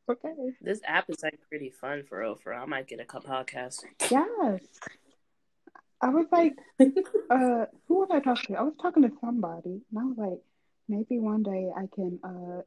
Okay. 0.09 0.33
This 0.61 0.81
app 0.85 1.09
is 1.09 1.23
like 1.23 1.39
pretty 1.49 1.69
fun 1.71 2.03
for 2.07 2.19
real. 2.19 2.35
For 2.35 2.51
real. 2.51 2.61
I 2.61 2.65
might 2.65 2.87
get 2.87 2.99
a 2.99 3.05
couple 3.05 3.29
podcasts. 3.31 3.83
Yes. 4.11 4.61
I 6.01 6.09
was 6.09 6.27
like, 6.31 6.53
uh, 6.79 7.65
who 7.87 7.99
was 7.99 8.09
I 8.11 8.19
talking 8.19 8.55
to? 8.55 8.59
I 8.61 8.63
was 8.63 8.75
talking 8.81 9.03
to 9.03 9.11
somebody, 9.21 9.81
and 9.89 9.99
I 9.99 10.03
was 10.03 10.17
like, 10.17 10.39
maybe 10.87 11.17
one 11.19 11.41
day 11.41 11.71
I 11.75 11.87
can 11.95 12.19
uh 12.23 12.61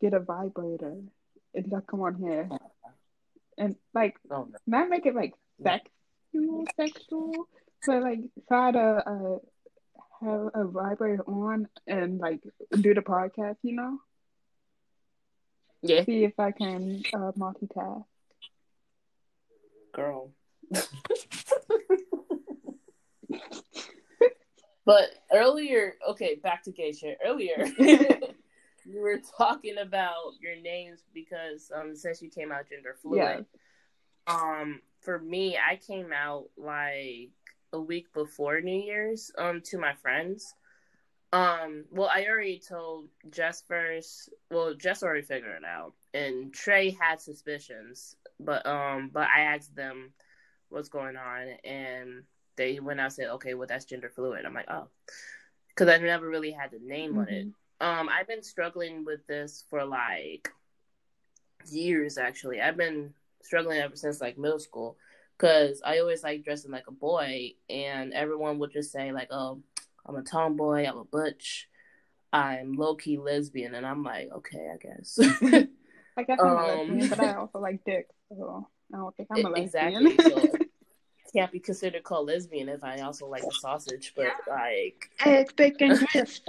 get 0.00 0.14
a 0.14 0.20
vibrator 0.20 0.96
and 1.54 1.70
just 1.70 1.86
come 1.88 2.00
on 2.02 2.14
here 2.16 2.48
and 3.58 3.74
like 3.94 4.16
Oh, 4.30 4.46
no. 4.50 4.58
not 4.66 4.88
make 4.90 5.06
it 5.06 5.14
like 5.14 5.34
sexual, 5.62 6.64
sexual, 6.76 7.48
but 7.86 8.02
like 8.02 8.20
try 8.48 8.70
to 8.72 8.78
uh 8.80 9.38
have 10.24 10.50
a 10.54 10.64
vibrator 10.66 11.22
on 11.26 11.68
and 11.86 12.18
like 12.20 12.40
do 12.80 12.94
the 12.94 13.00
podcast, 13.00 13.56
you 13.62 13.74
know? 13.74 13.98
Yeah, 15.86 16.02
See 16.04 16.24
if 16.24 16.40
I 16.40 16.50
can 16.50 17.02
uh 17.12 17.32
multitask. 17.32 18.04
girl. 19.92 20.32
but 24.86 25.10
earlier, 25.30 25.96
okay, 26.08 26.36
back 26.36 26.64
to 26.64 26.72
gay 26.72 26.92
shit. 26.92 27.18
Earlier, 27.24 27.66
you 27.78 29.00
were 29.00 29.20
talking 29.36 29.76
about 29.78 30.32
your 30.40 30.56
names 30.56 31.00
because 31.12 31.70
um 31.74 31.94
since 31.94 32.22
you 32.22 32.30
came 32.30 32.50
out 32.50 32.68
gender 32.70 32.96
fluid. 33.02 33.44
Um, 34.26 34.80
for 35.02 35.18
me, 35.18 35.58
I 35.58 35.76
came 35.76 36.14
out 36.14 36.46
like 36.56 37.28
a 37.74 37.78
week 37.80 38.10
before 38.14 38.62
New 38.62 38.80
Year's 38.80 39.30
um 39.36 39.60
to 39.66 39.76
my 39.78 39.92
friends. 39.92 40.54
Um, 41.34 41.84
well, 41.90 42.08
I 42.14 42.26
already 42.26 42.60
told 42.60 43.08
Jess 43.28 43.64
first. 43.66 44.30
Well, 44.52 44.72
Jess 44.74 45.02
already 45.02 45.22
figured 45.22 45.62
it 45.62 45.64
out, 45.64 45.94
and 46.14 46.54
Trey 46.54 46.90
had 46.90 47.20
suspicions, 47.20 48.14
but 48.38 48.64
um, 48.64 49.10
but 49.12 49.26
I 49.26 49.40
asked 49.40 49.74
them 49.74 50.12
what's 50.68 50.88
going 50.88 51.16
on, 51.16 51.48
and 51.64 52.22
they 52.54 52.78
went 52.78 53.00
out 53.00 53.06
and 53.06 53.12
said, 53.12 53.28
okay, 53.30 53.54
well 53.54 53.66
that's 53.66 53.84
gender 53.84 54.08
fluid. 54.14 54.44
I'm 54.46 54.54
like, 54.54 54.70
oh, 54.70 54.86
because 55.70 55.88
I 55.88 55.98
never 55.98 56.28
really 56.28 56.52
had 56.52 56.70
the 56.70 56.78
name 56.78 57.18
on 57.18 57.28
it. 57.28 57.48
Um, 57.80 58.08
I've 58.08 58.28
been 58.28 58.44
struggling 58.44 59.04
with 59.04 59.26
this 59.26 59.64
for 59.68 59.84
like 59.84 60.52
years. 61.68 62.16
Actually, 62.16 62.60
I've 62.60 62.76
been 62.76 63.12
struggling 63.42 63.80
ever 63.80 63.96
since 63.96 64.20
like 64.20 64.38
middle 64.38 64.60
school 64.60 64.96
because 65.36 65.82
I 65.84 65.98
always 65.98 66.22
like 66.22 66.44
dressing 66.44 66.70
like 66.70 66.86
a 66.86 66.92
boy, 66.92 67.54
and 67.68 68.12
everyone 68.12 68.60
would 68.60 68.70
just 68.70 68.92
say 68.92 69.10
like, 69.10 69.32
"Oh, 69.32 69.58
I'm 70.06 70.16
a 70.16 70.22
tomboy, 70.22 70.84
I'm 70.86 70.98
a 70.98 71.04
butch, 71.04 71.68
I'm 72.32 72.74
low 72.74 72.94
key 72.94 73.16
lesbian," 73.18 73.74
and 73.74 73.86
I'm 73.86 74.02
like, 74.02 74.30
"Okay, 74.32 74.70
I 74.72 74.76
guess." 74.76 75.18
I 76.16 76.22
guess 76.22 76.38
I'm 76.40 76.46
a 76.46 76.54
Um, 76.54 76.88
lesbian, 76.88 77.08
but 77.08 77.20
I 77.20 77.34
also 77.34 77.58
like 77.58 77.84
dick, 77.84 78.06
so 78.28 78.68
I 78.92 78.98
don't 78.98 79.16
think 79.16 79.28
I'm 79.32 79.44
a 79.44 79.50
lesbian. 79.50 80.06
exactly. 80.06 80.18
So 80.18 80.52
can't 81.34 81.50
be 81.50 81.58
considered 81.58 82.04
called 82.04 82.28
lesbian 82.28 82.68
if 82.68 82.84
I 82.84 83.00
also 83.00 83.26
like 83.26 83.42
the 83.42 83.52
sausage, 83.52 84.12
but 84.16 84.28
like 84.48 85.10
Eggs, 85.24 85.52
bacon, 85.54 85.96
grits. 85.96 86.40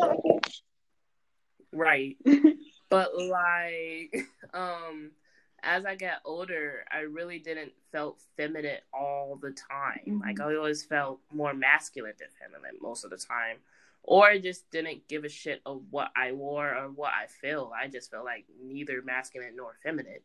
right. 1.74 2.16
but 2.90 3.18
like 3.18 4.28
um 4.54 5.12
as 5.66 5.86
i 5.86 5.96
got 5.96 6.22
older 6.24 6.86
i 6.92 7.00
really 7.00 7.40
didn't 7.40 7.72
felt 7.92 8.22
feminine 8.38 8.78
all 8.94 9.38
the 9.42 9.52
time 9.52 10.22
like 10.26 10.40
i 10.40 10.56
always 10.56 10.84
felt 10.84 11.20
more 11.34 11.54
masculine 11.54 12.14
than 12.20 12.28
feminine 12.40 12.78
most 12.82 13.04
of 13.04 13.12
the 13.12 13.18
time 13.18 13.58
or 14.08 14.28
I 14.28 14.38
just 14.40 14.70
didn't 14.70 15.08
give 15.08 15.24
a 15.24 15.30
shit 15.30 15.62
of 15.66 15.82
what 15.90 16.12
i 16.16 16.32
wore 16.32 16.76
or 16.76 16.90
what 16.90 17.12
i 17.12 17.28
feel 17.28 17.72
i 17.76 17.88
just 17.88 18.12
felt 18.12 18.26
like 18.26 18.46
neither 18.64 19.02
masculine 19.02 19.56
nor 19.56 19.76
feminine 19.84 20.20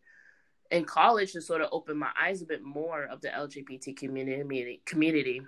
in 0.70 0.84
college 0.84 1.32
to 1.32 1.40
sort 1.40 1.62
of 1.62 1.70
open 1.72 1.96
my 1.96 2.10
eyes 2.20 2.42
a 2.42 2.46
bit 2.46 2.62
more 2.62 3.04
of 3.04 3.20
the 3.22 3.28
lgbt 3.28 3.96
community 3.96 4.82
community 4.84 5.42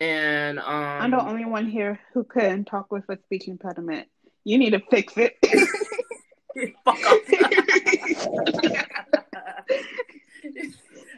and 0.00 0.58
um 0.58 0.64
I'm 0.66 1.10
the 1.10 1.20
only 1.22 1.44
one 1.44 1.66
here 1.66 2.00
who 2.12 2.24
couldn't 2.24 2.64
talk 2.66 2.90
with 2.90 3.08
a 3.08 3.18
speech 3.24 3.48
impediment. 3.48 4.08
You 4.44 4.58
need 4.58 4.70
to 4.70 4.80
fix 4.90 5.14
it. 5.16 5.36
Fuck 6.84 7.04
off. 7.06 7.40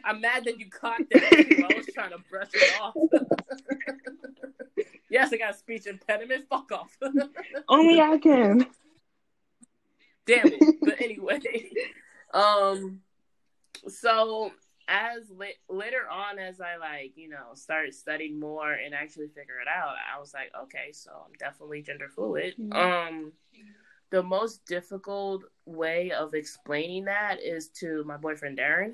I'm 0.03 0.21
mad 0.21 0.45
that 0.45 0.59
you 0.59 0.69
caught 0.69 1.01
that. 1.11 1.69
I 1.71 1.75
was 1.75 1.85
trying 1.93 2.11
to 2.11 2.19
brush 2.29 2.49
it 2.53 2.81
off. 2.81 2.95
yes, 5.09 5.33
I 5.33 5.37
got 5.37 5.57
speech 5.57 5.85
impediment. 5.85 6.45
Fuck 6.49 6.71
off. 6.71 6.97
Only 7.69 7.99
I 7.99 8.17
can. 8.17 8.65
Damn 10.25 10.47
it. 10.47 10.75
But 10.81 11.01
anyway, 11.01 11.39
um, 12.33 13.01
so 13.87 14.51
as 14.87 15.29
la- 15.29 15.47
later 15.69 16.07
on, 16.09 16.39
as 16.39 16.61
I 16.61 16.77
like, 16.77 17.13
you 17.15 17.29
know, 17.29 17.53
started 17.53 17.93
studying 17.93 18.39
more 18.39 18.71
and 18.71 18.93
actually 18.93 19.27
figure 19.27 19.59
it 19.61 19.67
out, 19.67 19.95
I 20.13 20.19
was 20.19 20.33
like, 20.33 20.51
okay, 20.63 20.91
so 20.93 21.11
I'm 21.25 21.33
definitely 21.39 21.81
gender 21.81 22.07
fluid. 22.09 22.55
Mhm. 22.57 22.73
Um, 22.73 23.31
the 24.09 24.23
most 24.23 24.65
difficult 24.65 25.43
way 25.65 26.11
of 26.11 26.33
explaining 26.33 27.05
that 27.05 27.41
is 27.43 27.69
to 27.79 28.03
my 28.05 28.17
boyfriend 28.17 28.57
Darren. 28.57 28.93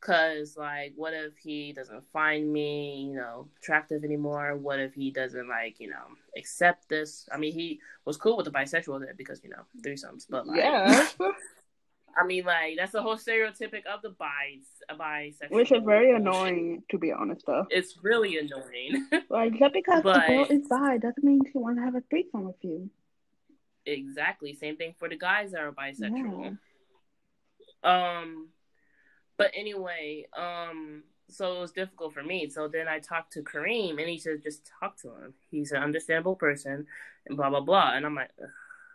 Cause 0.00 0.54
like, 0.56 0.92
what 0.94 1.12
if 1.12 1.36
he 1.38 1.72
doesn't 1.72 2.04
find 2.12 2.52
me, 2.52 3.08
you 3.10 3.16
know, 3.16 3.48
attractive 3.60 4.04
anymore? 4.04 4.56
What 4.56 4.78
if 4.78 4.94
he 4.94 5.10
doesn't 5.10 5.48
like, 5.48 5.80
you 5.80 5.90
know, 5.90 6.06
accept 6.36 6.88
this? 6.88 7.28
I 7.32 7.36
mean, 7.36 7.52
he 7.52 7.80
was 8.04 8.16
cool 8.16 8.36
with 8.36 8.44
the 8.46 8.52
bisexual 8.52 9.00
thing 9.00 9.08
because 9.16 9.42
you 9.42 9.50
know 9.50 9.62
threesomes, 9.84 10.24
but 10.30 10.46
like, 10.46 10.58
Yeah. 10.58 11.08
I 12.16 12.24
mean, 12.26 12.44
like 12.44 12.76
that's 12.76 12.92
the 12.92 13.02
whole 13.02 13.16
stereotypic 13.16 13.86
of 13.86 14.02
the 14.02 14.10
bis, 14.10 14.66
a 14.88 14.94
bisexual, 14.94 15.50
Which 15.50 15.72
is 15.72 15.82
very 15.84 16.14
annoying, 16.14 16.82
to 16.90 16.98
be 16.98 17.12
honest, 17.12 17.44
though. 17.46 17.66
It's 17.70 17.96
really 18.02 18.38
annoying. 18.38 19.08
Like, 19.30 19.58
just 19.58 19.72
because 19.74 20.02
But- 20.04 20.26
the 20.28 20.32
girl 20.34 20.46
is 20.48 20.68
bi 20.68 20.98
doesn't 20.98 21.24
mean 21.24 21.40
she 21.52 21.58
want 21.58 21.76
to 21.76 21.82
have 21.82 21.94
a 21.96 22.02
threesome 22.08 22.44
with 22.44 22.56
you. 22.62 22.88
Exactly, 23.88 24.54
same 24.54 24.76
thing 24.76 24.94
for 24.98 25.08
the 25.08 25.16
guys 25.16 25.52
that 25.52 25.60
are 25.60 25.72
bisexual. 25.72 26.58
Um, 27.82 28.48
but 29.36 29.52
anyway, 29.54 30.26
um, 30.36 31.04
so 31.28 31.56
it 31.56 31.60
was 31.60 31.72
difficult 31.72 32.14
for 32.14 32.22
me. 32.22 32.48
So 32.48 32.68
then 32.68 32.88
I 32.88 32.98
talked 32.98 33.32
to 33.34 33.42
Kareem, 33.42 33.98
and 33.98 34.08
he 34.08 34.18
said, 34.18 34.42
"Just 34.42 34.70
talk 34.80 34.96
to 35.02 35.08
him. 35.08 35.34
He's 35.50 35.72
an 35.72 35.82
understandable 35.82 36.36
person, 36.36 36.86
and 37.26 37.36
blah 37.36 37.50
blah 37.50 37.60
blah." 37.60 37.92
And 37.94 38.04
I'm 38.04 38.14
like, 38.14 38.30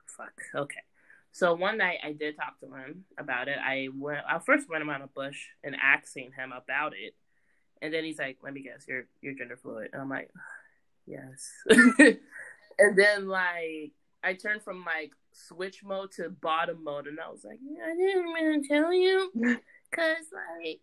"Fuck, 0.05 0.33
okay." 0.55 0.81
So 1.31 1.53
one 1.55 1.77
night 1.77 1.99
I 2.03 2.13
did 2.13 2.35
talk 2.35 2.59
to 2.59 2.67
him 2.67 3.05
about 3.17 3.47
it. 3.47 3.57
I 3.59 3.89
went, 3.95 4.19
I 4.29 4.37
first 4.39 4.69
went 4.69 4.83
around 4.83 5.01
a 5.01 5.07
bush 5.07 5.47
and 5.63 5.75
asking 5.75 6.31
him 6.33 6.51
about 6.51 6.93
it, 6.93 7.15
and 7.81 7.93
then 7.93 8.03
he's 8.03 8.19
like, 8.19 8.37
"Let 8.43 8.53
me 8.53 8.61
guess, 8.61 8.85
you're 8.87 9.05
you're 9.21 9.33
gender 9.35 9.57
fluid." 9.57 9.89
And 9.93 10.01
I'm 10.01 10.09
like, 10.09 10.29
"Yes." 11.05 11.51
and 12.79 12.97
then 12.97 13.27
like 13.27 13.93
I 14.23 14.33
turned 14.33 14.61
from 14.63 14.83
like 14.85 15.11
switch 15.33 15.83
mode 15.83 16.11
to 16.13 16.29
bottom 16.29 16.83
mode, 16.83 17.07
and 17.07 17.19
I 17.19 17.29
was 17.29 17.43
like, 17.43 17.59
"I 17.85 17.95
didn't 17.95 18.25
want 18.25 18.63
to 18.63 18.67
tell 18.69 18.93
you." 18.93 19.31
Cause 19.93 20.25
like 20.33 20.79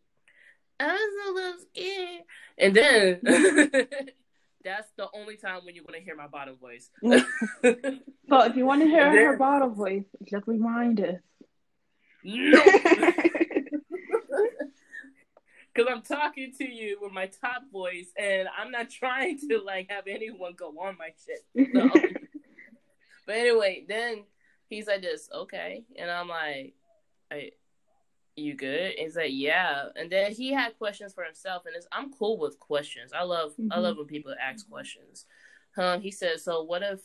I 0.78 0.92
was 0.92 1.28
a 1.28 1.32
little 1.32 1.60
scared. 1.74 2.22
And 2.58 2.74
then 2.76 3.20
that's 4.64 4.88
the 4.96 5.08
only 5.14 5.36
time 5.36 5.64
when 5.64 5.74
you're 5.74 5.84
gonna 5.84 5.98
hear 5.98 6.16
my 6.16 6.26
bottom 6.28 6.56
voice. 6.56 6.90
So 8.28 8.42
if 8.42 8.54
you 8.54 8.64
want 8.64 8.82
to 8.82 8.86
hear 8.86 9.04
then- 9.12 9.24
her 9.24 9.36
bottle 9.36 9.70
voice, 9.70 10.04
just 10.30 10.46
remind 10.46 11.00
us. 11.00 11.16
no, 12.22 12.62
because 15.74 15.90
I'm 15.90 16.02
talking 16.02 16.52
to 16.58 16.64
you 16.70 16.98
with 17.00 17.12
my 17.12 17.26
top 17.26 17.62
voice, 17.72 18.10
and 18.16 18.48
I'm 18.56 18.70
not 18.70 18.90
trying 18.90 19.38
to 19.48 19.58
like 19.64 19.90
have 19.90 20.06
anyone 20.06 20.52
go 20.56 20.68
on 20.80 20.96
my 20.98 21.10
shit. 21.26 21.74
No. 21.74 21.90
But 23.30 23.38
anyway, 23.38 23.84
then 23.88 24.24
he's 24.68 24.88
like 24.88 25.02
this, 25.02 25.28
okay, 25.32 25.84
and 25.96 26.10
I'm 26.10 26.26
like, 26.26 26.74
I, 27.30 27.50
you 28.34 28.54
good? 28.56 28.90
And 28.90 28.98
he's 28.98 29.14
like, 29.14 29.30
yeah. 29.30 29.84
And 29.94 30.10
then 30.10 30.32
he 30.32 30.52
had 30.52 30.76
questions 30.78 31.12
for 31.14 31.22
himself, 31.22 31.62
and 31.64 31.76
it's, 31.76 31.86
I'm 31.92 32.12
cool 32.12 32.38
with 32.38 32.58
questions. 32.58 33.12
I 33.12 33.22
love 33.22 33.52
I 33.70 33.76
Mhm. 33.76 33.82
love 33.82 33.96
when 33.98 34.06
people 34.06 34.34
ask 34.40 34.68
questions. 34.68 35.26
Um, 35.76 36.00
he 36.00 36.10
said, 36.10 36.40
so 36.40 36.64
what 36.64 36.82
if 36.82 37.02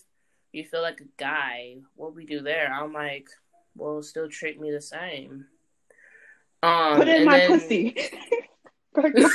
you 0.51 0.63
feel 0.65 0.81
like 0.81 0.99
a 0.99 1.07
guy? 1.17 1.75
What 1.93 2.15
we 2.15 2.25
do 2.25 2.41
there? 2.41 2.73
I'm 2.73 2.91
like, 2.91 3.27
well, 3.75 4.01
still 4.01 4.27
treat 4.27 4.59
me 4.59 4.71
the 4.71 4.81
same. 4.81 5.45
Um, 6.63 6.97
Put 6.97 7.07
in 7.07 7.25
my 7.25 7.37
then- 7.37 7.49
pussy. 7.59 7.95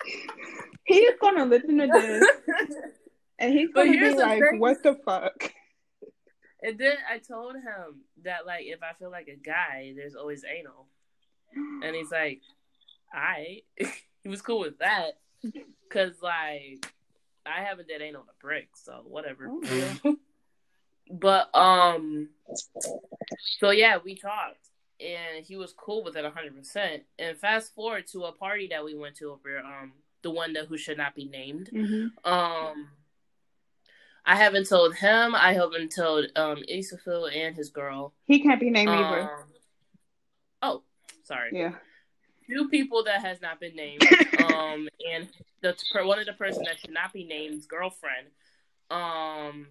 he's 0.84 1.10
gonna 1.20 1.46
listen 1.46 1.78
to 1.78 1.86
this 1.88 2.28
and 3.40 3.52
he's 3.52 3.70
gonna 3.70 3.90
be 3.90 3.98
the 3.98 4.14
like, 4.14 4.40
thing. 4.40 4.60
"What 4.60 4.82
the 4.82 4.94
fuck?" 5.04 5.52
And 6.62 6.78
then 6.78 6.96
I 7.10 7.16
told 7.18 7.54
him 7.54 8.02
that 8.22 8.44
like 8.46 8.66
if 8.66 8.82
I 8.82 8.92
feel 8.98 9.10
like 9.10 9.28
a 9.28 9.36
guy, 9.36 9.94
there's 9.96 10.14
always 10.14 10.44
anal. 10.44 10.88
And 11.82 11.96
he's 11.96 12.10
like, 12.10 12.42
I 13.12 13.62
he 14.22 14.28
was 14.28 14.42
cool 14.42 14.60
with 14.60 14.78
that. 14.78 15.12
Cause 15.90 16.16
like 16.22 16.86
I 17.46 17.62
haven't 17.64 17.88
did 17.88 18.02
anal 18.02 18.24
to 18.24 18.32
brick, 18.40 18.68
so 18.74 19.00
whatever. 19.06 19.46
Oh, 19.48 20.16
but 21.10 21.48
um 21.54 22.28
so 23.58 23.70
yeah, 23.70 23.96
we 24.04 24.14
talked. 24.14 24.68
and 25.00 25.42
he 25.42 25.56
was 25.56 25.72
cool 25.72 26.04
with 26.04 26.14
it 26.14 26.26
100%. 26.26 27.00
And 27.18 27.38
fast 27.38 27.74
forward 27.74 28.06
to 28.08 28.24
a 28.24 28.32
party 28.32 28.68
that 28.68 28.84
we 28.84 28.94
went 28.94 29.16
to 29.16 29.30
over 29.30 29.60
um 29.60 29.92
the 30.20 30.30
one 30.30 30.52
that 30.52 30.66
who 30.66 30.76
should 30.76 30.98
not 30.98 31.14
be 31.14 31.24
named. 31.24 31.70
Mm-hmm. 31.72 32.30
Um 32.30 32.88
I 34.24 34.36
haven't 34.36 34.68
told 34.68 34.94
him. 34.94 35.34
I 35.34 35.52
haven't 35.54 35.94
told 35.94 36.26
um 36.36 36.58
Isafil 36.70 37.34
and 37.34 37.56
his 37.56 37.70
girl. 37.70 38.12
He 38.26 38.40
can't 38.40 38.60
be 38.60 38.70
named 38.70 38.90
Um, 38.90 39.04
either. 39.04 39.30
oh, 40.62 40.82
sorry. 41.24 41.50
Yeah. 41.52 41.74
Two 42.48 42.68
people 42.68 43.04
that 43.04 43.20
has 43.22 43.40
not 43.40 43.60
been 43.60 43.76
named. 43.76 44.02
um, 44.52 44.88
and 45.12 45.28
the 45.62 45.74
one 46.04 46.18
of 46.18 46.26
the 46.26 46.32
person 46.32 46.64
that 46.64 46.78
should 46.80 46.90
not 46.92 47.12
be 47.12 47.24
named, 47.24 47.66
girlfriend. 47.68 48.26
Um, 48.90 49.68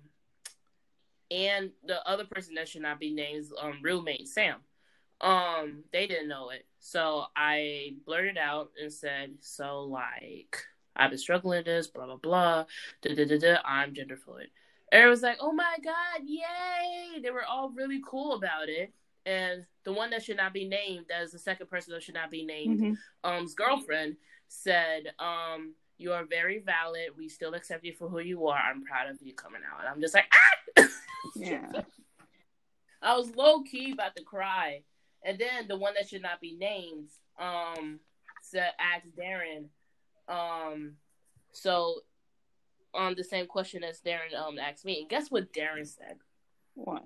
and 1.30 1.72
the 1.86 2.06
other 2.08 2.26
person 2.26 2.56
that 2.56 2.68
should 2.70 2.82
not 2.82 3.00
be 3.00 3.12
named, 3.12 3.40
is, 3.42 3.54
um, 3.60 3.80
roommate 3.84 4.28
Sam. 4.28 4.58
Um, 5.22 5.84
they 5.92 6.08
didn't 6.08 6.30
know 6.30 6.50
it, 6.52 6.66
so 6.80 7.26
I 7.36 7.96
blurted 8.06 8.38
out 8.38 8.72
and 8.82 8.92
said, 8.92 9.36
"So 9.42 9.82
like, 9.82 10.56
I've 11.00 11.10
been 11.10 11.20
struggling 11.20 11.58
with 11.58 11.66
this, 11.66 11.88
blah 11.88 12.06
blah 12.06 12.18
blah, 12.18 12.66
da 13.02 13.16
da 13.16 13.26
da 13.26 13.38
da. 13.40 13.58
I'm 13.66 13.94
gender 13.94 14.18
fluid." 14.18 14.50
Everyone 14.92 15.12
was 15.12 15.22
like, 15.24 15.38
"Oh 15.40 15.52
my 15.54 15.78
god, 15.84 16.22
yay!" 16.26 17.20
They 17.22 17.32
were 17.32 17.46
all 17.46 17.70
really 17.70 18.02
cool 18.06 18.34
about 18.34 18.70
it. 18.70 18.94
And 19.26 19.66
the 19.84 19.94
one 19.94 20.10
that 20.12 20.24
should 20.24 20.38
not 20.38 20.54
be 20.54 20.66
named, 20.68 21.06
that 21.10 21.22
is 21.22 21.32
the 21.32 21.40
second 21.40 21.68
person 21.70 21.94
that 21.94 22.02
should 22.04 22.16
not 22.16 22.32
be 22.32 22.44
named, 22.46 22.80
Mhm. 22.80 22.98
um's 23.24 23.54
girlfriend 23.54 24.18
said, 24.48 25.14
um, 25.20 25.76
you 25.98 26.14
are 26.14 26.24
very 26.24 26.60
valid. 26.60 27.16
We 27.18 27.28
still 27.28 27.54
accept 27.54 27.84
you 27.84 27.94
for 27.94 28.08
who 28.10 28.20
you 28.20 28.48
are. 28.48 28.58
I'm 28.58 28.84
proud 28.84 29.10
of 29.10 29.22
you 29.22 29.34
coming 29.36 29.62
out. 29.70 29.82
And 29.82 29.90
I'm 29.90 30.02
just 30.02 30.14
like, 30.16 30.32
ah! 30.32 30.88
Yeah. 31.36 31.84
I 33.02 33.16
was 33.18 33.36
low 33.36 33.62
key 33.64 33.92
about 33.92 34.16
to 34.16 34.24
cry. 34.24 34.84
And 35.24 35.38
then 35.38 35.68
the 35.68 35.78
one 35.78 35.94
that 35.96 36.08
should 36.10 36.22
not 36.22 36.40
be 36.42 36.56
named, 36.56 37.10
um, 37.38 38.00
said 38.42 38.72
asked 38.80 39.16
Darren, 39.16 39.70
um, 40.30 40.94
so 41.52 42.02
on 42.94 43.16
the 43.16 43.24
same 43.24 43.48
question 43.48 43.84
as 43.84 44.02
Darren 44.02 44.36
um 44.38 44.58
asked 44.60 44.86
me. 44.86 45.02
And 45.02 45.10
guess 45.10 45.30
what 45.30 45.54
Darren 45.54 45.88
said? 45.88 46.18
What? 46.76 47.04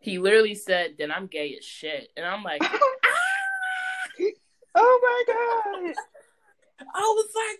He 0.00 0.18
literally 0.18 0.54
said, 0.54 0.94
Then 0.98 1.10
I'm 1.10 1.26
gay 1.26 1.56
as 1.58 1.64
shit. 1.64 2.10
And 2.16 2.24
I'm 2.24 2.42
like, 2.42 2.62
oh 4.74 5.00
my 5.02 5.24
god! 5.26 5.94
I 6.94 7.00
was 7.00 7.28
like, 7.34 7.58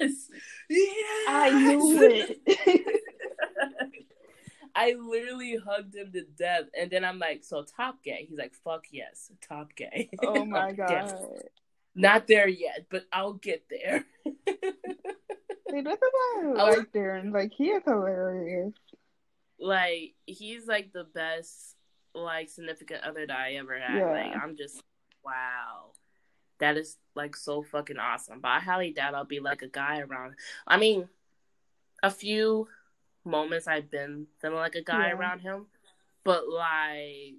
yes, 0.00 0.30
yes. 0.68 1.26
I 1.26 1.50
knew 1.50 2.02
it. 2.02 2.38
I 4.74 4.94
literally 4.94 5.56
hugged 5.56 5.94
him 5.94 6.12
to 6.12 6.22
death, 6.22 6.64
and 6.78 6.90
then 6.90 7.04
I'm 7.04 7.18
like, 7.18 7.44
"So 7.44 7.64
top 7.64 8.02
gay?" 8.04 8.26
He's 8.28 8.38
like, 8.38 8.54
"Fuck 8.54 8.84
yes, 8.90 9.30
top 9.46 9.74
gay." 9.74 10.10
oh 10.22 10.44
my 10.46 10.72
god! 10.72 11.12
Not 11.94 12.26
there 12.26 12.48
yet, 12.48 12.86
but 12.90 13.04
I'll 13.12 13.32
get 13.34 13.64
there. 13.68 14.04
See, 14.24 14.32
this 14.46 15.94
is 15.94 15.98
why 16.12 16.54
I 16.56 16.70
like 16.70 16.92
Darren. 16.92 17.32
Like 17.32 17.52
he 17.52 17.68
is 17.70 17.82
hilarious. 17.84 18.72
like 19.58 20.14
he's 20.26 20.66
like 20.66 20.92
the 20.92 21.04
best 21.04 21.76
like 22.14 22.48
significant 22.48 23.02
other 23.04 23.26
that 23.26 23.36
I 23.36 23.54
ever 23.54 23.78
had. 23.78 23.98
Yeah. 23.98 24.10
Like 24.10 24.42
I'm 24.42 24.56
just 24.56 24.82
wow. 25.24 25.92
That 26.60 26.76
is 26.76 26.96
like 27.14 27.34
so 27.36 27.62
fucking 27.62 27.98
awesome. 27.98 28.40
But 28.40 28.48
I 28.48 28.60
highly 28.60 28.92
doubt 28.92 29.14
I'll 29.14 29.24
be 29.24 29.40
like 29.40 29.62
a 29.62 29.68
guy 29.68 30.00
around. 30.00 30.34
I 30.66 30.76
mean, 30.76 31.08
a 32.02 32.10
few 32.10 32.68
moments 33.24 33.66
I've 33.66 33.90
been 33.90 34.26
feeling 34.40 34.56
like 34.56 34.74
a 34.76 34.82
guy 34.82 35.08
Yeah. 35.08 35.14
around 35.14 35.40
him, 35.40 35.66
but 36.24 36.48
like 36.48 37.34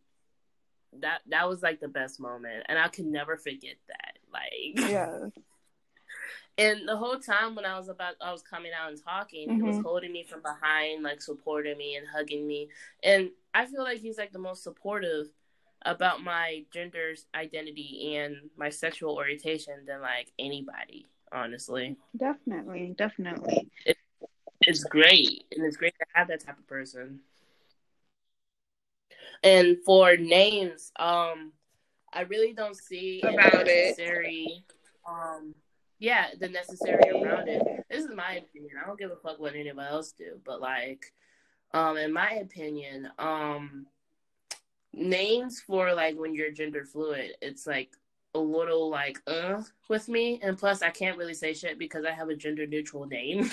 that 0.99 1.21
that 1.29 1.47
was 1.47 1.63
like 1.63 1.79
the 1.79 1.87
best 1.87 2.19
moment, 2.19 2.65
and 2.67 2.77
I 2.77 2.87
can 2.89 3.11
never 3.11 3.37
forget 3.37 3.77
that. 3.87 4.10
Like 4.31 4.79
Yeah. 4.89 5.29
and 6.57 6.87
the 6.87 6.97
whole 6.97 7.17
time 7.19 7.55
when 7.55 7.65
I 7.65 7.77
was 7.77 7.89
about, 7.89 8.15
I 8.21 8.31
was 8.31 8.41
coming 8.41 8.71
out 8.79 8.89
and 8.89 9.01
talking, 9.03 9.49
he 9.55 9.61
was 9.61 9.77
Mhm. 9.77 9.83
holding 9.83 10.11
me 10.11 10.23
from 10.23 10.41
behind, 10.41 11.03
like 11.03 11.21
supporting 11.21 11.77
me 11.77 11.95
and 11.95 12.07
hugging 12.07 12.45
me. 12.47 12.69
And 13.03 13.31
I 13.53 13.65
feel 13.65 13.83
like 13.83 13.99
he's 13.99 14.17
like 14.17 14.31
the 14.31 14.39
most 14.39 14.63
supportive 14.63 15.27
about 15.83 16.23
my 16.23 16.63
gender 16.71 17.13
identity 17.33 18.15
and 18.15 18.49
my 18.55 18.69
sexual 18.69 19.15
orientation 19.15 19.85
than 19.85 20.01
like 20.01 20.31
anybody. 20.37 21.05
Honestly, 21.31 21.95
Definitely, 22.17 22.93
definitely. 22.97 23.69
it's 24.61 24.83
great, 24.83 25.45
and 25.55 25.65
it's 25.65 25.77
great 25.77 25.93
to 25.99 26.05
have 26.13 26.27
that 26.27 26.41
type 26.45 26.59
of 26.59 26.67
person. 26.67 27.21
And 29.43 29.77
for 29.85 30.17
names, 30.17 30.91
um, 30.99 31.53
I 32.13 32.21
really 32.21 32.53
don't 32.53 32.75
see 32.75 33.21
About 33.21 33.67
it. 33.67 33.97
necessary, 33.97 34.63
um, 35.07 35.55
yeah, 35.99 36.27
the 36.39 36.49
necessary 36.49 37.09
around 37.09 37.47
it. 37.47 37.61
This 37.89 38.03
is 38.03 38.11
my 38.15 38.33
opinion. 38.33 38.75
I 38.81 38.87
don't 38.87 38.99
give 38.99 39.11
a 39.11 39.15
fuck 39.15 39.39
what 39.39 39.55
anybody 39.55 39.87
else 39.87 40.11
do, 40.11 40.39
but 40.45 40.59
like, 40.61 41.13
um, 41.73 41.97
in 41.97 42.11
my 42.11 42.31
opinion, 42.31 43.09
um, 43.17 43.85
names 44.93 45.61
for 45.61 45.93
like 45.93 46.17
when 46.17 46.33
you're 46.35 46.51
gender 46.51 46.83
fluid, 46.83 47.31
it's 47.41 47.65
like 47.65 47.91
a 48.33 48.39
little 48.39 48.89
like 48.89 49.21
uh 49.27 49.61
with 49.89 50.07
me, 50.09 50.39
and 50.41 50.57
plus 50.57 50.81
I 50.81 50.89
can't 50.89 51.17
really 51.17 51.33
say 51.33 51.53
shit 51.53 51.77
because 51.79 52.03
I 52.05 52.11
have 52.11 52.29
a 52.29 52.35
gender 52.35 52.65
neutral 52.67 53.05
name. 53.05 53.49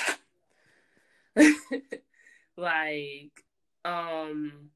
like, 2.57 3.45
um. 3.85 4.71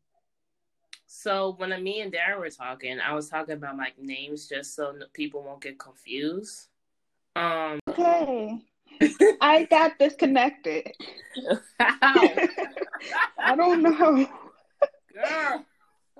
So 1.15 1.55
when 1.59 1.71
me 1.85 2.01
and 2.01 2.11
Darren 2.11 2.41
were 2.41 2.49
talking, 2.49 2.99
I 2.99 3.13
was 3.13 3.29
talking 3.29 3.53
about 3.53 3.77
like 3.77 3.99
names 3.99 4.49
just 4.49 4.75
so 4.75 4.95
people 5.13 5.43
won't 5.43 5.61
get 5.61 5.79
confused. 5.79 6.69
Um, 7.37 7.79
Okay. 7.87 8.59
I 9.41 9.65
got 9.65 9.99
disconnected. 9.99 10.91
I 11.81 13.55
don't 13.55 13.83
know. 13.83 14.27
Girl, 15.13 15.67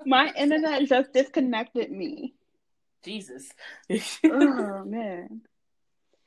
My 0.05 0.31
internet 0.37 0.87
just 0.87 1.11
disconnected 1.11 1.91
me. 1.91 2.35
Jesus. 3.03 3.51
Oh 4.25 4.83
man. 4.85 5.41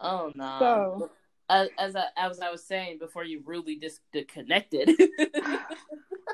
oh 0.01 0.33
no. 0.35 0.97
So 0.99 1.11
as 1.49 1.69
as 1.79 1.95
I, 1.95 2.07
as 2.17 2.41
I 2.41 2.51
was 2.51 2.65
saying 2.65 2.99
before, 2.99 3.23
you 3.23 3.43
rudely 3.47 3.77
disconnected. 3.77 4.91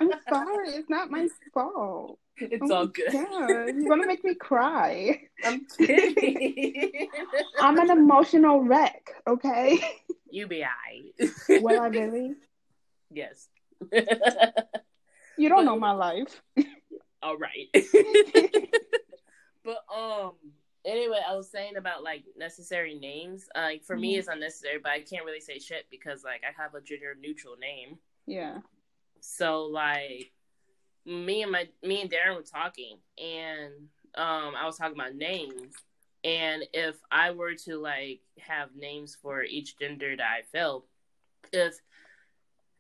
I'm 0.01 0.11
sorry, 0.29 0.69
it's 0.71 0.89
not 0.91 1.11
my 1.11 1.29
fault. 1.53 2.19
it's 2.39 2.71
Oh 2.71 2.75
all 2.75 2.87
good. 2.87 3.13
God, 3.13 3.67
you're 3.77 3.89
gonna 3.89 4.07
make 4.07 4.25
me 4.25 4.35
cry. 4.35 5.21
I'm 5.45 5.67
kidding. 5.77 7.09
I'm 7.61 7.79
an 7.79 7.91
emotional 7.91 8.63
wreck, 8.65 9.11
okay? 9.27 9.79
you 10.31 10.47
be 10.47 10.65
alright. 10.65 11.63
Will 11.63 11.81
I 11.81 11.87
really? 11.89 12.35
yes. 13.11 13.49
You 15.39 15.49
don't 15.49 15.65
know 15.65 15.79
my 15.79 15.93
life. 15.93 16.43
all 17.23 17.37
right. 17.37 17.69
but 19.65 19.79
um 19.95 20.33
anyway 20.85 21.21
i 21.29 21.37
was 21.37 21.49
saying 21.49 21.77
about 21.77 22.03
like 22.03 22.25
necessary 22.37 22.99
names 22.99 23.47
uh, 23.55 23.61
like 23.61 23.85
for 23.85 23.97
me 23.97 24.15
Mhm. 24.15 24.19
it's 24.19 24.27
unnecessary 24.29 24.79
but 24.83 24.91
i 24.91 24.99
can't 25.01 25.25
really 25.25 25.39
say 25.39 25.61
shit 25.61 25.87
because 25.89 26.25
like 26.25 26.43
i 26.43 26.51
have 26.61 26.75
a 26.75 26.81
gender 26.81 27.15
neutral 27.21 27.55
name 27.57 27.97
Yeah. 28.27 28.59
So 29.25 29.63
like 29.67 30.33
me 31.07 31.43
and 31.43 31.53
my 31.53 31.69
me 31.83 32.01
and 32.03 32.11
darren 32.11 32.35
were 32.37 32.43
talking 32.43 32.97
and 33.19 33.73
um 34.15 34.55
i 34.57 34.65
was 34.65 34.77
talking 34.77 34.95
about 34.95 35.15
names 35.17 35.75
and 36.23 36.63
if 36.73 36.97
i 37.11 37.33
were 37.33 37.55
to 37.57 37.77
like 37.77 38.21
have 38.39 38.69
names 38.77 39.17
for 39.21 39.43
each 39.43 39.77
gender 39.79 40.15
that 40.17 40.25
i 40.39 40.43
felt 40.43 40.87
if 41.53 41.75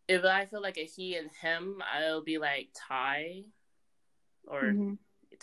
if 0.07 0.24
i 0.24 0.45
feel 0.47 0.62
like 0.62 0.78
a 0.78 0.84
he 0.84 1.16
and 1.16 1.30
him 1.40 1.82
i'll 1.93 2.22
be 2.22 2.38
like 2.38 2.68
ty 2.74 3.43
or 4.47 4.62
Mhm. 4.62 4.99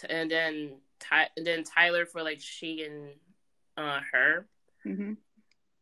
and 0.07 0.31
then 0.31 0.77
Ty- 0.99 1.29
and 1.35 1.45
then 1.45 1.63
Tyler 1.65 2.05
for 2.05 2.23
like 2.23 2.39
she 2.39 2.83
and 2.83 3.13
uh 3.75 3.99
her 4.13 4.47
Mhm. 4.85 5.17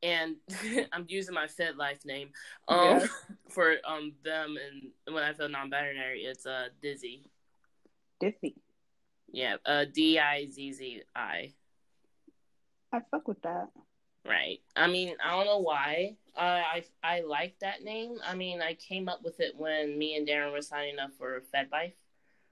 and 0.02 0.38
I'm 0.92 1.06
using 1.10 1.36
my 1.36 1.46
FetLife 1.46 2.06
name 2.06 2.30
um. 2.68 3.02
for 3.50 3.76
um 3.88 4.14
them 4.24 4.56
and 4.58 5.14
when 5.16 5.24
I 5.24 5.34
feel 5.34 5.50
non-binary 5.50 6.22
it's 6.22 6.46
uh 6.46 6.68
Dizzy 6.82 7.30
Diffy. 8.22 8.56
yeah 9.32 9.58
uh 9.66 9.86
D 9.92 10.20
I 10.20 10.46
Z 10.48 10.74
Z 10.74 11.04
I 11.16 11.54
I 12.94 13.00
fuck 13.12 13.28
with 13.28 13.42
that. 13.44 13.68
right 14.26 14.60
I 14.76 14.88
mean 14.88 15.16
I 15.24 15.32
don't 15.32 15.46
know 15.46 15.60
why 15.60 16.16
uh, 16.36 16.62
I 16.76 16.84
I 17.04 17.22
like 17.22 17.58
that 17.60 17.84
name 17.84 18.18
I 18.26 18.36
mean 18.36 18.62
I 18.62 18.74
came 18.76 19.10
up 19.10 19.24
with 19.24 19.40
it 19.40 19.54
when 19.58 19.98
me 19.98 20.16
and 20.16 20.28
Darren 20.28 20.52
were 20.52 20.62
signing 20.62 21.00
up 21.00 21.12
for 21.18 21.42
FetLife 21.54 21.94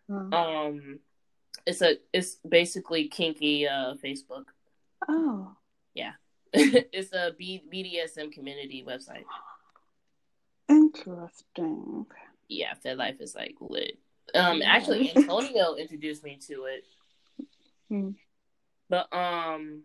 Oh. 0.07 0.37
um 0.37 0.99
it's 1.65 1.81
a 1.81 1.95
it's 2.13 2.35
basically 2.47 3.07
kinky 3.07 3.67
uh 3.67 3.95
Facebook 4.03 4.45
oh. 5.07 5.55
Yeah. 5.95 6.11
it's 6.53 7.13
a 7.13 7.31
B- 7.37 7.63
BDSM 7.73 8.31
community 8.31 8.83
website. 8.85 9.23
Interesting. 10.69 12.05
Yeah, 12.47 12.73
FetLife 12.83 13.21
is 13.21 13.35
like 13.35 13.55
lit. 13.59 13.97
Um, 14.33 14.61
actually, 14.61 15.15
Antonio 15.15 15.75
introduced 15.79 16.23
me 16.23 16.39
to 16.47 16.65
it. 16.65 16.83
Hmm. 17.89 18.09
But 18.89 19.13
um, 19.15 19.83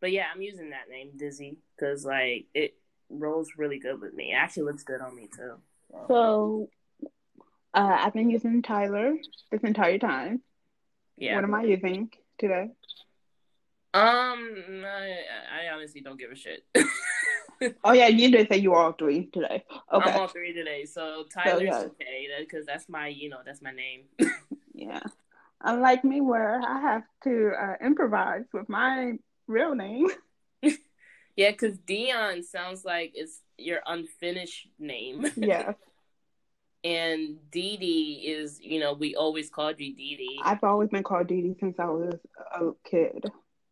but 0.00 0.12
yeah, 0.12 0.26
I'm 0.34 0.42
using 0.42 0.70
that 0.70 0.88
name 0.90 1.12
Dizzy 1.16 1.58
because 1.76 2.04
like 2.04 2.46
it 2.54 2.74
rolls 3.08 3.52
really 3.56 3.78
good 3.78 4.00
with 4.00 4.14
me. 4.14 4.32
It 4.32 4.36
actually 4.36 4.64
looks 4.64 4.84
good 4.84 5.00
on 5.00 5.14
me 5.14 5.28
too. 5.34 5.54
So, 6.08 6.68
uh, 7.74 7.98
I've 8.00 8.14
been 8.14 8.30
using 8.30 8.62
Tyler 8.62 9.14
this 9.50 9.62
entire 9.62 9.98
time. 9.98 10.42
Yeah. 11.16 11.34
What 11.34 11.44
am 11.44 11.54
I 11.54 11.62
using 11.64 12.10
today? 12.38 12.70
Um, 13.92 14.54
I, 14.86 15.16
I 15.52 15.74
honestly 15.74 16.00
don't 16.00 16.18
give 16.18 16.30
a 16.30 16.36
shit. 16.36 16.64
Oh 17.84 17.92
yeah, 17.92 18.08
you 18.08 18.30
did 18.30 18.48
say 18.48 18.56
you 18.56 18.70
were 18.70 18.78
all 18.78 18.92
three 18.92 19.26
today. 19.26 19.64
Okay. 19.92 20.10
I'm 20.10 20.20
all 20.20 20.28
three 20.28 20.52
today, 20.52 20.84
so 20.86 21.24
Tyler's 21.32 21.62
yeah. 21.62 21.78
okay 21.78 22.28
because 22.38 22.64
that's 22.66 22.88
my, 22.88 23.08
you 23.08 23.28
know, 23.28 23.40
that's 23.44 23.62
my 23.62 23.72
name. 23.72 24.04
Yeah. 24.80 25.00
Unlike 25.62 26.04
me, 26.04 26.22
where 26.22 26.58
I 26.58 26.80
have 26.80 27.02
to 27.24 27.52
uh, 27.52 27.84
improvise 27.84 28.44
with 28.50 28.66
my 28.70 29.18
real 29.46 29.74
name. 29.74 30.08
yeah, 31.36 31.50
because 31.50 31.76
Dion 31.76 32.42
sounds 32.42 32.82
like 32.82 33.12
it's 33.14 33.42
your 33.58 33.80
unfinished 33.86 34.68
name. 34.78 35.26
Yeah. 35.36 35.74
and 36.82 37.36
Dee 37.50 37.76
Dee 37.76 38.24
is, 38.26 38.58
you 38.62 38.80
know, 38.80 38.94
we 38.94 39.14
always 39.16 39.50
called 39.50 39.78
you 39.78 39.94
Dee 39.94 40.16
Dee. 40.16 40.40
I've 40.42 40.64
always 40.64 40.88
been 40.88 41.02
called 41.02 41.26
Dee 41.26 41.42
Dee 41.42 41.56
since 41.60 41.78
I 41.78 41.84
was 41.84 42.14
a 42.58 42.70
kid. 42.88 43.30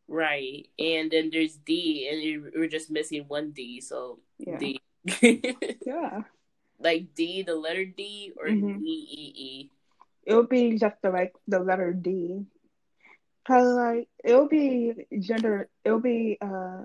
Right. 0.09 0.67
And 0.79 1.11
then 1.11 1.29
there's 1.31 1.57
D, 1.57 2.09
and 2.11 2.23
you, 2.23 2.51
we're 2.57 2.67
just 2.69 2.91
missing 2.91 3.25
one 3.29 3.53
D, 3.53 3.81
so 3.81 4.21
Yeah. 4.39 4.59
D. 4.59 4.81
Yeah. 5.87 6.23
like 6.81 7.15
D, 7.15 7.43
the 7.43 7.55
letter 7.55 7.85
D, 7.85 8.33
or 8.37 8.47
Mhm. 8.49 8.81
D 8.81 8.85
E 8.89 9.33
E. 9.37 9.71
It'll 10.25 10.47
be 10.49 10.79
just 10.79 10.97
the 11.03 11.11
like 11.11 11.35
the 11.47 11.61
letter 11.61 11.93
D. 11.93 12.45
Cause 13.47 13.69
like 13.77 14.09
it'll 14.25 14.49
be 14.49 15.07
gender. 15.21 15.69
It'll 15.85 16.01
be 16.01 16.37
uh 16.41 16.85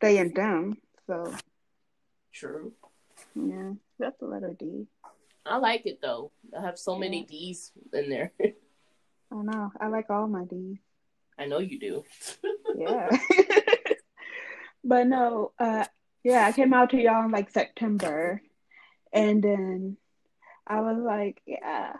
they 0.00 0.18
and 0.18 0.34
them. 0.34 0.78
So 1.06 1.34
True. 2.32 2.72
yeah, 3.34 3.72
that's 3.98 4.18
the 4.20 4.26
letter 4.26 4.54
D. 4.58 4.86
I 5.46 5.56
like 5.58 5.86
it 5.86 5.98
though. 6.00 6.30
I 6.56 6.60
have 6.62 6.78
so 6.78 6.96
many 6.98 7.24
D's 7.24 7.72
in 7.92 8.10
there. 8.10 8.32
I 9.32 9.42
know. 9.42 9.72
I 9.80 9.88
like 9.88 10.08
all 10.10 10.28
my 10.28 10.44
D's. 10.44 10.78
I 11.38 11.46
know 11.46 11.58
you 11.58 11.78
do. 11.78 12.04
Yeah. 12.76 13.08
but 14.84 15.06
no, 15.06 15.52
uh 15.58 15.84
yeah, 16.24 16.46
I 16.46 16.52
came 16.52 16.74
out 16.74 16.90
to 16.90 17.00
y'all 17.00 17.24
in 17.24 17.30
like 17.30 17.50
September 17.50 18.42
and 19.12 19.42
then 19.42 19.96
I 20.66 20.80
was 20.80 20.98
like, 20.98 21.40
yeah. 21.46 21.94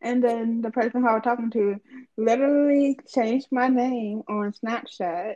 And 0.00 0.22
then 0.22 0.60
the 0.60 0.70
person 0.70 1.02
who 1.02 1.08
I 1.08 1.14
was 1.14 1.22
talking 1.22 1.50
to 1.52 1.76
literally 2.16 2.98
changed 3.14 3.46
my 3.50 3.68
name 3.68 4.22
on 4.28 4.52
Snapchat 4.52 5.34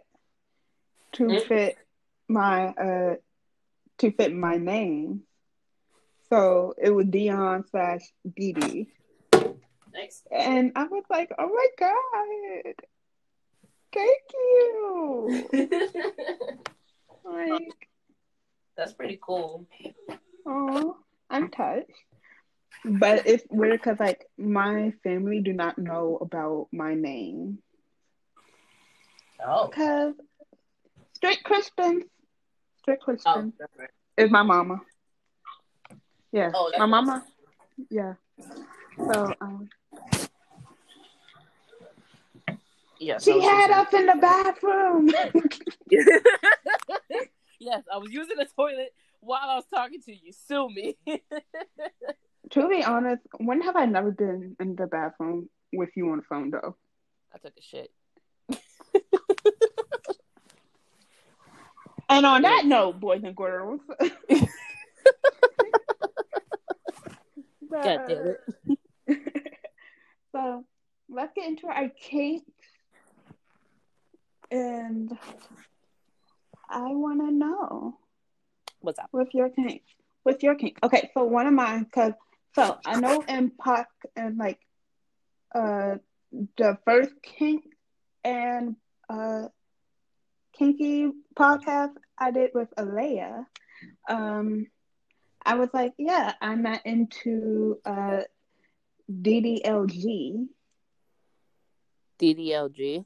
to 1.12 1.22
Mm. 1.24 1.46
fit 1.46 1.78
my 2.28 2.66
uh 2.68 3.14
to 3.98 4.10
fit 4.12 4.34
my 4.34 4.56
name. 4.56 5.22
So 6.28 6.74
it 6.76 6.90
was 6.90 7.06
Dion 7.06 7.64
slash 7.70 8.02
Dee 8.36 8.52
Dee. 8.52 8.88
Nice. 9.92 10.22
And 10.30 10.72
I 10.76 10.84
was 10.84 11.04
like, 11.08 11.30
oh 11.38 11.48
my 11.48 11.68
God. 11.78 12.74
Thank 13.98 14.22
you. 14.32 15.48
Like, 17.24 17.88
That's 18.76 18.94
pretty 18.94 19.18
cool. 19.20 19.66
oh, 20.46 20.96
I'm 21.28 21.50
touched. 21.50 21.90
But 22.84 23.26
it's 23.26 23.44
weird 23.50 23.80
because 23.82 23.98
like 24.00 24.24
my 24.38 24.94
family 25.04 25.40
do 25.40 25.52
not 25.52 25.76
know 25.76 26.16
about 26.22 26.68
my 26.72 26.94
name. 26.94 27.58
Oh. 29.46 29.68
Cause 29.68 30.14
strict 31.14 31.44
Christian, 31.44 32.02
strict 32.78 33.02
Oh, 33.02 33.04
Christian 33.04 33.52
right. 33.78 33.90
is 34.16 34.30
my 34.30 34.42
mama. 34.42 34.80
Yeah, 36.32 36.50
Oh, 36.54 36.72
my 36.78 36.86
mama. 36.86 37.24
Yeah. 37.90 38.14
So 39.12 39.34
um, 39.40 39.68
Yes. 43.00 43.24
she 43.24 43.40
had 43.40 43.70
us 43.70 43.92
in 43.92 44.06
the 44.06 44.16
bathroom. 44.16 45.08
yes, 47.60 47.82
I 47.92 47.98
was 47.98 48.10
using 48.10 48.36
the 48.36 48.46
toilet 48.56 48.92
while 49.20 49.48
I 49.48 49.54
was 49.56 49.66
talking 49.72 50.00
to 50.02 50.12
you. 50.12 50.32
Sue 50.32 50.68
me. 50.68 50.96
to 52.50 52.68
be 52.68 52.82
honest, 52.82 53.22
when 53.38 53.60
have 53.62 53.76
I 53.76 53.86
never 53.86 54.10
been 54.10 54.56
in 54.58 54.74
the 54.74 54.86
bathroom 54.86 55.48
with 55.72 55.90
you 55.96 56.10
on 56.10 56.18
the 56.18 56.24
phone 56.24 56.50
though? 56.50 56.76
I 57.32 57.38
took 57.38 57.54
a 57.56 57.62
shit. 57.62 57.92
And 62.08 62.24
on 62.24 62.42
that 62.42 62.64
note, 62.64 63.00
boys 63.00 63.22
and 63.22 63.36
girls. 63.36 63.80
God 67.70 68.02
damn 68.08 68.34
it. 69.08 69.34
so 70.32 70.64
let's 71.10 71.32
get 71.34 71.48
into 71.48 71.66
our 71.66 71.90
kinks. 71.90 72.50
And 74.50 75.10
I 76.70 76.88
want 76.88 77.20
to 77.20 77.30
know 77.30 77.98
What's 78.80 78.98
up? 78.98 79.08
with 79.12 79.28
your 79.34 79.50
kink. 79.50 79.82
With 80.24 80.42
your 80.42 80.54
kink. 80.54 80.78
Okay, 80.82 81.10
so 81.14 81.24
one 81.24 81.46
of 81.46 81.52
mine, 81.52 81.84
because 81.84 82.12
so 82.54 82.78
I 82.84 82.98
know 83.00 83.22
in 83.28 83.50
Puck 83.50 83.88
and 84.16 84.36
like 84.38 84.58
uh 85.54 85.96
the 86.56 86.78
first 86.84 87.12
kink 87.22 87.64
and 88.24 88.76
uh 89.08 89.48
kinky 90.58 91.10
podcast 91.38 91.94
I 92.18 92.30
did 92.30 92.50
with 92.54 92.68
Alea, 92.76 93.46
um, 94.08 94.66
I 95.44 95.54
was 95.54 95.68
like, 95.72 95.94
yeah, 95.98 96.32
I'm 96.40 96.62
not 96.62 96.84
into 96.84 97.78
uh 97.84 98.22
DDLG, 99.10 100.46
DDLG. 102.20 103.04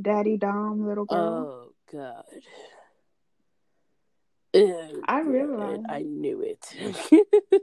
Daddy 0.00 0.36
Dom 0.36 0.86
Little 0.86 1.04
Girl. 1.04 1.18
Oh 1.18 1.72
God. 1.92 2.24
Ew, 4.52 5.02
I 5.06 5.20
realized. 5.20 5.82
I 5.88 6.02
knew 6.02 6.42
it. 6.42 7.62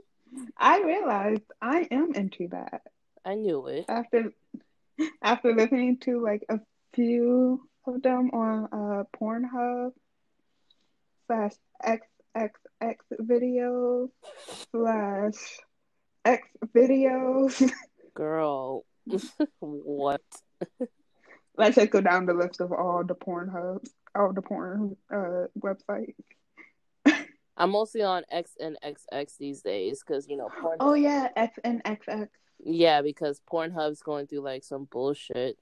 I 0.58 0.80
realized 0.82 1.42
I 1.62 1.86
am 1.90 2.12
into 2.14 2.48
that 2.48 2.82
I 3.24 3.34
knew 3.34 3.66
it. 3.66 3.84
after 3.88 4.32
after 5.22 5.54
listening 5.54 5.98
to 5.98 6.20
like 6.20 6.44
a 6.48 6.60
few 6.92 7.68
of 7.86 8.02
them 8.02 8.30
on 8.32 8.68
uh 8.72 9.04
Pornhub 9.16 9.92
slash 11.26 11.52
XXX 11.84 12.96
videos 13.20 14.10
slash 14.70 15.60
X 16.24 16.48
videos. 16.74 17.70
Girl. 18.14 18.84
what? 19.60 20.22
Let's 21.56 21.76
just 21.76 21.90
go 21.90 22.00
down 22.00 22.26
the 22.26 22.34
list 22.34 22.60
of 22.60 22.72
all 22.72 23.04
the 23.04 23.14
porn 23.14 23.48
hubs, 23.48 23.90
all 24.14 24.32
the 24.32 24.42
porn 24.42 24.96
uh 25.12 25.46
websites. 25.58 26.14
I'm 27.56 27.70
mostly 27.70 28.02
on 28.02 28.24
X 28.30 28.52
and 28.60 28.76
XX 28.84 29.36
these 29.38 29.62
days 29.62 30.02
because 30.04 30.28
you 30.28 30.36
know 30.36 30.48
porn. 30.60 30.78
Oh 30.80 30.94
yeah, 30.94 31.28
X 31.36 31.58
and 31.62 31.82
XX. 31.84 32.28
Yeah, 32.64 33.02
because 33.02 33.40
Pornhub's 33.50 34.02
going 34.02 34.26
through 34.26 34.40
like 34.40 34.64
some 34.64 34.88
bullshit. 34.90 35.58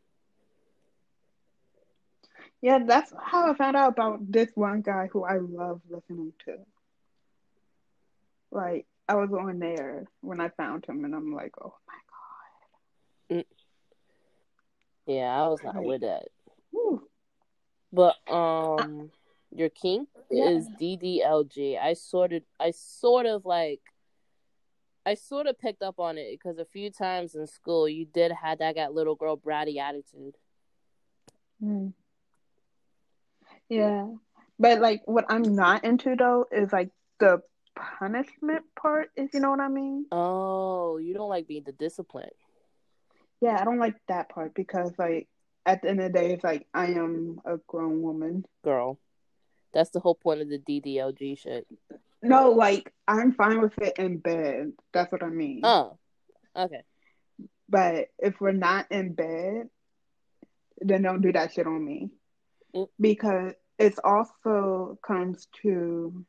Yeah, 2.61 2.79
that's 2.87 3.13
how 3.21 3.51
I 3.51 3.55
found 3.57 3.77
out 3.77 3.93
about 3.93 4.31
this 4.31 4.51
one 4.55 4.83
guy 4.83 5.09
who 5.11 5.25
I 5.25 5.39
love 5.39 5.81
listening 5.91 6.33
to. 6.45 6.59
Like, 8.53 8.87
I 9.09 9.17
was 9.17 9.33
on 9.33 9.59
there 9.59 10.05
when 10.21 10.41
I 10.41 10.49
found 10.51 10.87
him, 10.87 11.05
and 11.05 11.13
I'm 11.13 11.35
like, 11.35 11.53
oh 11.61 11.75
my 11.89 11.95
Yeah, 15.07 15.43
I 15.43 15.49
was 15.49 15.63
not 15.63 15.83
with 15.83 16.03
that. 16.03 16.29
Whew. 16.71 17.09
But 17.93 18.17
um, 18.33 19.11
your 19.55 19.69
kink 19.69 20.09
Yeah. 20.31 20.51
is 20.51 20.69
DDLG. 20.81 21.79
I 21.81 21.95
sort 21.95 22.33
of, 22.33 22.43
I 22.59 22.71
sort 22.71 23.27
of 23.27 23.45
like, 23.45 23.81
I 25.05 25.15
sort 25.15 25.47
of 25.47 25.59
picked 25.59 25.83
up 25.83 25.99
on 25.99 26.17
it 26.17 26.31
because 26.31 26.59
a 26.59 26.65
few 26.65 26.91
times 26.91 27.35
in 27.35 27.47
school 27.47 27.89
you 27.89 28.07
did 28.07 28.31
have 28.31 28.59
that 28.59 28.77
got 28.77 28.95
little 28.95 29.17
girl 29.17 29.37
bratty 29.37 29.79
attitude. 29.79 30.37
Mm. 31.63 31.93
Yeah, 33.69 34.07
but 34.59 34.81
like, 34.81 35.03
what 35.07 35.25
I'm 35.29 35.43
not 35.43 35.85
into 35.85 36.15
though 36.15 36.47
is 36.53 36.73
like 36.73 36.91
the 37.19 37.43
punishment 37.75 38.65
part, 38.81 39.11
if 39.17 39.35
you 39.35 39.41
know 39.41 39.51
what 39.51 39.61
I 39.61 39.69
mean. 39.69 40.07
Oh, 40.13 40.99
you 40.99 41.15
don't 41.15 41.29
like 41.29 41.49
being 41.49 41.65
the 41.65 41.73
discipline. 41.73 42.31
Yeah, 43.43 43.59
I 43.61 43.65
don't 43.65 43.81
like 43.81 43.97
that 44.07 44.29
part 44.29 44.55
because 44.55 44.93
like 44.99 45.29
at 45.67 45.83
the 45.83 45.91
end 45.91 46.01
of 46.01 46.13
the 46.13 46.19
day, 46.19 46.33
it's 46.33 46.45
like 46.45 46.67
I 46.73 46.87
am 46.87 47.41
a 47.45 47.57
grown 47.67 48.01
woman. 48.01 48.45
girl. 48.65 48.99
That's 49.75 49.91
the 49.91 50.01
whole 50.01 50.15
point 50.15 50.43
of 50.43 50.49
the 50.49 50.59
DDLG 50.59 51.39
shit. 51.39 51.67
No, 52.23 52.53
like 52.53 52.93
I'm 53.09 53.33
fine 53.33 53.61
with 53.61 53.77
it 53.79 53.99
in 53.99 54.19
bed. 54.19 54.73
That's 54.93 55.11
what 55.11 55.25
I 55.25 55.29
mean. 55.29 55.63
Oh, 55.65 55.99
okay. 56.55 56.83
But 57.69 58.09
if 58.19 58.41
we're 58.41 58.53
not 58.53 58.93
in 58.93 59.15
bed, 59.15 59.69
then 60.79 61.03
don't 61.03 61.23
do 61.23 61.33
that 61.33 61.53
shit 61.53 61.67
on 61.67 61.85
me. 61.85 62.11
Mm. 62.77 62.89
Because 63.01 63.55
it 63.77 63.99
also 64.05 64.99
comes 65.05 65.49
to 65.63 66.25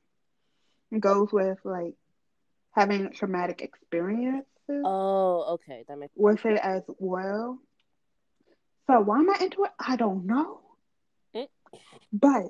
goes 0.99 1.31
with 1.31 1.59
like 1.63 1.93
having 2.71 3.11
traumatic 3.11 3.61
experiences 3.61 4.47
Oh, 4.69 5.55
okay, 5.55 5.83
that 5.87 5.97
makes 5.97 6.13
with 6.15 6.45
it 6.45 6.59
as 6.61 6.83
well. 6.97 7.59
So 8.87 8.99
why 8.99 9.19
am 9.19 9.29
I 9.29 9.37
into 9.41 9.63
it? 9.63 9.71
I 9.79 9.95
don't 9.95 10.25
know. 10.25 10.61
But 12.11 12.45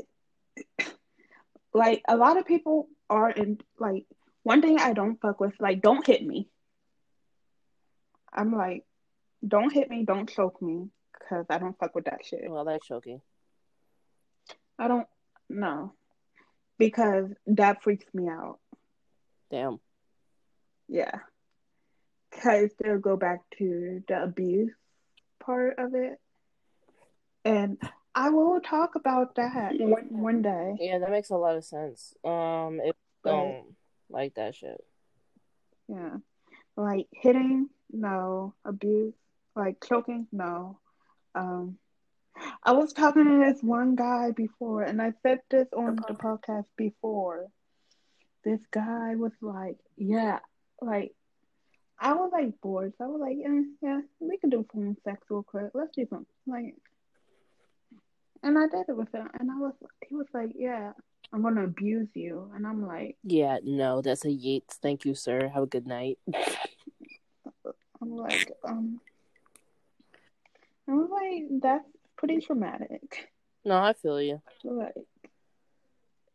like 1.73 2.03
a 2.07 2.15
lot 2.15 2.37
of 2.37 2.45
people 2.45 2.87
are 3.09 3.29
in 3.29 3.59
like 3.79 4.05
one 4.43 4.61
thing 4.61 4.79
I 4.79 4.93
don't 4.93 5.19
fuck 5.21 5.39
with, 5.39 5.53
like 5.59 5.81
don't 5.81 6.05
hit 6.05 6.25
me. 6.25 6.49
I'm 8.31 8.51
like, 8.51 8.83
don't 9.47 9.71
hit 9.71 9.89
me, 9.89 10.05
don't 10.05 10.29
choke 10.29 10.61
me, 10.61 10.89
because 11.13 11.45
I 11.49 11.59
don't 11.59 11.77
fuck 11.77 11.93
with 11.95 12.05
that 12.05 12.25
shit. 12.25 12.41
well, 12.47 12.65
that's 12.65 12.87
choking. 12.87 13.21
I 14.79 14.87
don't 14.87 15.07
know. 15.49 15.93
Because 16.79 17.29
that 17.45 17.83
freaks 17.83 18.05
me 18.13 18.27
out. 18.27 18.57
Damn. 19.51 19.79
Yeah. 20.87 21.19
Because 22.43 22.71
they'll 22.77 22.99
go 22.99 23.15
back 23.15 23.39
to 23.57 24.03
the 24.09 24.21
abuse 24.21 24.73
part 25.39 25.75
of 25.77 25.95
it. 25.95 26.19
And 27.45 27.77
I 28.13 28.31
will 28.31 28.59
talk 28.59 28.95
about 28.95 29.35
that 29.35 29.71
one, 29.79 30.07
one 30.09 30.41
day. 30.41 30.75
Yeah, 30.77 30.99
that 30.99 31.09
makes 31.09 31.29
a 31.29 31.37
lot 31.37 31.55
of 31.55 31.63
sense. 31.63 32.13
Um, 32.25 32.81
if 32.83 32.95
don't 33.23 33.75
like 34.09 34.33
that 34.35 34.55
shit. 34.55 34.83
Yeah. 35.87 36.17
Like 36.75 37.07
hitting, 37.13 37.69
no. 37.91 38.55
Abuse, 38.65 39.13
like 39.55 39.77
choking, 39.81 40.27
no. 40.33 40.79
Um, 41.35 41.77
I 42.61 42.73
was 42.73 42.91
talking 42.91 43.23
to 43.23 43.39
this 43.45 43.63
one 43.63 43.95
guy 43.95 44.31
before, 44.31 44.83
and 44.83 45.01
I 45.01 45.13
said 45.23 45.39
this 45.49 45.67
on 45.71 45.95
the 45.95 46.13
podcast 46.13 46.65
before. 46.75 47.47
This 48.43 48.59
guy 48.69 49.15
was 49.15 49.31
like, 49.41 49.77
yeah, 49.95 50.39
like, 50.81 51.13
was 52.23 52.31
like 52.31 52.59
bored. 52.61 52.93
So 52.97 53.05
I 53.05 53.07
was 53.07 53.21
like, 53.21 53.37
yeah, 53.37 53.61
yeah, 53.81 54.01
we 54.19 54.37
can 54.37 54.49
do 54.49 54.65
phone 54.73 54.95
sex 55.03 55.25
real 55.29 55.43
quick. 55.43 55.71
Let's 55.73 55.95
do 55.95 56.05
something. 56.09 56.25
Like, 56.47 56.75
and 58.41 58.57
I 58.57 58.67
did 58.67 58.89
it 58.89 58.97
with 58.97 59.13
him, 59.13 59.29
and 59.39 59.51
I 59.51 59.55
was, 59.55 59.73
he 60.07 60.15
was 60.15 60.27
like, 60.33 60.51
yeah, 60.55 60.91
I'm 61.31 61.41
gonna 61.41 61.63
abuse 61.63 62.09
you, 62.13 62.51
and 62.55 62.67
I'm 62.67 62.85
like, 62.85 63.17
Yeah, 63.23 63.59
no, 63.63 64.01
that's 64.01 64.25
a 64.25 64.31
Yates. 64.31 64.75
Thank 64.75 65.05
you, 65.05 65.15
sir. 65.15 65.49
Have 65.53 65.63
a 65.63 65.67
good 65.67 65.87
night. 65.87 66.19
I'm 68.01 68.17
like, 68.17 68.51
um, 68.67 68.99
I'm 70.87 71.09
like, 71.09 71.43
that's 71.61 71.87
pretty 72.17 72.39
traumatic. 72.41 73.29
No, 73.63 73.77
I 73.77 73.93
feel 73.93 74.21
you. 74.21 74.41
Like, 74.65 74.93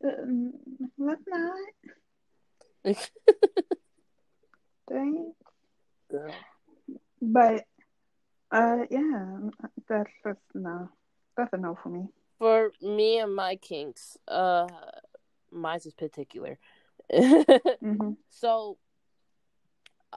um, 0.02 0.54
let's 0.96 1.20
not. 1.26 1.58
Dang. 4.88 5.34
Girl. 6.10 6.34
But, 7.20 7.64
uh, 8.50 8.84
yeah, 8.90 9.38
that's 9.88 10.10
just 10.24 10.40
no. 10.54 10.88
That's 11.36 11.52
a 11.52 11.56
no 11.56 11.76
for 11.82 11.88
me. 11.90 12.06
For 12.38 12.72
me 12.80 13.18
and 13.18 13.34
my 13.34 13.56
kinks, 13.56 14.16
uh, 14.28 14.68
mine's 15.50 15.86
is 15.86 15.94
particular. 15.94 16.58
hmm 17.14 18.10
so, 18.30 18.78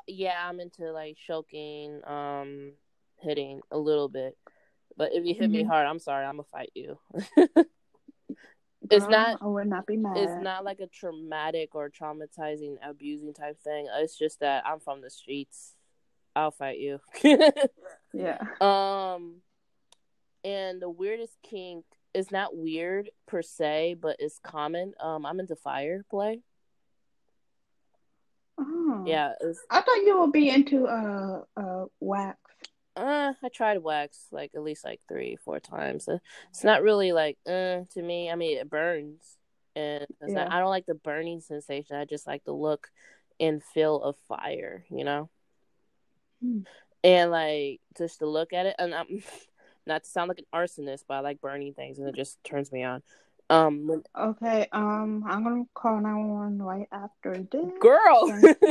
yeah, 0.07 0.47
I'm 0.47 0.59
into 0.59 0.91
like 0.91 1.17
choking, 1.17 2.01
um, 2.07 2.73
hitting 3.17 3.61
a 3.71 3.77
little 3.77 4.07
bit. 4.09 4.37
But 4.97 5.13
if 5.13 5.25
you 5.25 5.33
hit 5.33 5.49
me 5.49 5.63
Mhm. 5.63 5.67
hard, 5.67 5.87
I'm 5.87 5.99
sorry, 5.99 6.25
I'm 6.25 6.35
gonna 6.37 6.43
fight 6.43 6.71
you. 6.75 6.99
It's 8.89 9.07
not- 9.07 9.41
I 9.41 9.45
would 9.47 9.67
not 9.67 9.85
be 9.85 9.95
mad. 9.97 10.17
it's 10.17 10.41
not 10.41 10.65
like 10.65 10.79
a 10.81 10.87
traumatic 10.87 11.75
or 11.75 11.89
traumatizing, 11.89 12.77
abusing 12.81 13.33
type 13.33 13.57
thing. 13.59 13.87
It's 13.93 14.17
just 14.17 14.39
that 14.41 14.65
I'm 14.65 14.79
from 14.79 15.01
the 15.01 15.09
streets. 15.09 15.75
I'll 16.35 16.51
fight 16.51 16.79
you. 16.79 16.99
Yeah. 18.13 18.39
Um, 18.59 19.37
and 20.43 20.81
the 20.81 20.89
weirdest 20.89 21.37
kink 21.43 21.85
is 22.13 22.29
not 22.29 22.53
weird 22.53 23.09
per 23.25 23.41
se, 23.41 23.95
but 24.01 24.17
it's 24.19 24.37
common. 24.43 24.93
Um, 24.99 25.25
I'm 25.25 25.39
into 25.39 25.55
fire 25.55 26.03
play. 26.09 26.41
Oh. 28.59 29.05
Yeah, 29.07 29.31
it's, 29.39 29.59
I 29.69 29.79
thought 29.79 30.03
you 30.05 30.19
would 30.19 30.33
be 30.33 30.49
into 30.49 30.87
uh 30.87 31.43
uh 31.55 31.85
wax. 32.01 32.37
uh, 32.97 33.31
I 33.41 33.47
tried 33.47 33.77
wax 33.77 34.25
like 34.31 34.51
at 34.55 34.61
least 34.61 34.83
like 34.83 34.99
three, 35.07 35.37
four 35.45 35.61
times. 35.61 36.09
Uh, 36.09 36.17
It's 36.49 36.65
not 36.65 36.83
really 36.83 37.13
like 37.13 37.37
uh 37.47 37.85
to 37.93 38.01
me. 38.01 38.29
I 38.29 38.35
mean, 38.35 38.57
it 38.57 38.69
burns, 38.69 39.37
and 39.73 40.03
it's 40.19 40.33
not, 40.33 40.51
I 40.51 40.59
don't 40.59 40.69
like 40.69 40.85
the 40.85 40.95
burning 40.95 41.39
sensation. 41.39 41.95
I 41.95 42.03
just 42.03 42.27
like 42.27 42.43
the 42.43 42.51
look 42.51 42.89
and 43.39 43.63
feel 43.63 44.01
of 44.01 44.17
fire. 44.27 44.83
You 44.89 45.05
know. 45.05 45.29
Hmm. 46.41 46.59
and 47.03 47.31
like 47.31 47.79
just 47.97 48.19
to 48.19 48.25
look 48.27 48.53
at 48.53 48.65
it 48.65 48.75
and 48.79 48.93
i'm 48.95 49.07
not 49.87 50.03
to 50.03 50.09
sound 50.09 50.29
like 50.29 50.39
an 50.39 50.45
arsonist 50.53 51.03
but 51.07 51.15
i 51.15 51.19
like 51.19 51.41
burning 51.41 51.73
things 51.73 51.99
and 51.99 52.07
it 52.07 52.15
just 52.15 52.43
turns 52.43 52.71
me 52.71 52.83
on 52.83 53.01
um 53.49 53.87
when, 53.87 54.03
Okay. 54.17 54.67
Um, 54.71 55.23
I'm 55.27 55.43
gonna 55.43 55.65
call 55.73 55.99
nine 55.99 56.29
one 56.29 56.57
one 56.57 56.61
right 56.61 56.87
after 56.91 57.45
this. 57.51 57.65
girl 57.79 58.31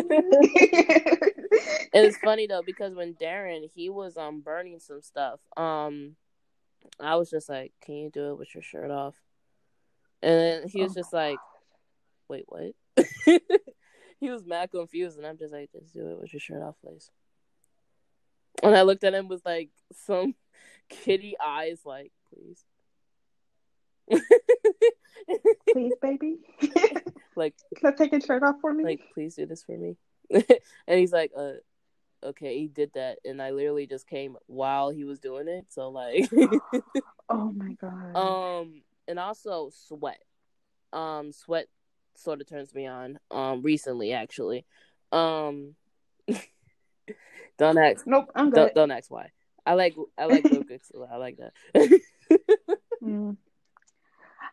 it's 1.92 2.16
funny 2.18 2.46
though 2.46 2.62
because 2.64 2.94
when 2.94 3.14
darren 3.14 3.68
he 3.74 3.90
was 3.90 4.16
um 4.16 4.40
burning 4.40 4.78
some 4.78 5.02
stuff 5.02 5.40
um 5.56 6.14
i 6.98 7.16
was 7.16 7.30
just 7.30 7.48
like 7.48 7.72
can 7.82 7.96
you 7.96 8.10
do 8.10 8.30
it 8.30 8.38
with 8.38 8.54
your 8.54 8.62
shirt 8.62 8.90
off 8.90 9.16
and 10.22 10.40
then 10.40 10.68
he 10.68 10.82
was 10.82 10.92
Oh 10.92 11.00
just 11.00 11.12
like 11.12 11.38
wait 12.28 12.44
what 12.48 12.72
he 14.20 14.30
was 14.30 14.46
mad 14.46 14.70
confused 14.70 15.18
and 15.18 15.26
i'm 15.26 15.36
just 15.36 15.52
like 15.52 15.70
just 15.72 15.92
do 15.92 16.06
it 16.08 16.20
with 16.20 16.32
your 16.32 16.40
shirt 16.40 16.62
off 16.62 16.76
please 16.84 17.10
and 18.62 18.74
i 18.74 18.82
looked 18.82 19.04
at 19.04 19.14
him 19.14 19.28
with 19.28 19.42
like 19.44 19.70
some 19.92 20.34
kitty 20.88 21.34
eyes 21.44 21.80
like 21.84 22.12
please 22.32 22.64
Please, 25.72 25.92
baby. 26.02 26.38
like 27.36 27.54
Can 27.76 27.92
I 27.92 27.96
take 27.96 28.10
your 28.10 28.20
shirt 28.20 28.42
off 28.42 28.56
for 28.60 28.72
me? 28.72 28.82
like 28.82 29.00
please 29.14 29.36
do 29.36 29.46
this 29.46 29.62
for 29.62 29.76
me 29.76 29.96
and 30.30 30.98
he's 30.98 31.12
like 31.12 31.30
uh 31.36 31.52
okay 32.24 32.58
he 32.58 32.66
did 32.66 32.90
that 32.94 33.18
and 33.24 33.40
i 33.40 33.50
literally 33.50 33.86
just 33.86 34.06
came 34.06 34.36
while 34.46 34.90
he 34.90 35.04
was 35.04 35.18
doing 35.20 35.48
it 35.48 35.66
so 35.68 35.88
like 35.88 36.28
oh 37.28 37.52
my 37.52 37.72
god. 37.80 38.16
um 38.16 38.82
and 39.08 39.18
also 39.18 39.70
sweat 39.72 40.22
um 40.92 41.32
sweat 41.32 41.66
sort 42.16 42.40
of 42.40 42.48
turns 42.48 42.74
me 42.74 42.86
on 42.86 43.18
um 43.30 43.62
recently 43.62 44.12
actually 44.12 44.66
um 45.12 45.74
don't 47.60 47.78
ask 47.78 48.06
nope, 48.06 48.26
I'm 48.34 48.50
good. 48.50 48.56
don't, 48.56 48.74
don't 48.74 48.90
ask 48.90 49.10
why 49.10 49.30
i 49.64 49.74
like 49.74 49.94
i 50.18 50.24
like 50.24 50.44
Lucas. 50.50 50.90
i 51.12 51.16
like 51.16 51.36
that 51.38 51.52
Mm. 53.02 53.36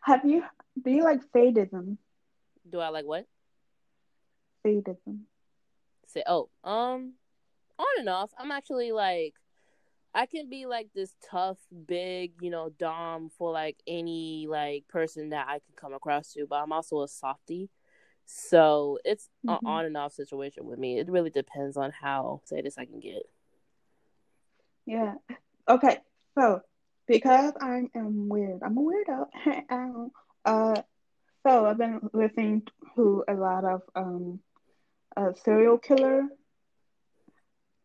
Have 0.02 0.24
you? 0.24 0.42
Do 0.82 0.90
you 0.90 1.02
like 1.04 1.20
sadism? 1.34 1.98
do 2.70 2.78
i 2.80 2.88
like 2.88 3.04
what 3.04 3.26
Sadism. 4.66 5.26
say 6.06 6.22
oh 6.26 6.48
um 6.64 7.14
on 7.78 7.86
and 7.98 8.08
off 8.08 8.30
i'm 8.38 8.50
actually 8.50 8.92
like 8.92 9.34
i 10.14 10.26
can 10.26 10.48
be 10.48 10.66
like 10.66 10.88
this 10.94 11.14
tough 11.30 11.58
big 11.86 12.32
you 12.40 12.50
know 12.50 12.70
dom 12.78 13.30
for 13.38 13.52
like 13.52 13.76
any 13.86 14.46
like 14.48 14.86
person 14.88 15.30
that 15.30 15.46
i 15.48 15.54
can 15.54 15.74
come 15.76 15.94
across 15.94 16.32
to 16.32 16.46
but 16.48 16.56
i'm 16.56 16.72
also 16.72 17.02
a 17.02 17.08
softie 17.08 17.68
so 18.30 18.98
it's 19.06 19.30
an 19.46 19.56
Mhm. 19.62 19.66
on 19.66 19.84
and 19.86 19.96
off 19.96 20.12
situation 20.12 20.66
with 20.66 20.78
me 20.78 20.98
it 20.98 21.08
really 21.08 21.30
depends 21.30 21.78
on 21.78 21.90
how 21.90 22.40
sadist 22.44 22.78
i 22.78 22.84
can 22.84 23.00
get 23.00 23.22
Yeah. 24.86 25.14
Okay. 25.68 25.98
So 26.34 26.62
because 27.06 27.52
I 27.60 27.88
am 27.94 28.28
weird, 28.28 28.62
I'm 28.62 28.76
a 28.78 28.80
weirdo. 28.80 29.28
Um, 29.70 30.10
uh, 30.44 30.80
so 31.46 31.66
I've 31.66 31.76
been 31.78 32.00
listening 32.14 32.62
to 32.94 33.22
a 33.28 33.34
lot 33.34 33.64
of 33.64 33.82
um, 33.94 34.40
uh, 35.16 35.32
serial 35.44 35.76
killer. 35.78 36.26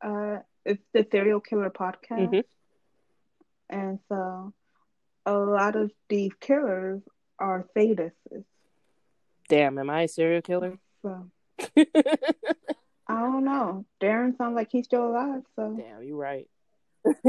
Uh, 0.02 0.38
it's 0.66 0.84
the 0.94 1.06
serial 1.12 1.42
killer 1.42 1.70
podcast, 1.70 2.30
Mhm. 2.30 2.44
and 3.70 4.00
so 4.10 4.54
a 5.26 5.34
lot 5.34 5.76
of 5.76 5.92
these 6.10 6.32
killers 6.40 7.02
are 7.40 7.68
sadists. 7.76 8.46
Damn 9.50 9.78
am 9.78 9.90
i 9.90 10.04
a 10.04 10.08
serial 10.08 10.42
killer 10.42 10.78
So 11.02 11.30
I 13.06 13.20
don't 13.20 13.44
know. 13.44 13.86
Darren 14.02 14.36
sounds 14.38 14.56
like 14.56 14.70
he's 14.72 14.86
still 14.86 15.08
alive, 15.08 15.44
so 15.56 15.76
damn 15.78 16.04
you're 16.04 16.18
right 16.18 16.48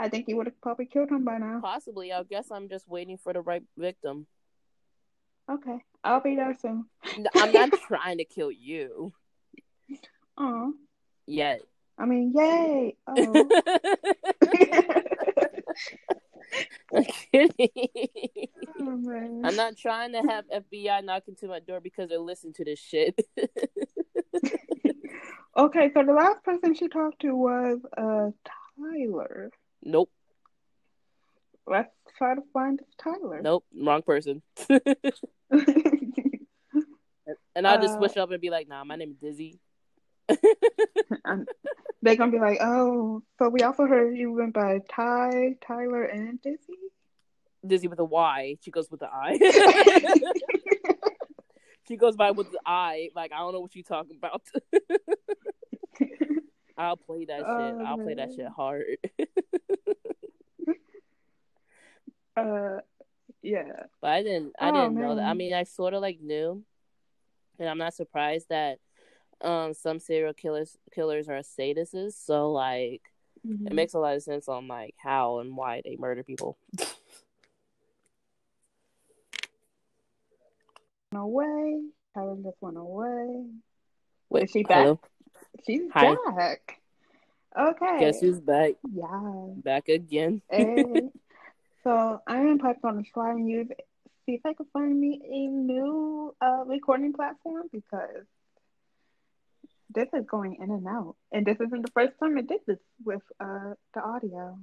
I 0.00 0.08
think 0.08 0.26
he 0.26 0.34
would 0.34 0.46
have 0.46 0.60
probably 0.60 0.86
killed 0.86 1.10
him 1.10 1.24
by 1.24 1.38
now. 1.38 1.60
possibly 1.62 2.12
i 2.12 2.22
guess 2.22 2.50
i'm 2.52 2.68
just 2.68 2.86
waiting 2.88 3.16
for 3.18 3.32
the 3.32 3.40
right 3.40 3.62
victim 3.76 4.26
Okay, 5.50 5.78
I'll 6.04 6.20
be 6.20 6.36
there 6.36 6.54
soon. 6.60 6.84
i'm 7.34 7.52
not 7.52 7.70
trying 7.88 8.18
to 8.18 8.24
kill 8.24 8.52
you 8.52 9.12
Oh, 10.36 10.74
yet 11.26 11.62
I 11.98 12.04
mean, 12.04 12.32
yay! 12.36 12.96
Oh. 13.08 13.48
I'm 16.94 17.04
kidding. 17.32 17.68
Oh. 18.80 19.40
I'm 19.44 19.56
not 19.56 19.76
trying 19.76 20.12
to 20.12 20.22
have 20.22 20.44
FBI 20.48 21.04
knock 21.04 21.24
into 21.28 21.46
my 21.48 21.60
door 21.60 21.80
because 21.80 22.08
they're 22.08 22.18
listening 22.18 22.54
to 22.54 22.64
this 22.64 22.78
shit. 22.80 23.18
Okay, 25.56 25.90
so 25.92 26.04
the 26.04 26.12
last 26.12 26.44
person 26.44 26.72
she 26.74 26.86
talked 26.86 27.20
to 27.22 27.34
was 27.34 27.78
uh 27.96 28.30
Tyler. 28.76 29.50
nope, 29.82 30.08
Let's 31.66 31.90
try 32.16 32.36
to 32.36 32.42
find 32.52 32.78
Tyler. 33.02 33.40
nope, 33.42 33.64
wrong 33.76 34.02
person. 34.02 34.42
And 37.56 37.66
I'll 37.66 37.80
just 37.80 37.94
Uh, 37.94 37.98
switch 37.98 38.16
up 38.16 38.30
and 38.30 38.40
be 38.40 38.50
like, 38.50 38.68
nah, 38.68 38.84
my 38.84 38.94
name 38.94 39.10
is 39.10 39.16
Dizzy. 39.16 39.58
They're 42.02 42.16
gonna 42.16 42.30
be 42.32 42.38
like, 42.38 42.58
oh, 42.60 43.22
so 43.38 43.48
we 43.48 43.62
also 43.62 43.86
heard 43.86 44.16
you 44.16 44.32
went 44.32 44.54
by 44.54 44.78
Ty, 44.88 45.56
Tyler, 45.66 46.04
and 46.04 46.40
Dizzy. 46.40 46.74
Dizzy 47.66 47.88
with 47.88 47.98
a 47.98 48.04
Y. 48.04 48.56
She 48.60 48.70
goes 48.70 48.88
with 48.90 49.00
the 49.00 49.08
I. 49.12 49.36
she 51.88 51.96
goes 51.96 52.16
by 52.16 52.30
with 52.30 52.52
the 52.52 52.60
I. 52.64 53.10
Like, 53.16 53.32
I 53.32 53.38
don't 53.38 53.52
know 53.52 53.60
what 53.60 53.74
you're 53.74 53.82
talking 53.82 54.16
about. 54.16 54.42
I'll 56.78 56.96
play 56.96 57.24
that 57.24 57.38
shit. 57.38 57.44
Oh, 57.46 57.82
I'll 57.84 57.98
play 57.98 58.14
that 58.14 58.30
shit 58.32 58.46
hard. 58.46 58.84
uh, 62.36 62.78
yeah. 63.42 63.86
But 64.00 64.10
I 64.10 64.22
didn't. 64.22 64.52
I 64.60 64.68
Oh, 64.70 64.72
didn't 64.72 64.94
know 65.00 65.16
that. 65.16 65.24
I 65.28 65.34
mean, 65.34 65.52
I 65.52 65.64
sort 65.64 65.94
of 65.94 66.02
like 66.02 66.20
knew, 66.20 66.62
and 67.58 67.68
I'm 67.68 67.78
not 67.78 67.94
surprised 67.94 68.46
that 68.50 68.78
um 69.42 69.72
some 69.74 69.98
serial 70.00 70.32
killers 70.34 70.76
killers 70.94 71.28
are 71.28 71.40
sadists. 71.40 72.14
So 72.24 72.50
like, 72.52 73.02
Mhm. 73.46 73.66
it 73.66 73.72
makes 73.72 73.94
a 73.94 73.98
lot 73.98 74.16
of 74.16 74.22
sense 74.22 74.48
on 74.48 74.68
like 74.68 74.94
how 74.98 75.38
and 75.38 75.56
why 75.56 75.82
they 75.84 75.96
murder 75.96 76.22
people. 76.22 76.58
Away. 81.14 81.82
helen 82.14 82.42
just 82.42 82.56
went 82.60 82.76
away. 82.76 83.44
Wait, 84.28 84.44
Is 84.44 84.50
she 84.50 84.62
back? 84.62 84.82
hello? 84.84 85.00
She's 85.66 85.90
Hi. 85.92 86.14
back. 86.36 86.80
Okay. 87.58 87.96
Guess 88.00 88.20
who's 88.20 88.40
back? 88.40 88.74
Yeah. 88.92 89.46
Back 89.56 89.88
again. 89.88 90.42
Hey. 90.50 91.08
so 91.84 92.20
I 92.26 92.36
am 92.42 92.58
probably 92.58 92.80
gonna 92.82 93.02
try 93.14 93.30
and 93.32 93.48
use 93.48 93.68
see 94.26 94.34
if 94.34 94.44
I 94.44 94.52
can 94.52 94.66
find 94.72 95.00
me 95.00 95.20
a 95.24 95.46
new 95.48 96.34
uh 96.40 96.64
recording 96.66 97.14
platform 97.14 97.68
because 97.72 98.26
this 99.94 100.08
is 100.12 100.24
going 100.26 100.56
in 100.60 100.70
and 100.70 100.86
out. 100.86 101.16
And 101.32 101.46
this 101.46 101.56
isn't 101.60 101.82
the 101.82 101.90
first 101.92 102.12
time 102.20 102.36
I 102.38 102.42
did 102.42 102.60
this 102.66 102.78
with 103.04 103.22
uh 103.40 103.74
the 103.94 104.02
audio. 104.02 104.58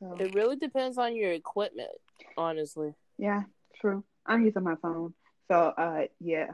So 0.00 0.14
It 0.18 0.34
really 0.34 0.56
depends 0.56 0.98
on 0.98 1.16
your 1.16 1.32
equipment, 1.32 1.90
honestly. 2.36 2.94
yeah, 3.18 3.42
true. 3.80 4.04
I'm 4.26 4.44
using 4.44 4.62
my 4.64 4.74
phone. 4.82 5.14
So 5.48 5.56
uh 5.76 6.02
yeah. 6.20 6.52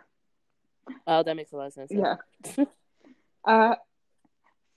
Oh, 1.07 1.23
that 1.23 1.37
makes 1.37 1.53
a 1.53 1.57
lot 1.57 1.67
of 1.67 1.73
sense. 1.73 1.91
Yeah. 1.93 2.17
uh 3.45 3.75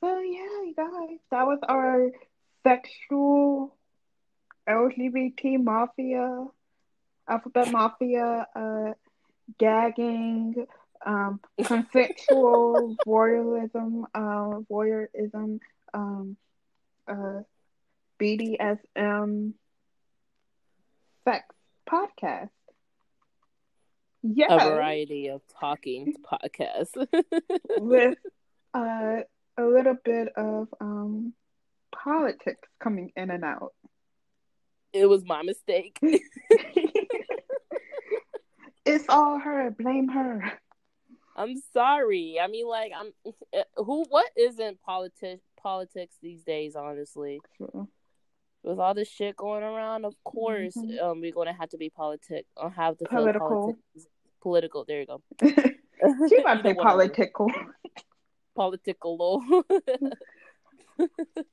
so 0.02 0.20
yeah, 0.20 0.62
you 0.68 0.74
guys, 0.76 1.18
that 1.32 1.46
was 1.46 1.60
our 1.68 2.12
sexual 2.66 3.76
LGBT 4.68 5.64
mafia, 5.64 6.48
alphabet 7.28 7.72
mafia, 7.72 8.48
uh 8.56 8.94
gagging, 9.60 10.66
um 11.06 11.40
consensual 11.64 12.96
voyeurism, 13.06 14.04
uh 14.14 14.60
voyeurism, 14.70 15.60
um 15.94 16.38
uh 17.08 17.42
BDSM 18.20 19.54
sex 21.26 21.46
podcast. 21.90 22.50
Yeah 24.24 24.48
A 24.50 24.70
variety 24.70 25.28
of 25.28 25.42
talking 25.60 26.16
podcasts. 26.24 26.96
with 27.78 28.18
uh, 28.74 29.18
a 29.58 29.64
little 29.64 29.96
bit 30.04 30.30
of 30.36 30.68
um, 30.82 31.34
politics 31.92 32.68
coming 32.80 33.12
in 33.16 33.30
and 33.30 33.44
out. 33.46 33.74
it 34.94 35.06
was 35.06 35.24
my 35.26 35.44
mistake. 35.44 36.00
it's 38.86 39.06
all 39.10 39.40
her. 39.40 39.72
Blame 39.72 40.10
her. 40.10 40.52
I'm 41.36 41.56
sorry. 41.74 42.40
I 42.42 42.48
mean, 42.48 42.68
like, 42.68 42.92
I'm 42.98 43.12
who? 43.76 44.06
What 44.10 44.30
isn't 44.38 44.82
politics? 44.82 45.44
Politics 45.62 46.16
these 46.22 46.44
days, 46.44 46.76
honestly, 46.76 47.42
True. 47.58 47.88
with 48.64 48.80
all 48.80 48.94
this 48.94 49.10
shit 49.10 49.36
going 49.36 49.64
around, 49.64 50.06
of 50.06 50.14
course, 50.24 50.76
Mhm. 50.78 51.02
um, 51.02 51.22
we're 51.22 51.32
gonna 51.34 51.54
have 51.54 51.70
to 51.70 51.78
be 51.78 51.90
politic. 51.90 52.46
Or 52.56 52.70
have 52.70 52.98
to 53.00 53.06
Political. 53.06 53.50
politics. 53.50 54.08
Political. 54.42 54.86
There 54.86 55.00
you 55.02 55.08
go. 55.08 55.22
she 55.42 55.48
about 55.48 55.50
to 56.00 56.20
You 56.20 56.30
say 56.30 56.38
know 56.38 56.44
what 56.44 56.60
I 56.60 56.62
mean. 56.64 56.76
political. 56.76 57.52
Political. 58.56 59.44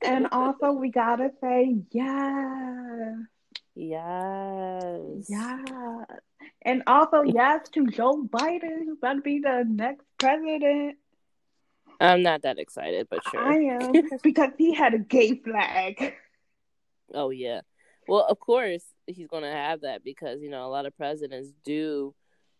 and 0.01 0.27
also, 0.31 0.71
we 0.71 0.89
gotta 0.91 1.31
say, 1.41 1.75
yeah, 1.91 3.15
yes. 3.75 4.99
yeah. 5.29 6.05
And 6.63 6.83
also, 6.87 7.23
yes 7.23 7.67
to 7.73 7.87
Joe 7.87 8.23
Biden, 8.23 8.85
who's 8.85 8.97
about 8.97 9.13
to 9.15 9.21
be 9.21 9.39
the 9.39 9.65
next 9.67 10.05
president. 10.17 10.97
I'm 11.99 12.21
not 12.21 12.41
that 12.43 12.59
excited, 12.59 13.07
but 13.09 13.19
sure. 13.29 13.39
I 13.39 13.55
am 13.55 13.91
because 14.23 14.51
he 14.57 14.73
had 14.73 14.93
a 14.93 14.99
gay 14.99 15.35
flag. 15.35 16.15
Oh 17.13 17.29
yeah. 17.29 17.61
Well, 18.07 18.25
of 18.27 18.39
course 18.39 18.83
he's 19.07 19.27
gonna 19.27 19.51
have 19.51 19.81
that 19.81 20.03
because 20.03 20.41
you 20.41 20.49
know 20.49 20.65
a 20.65 20.69
lot 20.69 20.85
of 20.85 20.97
presidents 20.97 21.49
do 21.63 22.13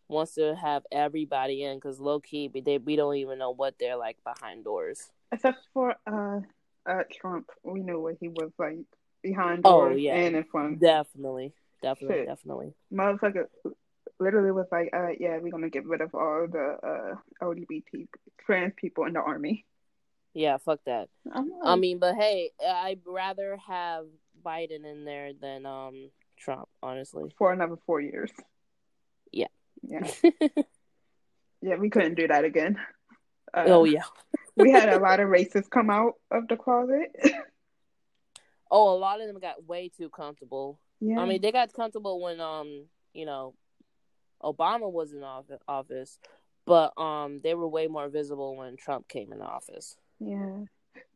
wants 0.07 0.35
to 0.35 0.55
have 0.55 0.83
everybody 0.91 1.63
in 1.63 1.77
because 1.77 1.99
low 1.99 2.19
key 2.19 2.49
they 2.63 2.77
we 2.77 2.95
don't 2.95 3.15
even 3.15 3.39
know 3.39 3.51
what 3.51 3.75
they're 3.79 3.97
like 3.97 4.17
behind 4.23 4.63
doors. 4.63 5.09
Except 5.31 5.59
for 5.73 5.95
uh, 6.05 6.39
uh 6.85 7.03
Trump, 7.11 7.49
we 7.63 7.81
knew 7.81 7.99
what 7.99 8.15
he 8.19 8.29
was 8.29 8.51
like 8.57 8.85
behind 9.23 9.61
Oh, 9.65 9.89
yeah. 9.89 10.15
and 10.15 10.35
in 10.35 10.43
front. 10.43 10.79
Definitely, 10.79 11.53
definitely, 11.81 12.17
Shit. 12.17 12.27
definitely. 12.27 12.73
Motherfucker 12.93 13.45
literally 14.19 14.51
was 14.51 14.67
like, 14.71 14.89
uh, 14.93 15.07
yeah, 15.19 15.39
we're 15.39 15.49
gonna 15.51 15.69
get 15.69 15.85
rid 15.85 16.01
of 16.01 16.13
all 16.13 16.45
the 16.47 16.77
uh 16.83 17.15
LGBT 17.45 18.07
trans 18.45 18.73
people 18.75 19.05
in 19.05 19.13
the 19.13 19.19
army. 19.21 19.65
Yeah, 20.35 20.57
fuck 20.57 20.79
that. 20.85 21.09
I 21.63 21.75
mean, 21.75 21.99
but 21.99 22.15
hey, 22.15 22.51
I'd 22.67 23.01
rather 23.05 23.57
have 23.67 24.05
Biden 24.45 24.83
in 24.85 25.05
there 25.05 25.31
than 25.33 25.65
um 25.65 26.09
Trump, 26.37 26.67
honestly. 26.81 27.31
for 27.37 27.53
another 27.53 27.77
four 27.85 28.01
years. 28.01 28.31
Yeah. 29.31 29.47
Yeah. 29.81 30.07
Yeah, 31.65 31.77
we 31.77 31.89
couldn't 31.89 32.15
do 32.15 32.27
that 32.27 32.43
again. 32.43 32.75
Uh, 33.53 33.63
oh 33.67 33.85
yeah. 33.85 34.01
we 34.57 34.69
had 34.69 34.89
a 34.89 34.99
lot 34.99 35.21
of 35.21 35.29
racists 35.29 35.69
come 35.69 35.89
out 35.89 36.15
of 36.29 36.49
the 36.49 36.57
closet. 36.57 37.15
Oh, 38.75 38.95
a 38.95 38.97
lot 38.97 39.21
of 39.21 39.27
them 39.27 39.39
got 39.39 39.63
way 39.63 39.91
too 39.95 40.09
comfortable. 40.09 40.79
yeah. 40.99 41.19
I 41.19 41.27
mean, 41.27 41.41
they 41.41 41.51
got 41.51 41.71
comfortable 41.73 42.19
when 42.19 42.41
um, 42.41 42.87
you 43.13 43.27
know, 43.27 43.53
Obama 44.43 44.91
was 44.91 45.13
in 45.13 45.23
office, 45.67 46.17
but 46.65 46.91
um, 46.99 47.39
they 47.43 47.53
were 47.53 47.67
way 47.67 47.85
more 47.85 48.09
visible 48.09 48.57
when 48.57 48.75
Trump 48.75 49.07
came 49.07 49.31
in 49.31 49.41
office. 49.41 49.95
Yeah. 50.19 50.63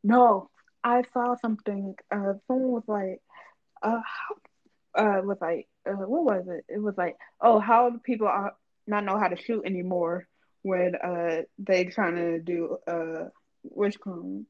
No, 0.04 0.52
I 0.84 1.02
saw 1.14 1.36
something. 1.42 1.96
Uh, 2.12 2.34
someone 2.48 2.72
was 2.72 2.84
like, 2.88 3.22
uh, 3.82 4.02
how, 4.94 5.18
uh, 5.18 5.22
was 5.24 5.38
like, 5.42 5.68
uh, 5.90 5.94
what 5.94 6.26
was 6.26 6.46
it? 6.48 6.66
It 6.70 6.80
was 6.80 6.94
like, 6.96 7.16
oh, 7.42 7.60
how 7.60 7.90
do 7.90 7.98
people 7.98 8.28
are 8.28 8.54
not 8.86 9.04
know 9.04 9.18
how 9.18 9.30
to 9.30 9.42
shoot 9.42 9.66
anymore 9.66 10.28
when 10.62 10.96
uh 10.96 11.42
they 11.60 11.86
trying 11.86 12.16
to 12.16 12.40
do 12.40 12.78
uh 12.88 13.30
which 13.64 14.00
crime 14.00 14.46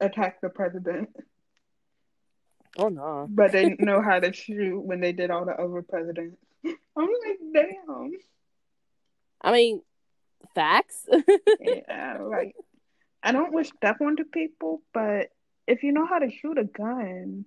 attack 0.00 0.40
the 0.40 0.48
president, 0.48 1.08
Oh 2.76 2.88
no. 2.88 3.26
but 3.30 3.52
they 3.52 3.76
know 3.78 4.02
how 4.02 4.20
to 4.20 4.32
shoot 4.32 4.80
when 4.80 5.00
they 5.00 5.12
did 5.12 5.30
all 5.30 5.44
the 5.44 5.52
other 5.52 5.82
presidents. 5.82 6.36
I'm 6.64 6.76
like, 6.96 7.38
damn. 7.52 8.12
I 9.40 9.52
mean, 9.52 9.82
facts. 10.54 11.06
Yeah, 11.60 12.18
like 12.20 12.54
I 13.22 13.32
don't 13.32 13.52
wish 13.52 13.70
death 13.80 14.00
onto 14.00 14.24
people, 14.24 14.82
but 14.92 15.30
if 15.66 15.82
you 15.82 15.92
know 15.92 16.06
how 16.06 16.18
to 16.18 16.30
shoot 16.30 16.58
a 16.58 16.64
gun, 16.64 17.44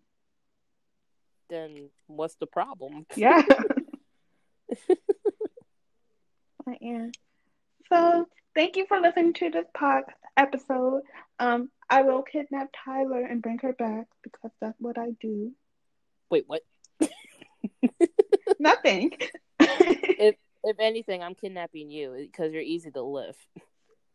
then 1.50 1.90
what's 2.08 2.36
the 2.36 2.48
problem? 2.48 3.06
yeah. 3.16 3.42
I 6.68 6.78
am. 6.82 7.12
So 7.90 8.28
thank 8.56 8.76
you 8.78 8.86
for 8.88 9.00
listening 9.00 9.34
to 9.34 9.50
this 9.50 9.66
pod 9.74 10.04
episode. 10.38 11.02
Um, 11.42 11.72
I 11.90 12.04
will 12.04 12.22
kidnap 12.22 12.70
Tyler 12.86 13.26
and 13.26 13.42
bring 13.42 13.58
her 13.64 13.74
back 13.74 14.06
because 14.22 14.52
that's 14.62 14.80
what 14.80 15.00
I 15.00 15.16
do. 15.20 15.52
Wait, 16.30 16.44
what? 16.48 16.62
Nothing. 18.60 19.12
If 19.60 20.36
if 20.64 20.78
anything, 20.80 21.22
I'm 21.24 21.36
kidnapping 21.36 21.92
you 21.92 22.16
because 22.20 22.52
you're 22.52 22.62
easy 22.62 22.90
to 22.92 23.02
lift. 23.02 23.40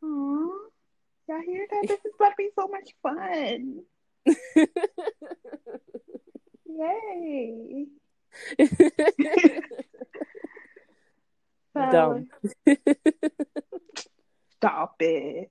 Aww. 0.02 0.50
Y'all 1.28 1.40
hear 1.44 1.66
that? 1.70 1.84
This 1.88 1.98
is 2.04 2.12
about 2.18 2.30
to 2.30 2.34
be 2.36 2.48
so 2.56 2.68
much 2.68 2.90
fun. 3.02 3.82
Yay. 6.66 7.86
so, 11.74 11.90
Dumb. 11.92 12.28
Stop 14.56 14.96
it. 15.00 15.48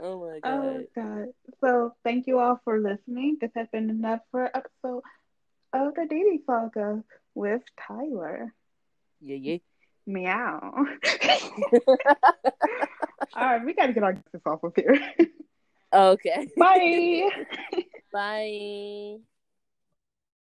Oh 0.00 0.20
my 0.20 0.36
oh, 0.36 0.40
god. 0.42 0.52
Oh 0.52 0.74
my 0.74 1.02
god. 1.02 1.28
So 1.60 1.94
thank 2.04 2.26
you 2.26 2.38
all 2.38 2.60
for 2.64 2.80
listening. 2.80 3.38
This 3.40 3.50
has 3.54 3.68
been 3.72 3.90
enough 3.90 4.20
for 4.30 4.44
episode 4.44 5.02
of 5.72 5.94
the 5.94 6.02
DeeDee 6.02 6.44
Saga 6.46 7.02
with 7.34 7.62
Tyler. 7.86 8.52
Yeah, 9.20 9.36
yeah. 9.36 9.58
Meow. 10.06 10.60
all 13.34 13.42
right, 13.42 13.64
we 13.64 13.74
gotta 13.74 13.92
get 13.92 14.02
our 14.02 14.14
this 14.32 14.42
off 14.46 14.62
of 14.62 14.72
here. 14.76 15.00
Okay. 15.92 16.48
Bye. 16.56 17.28
Bye. 18.12 19.16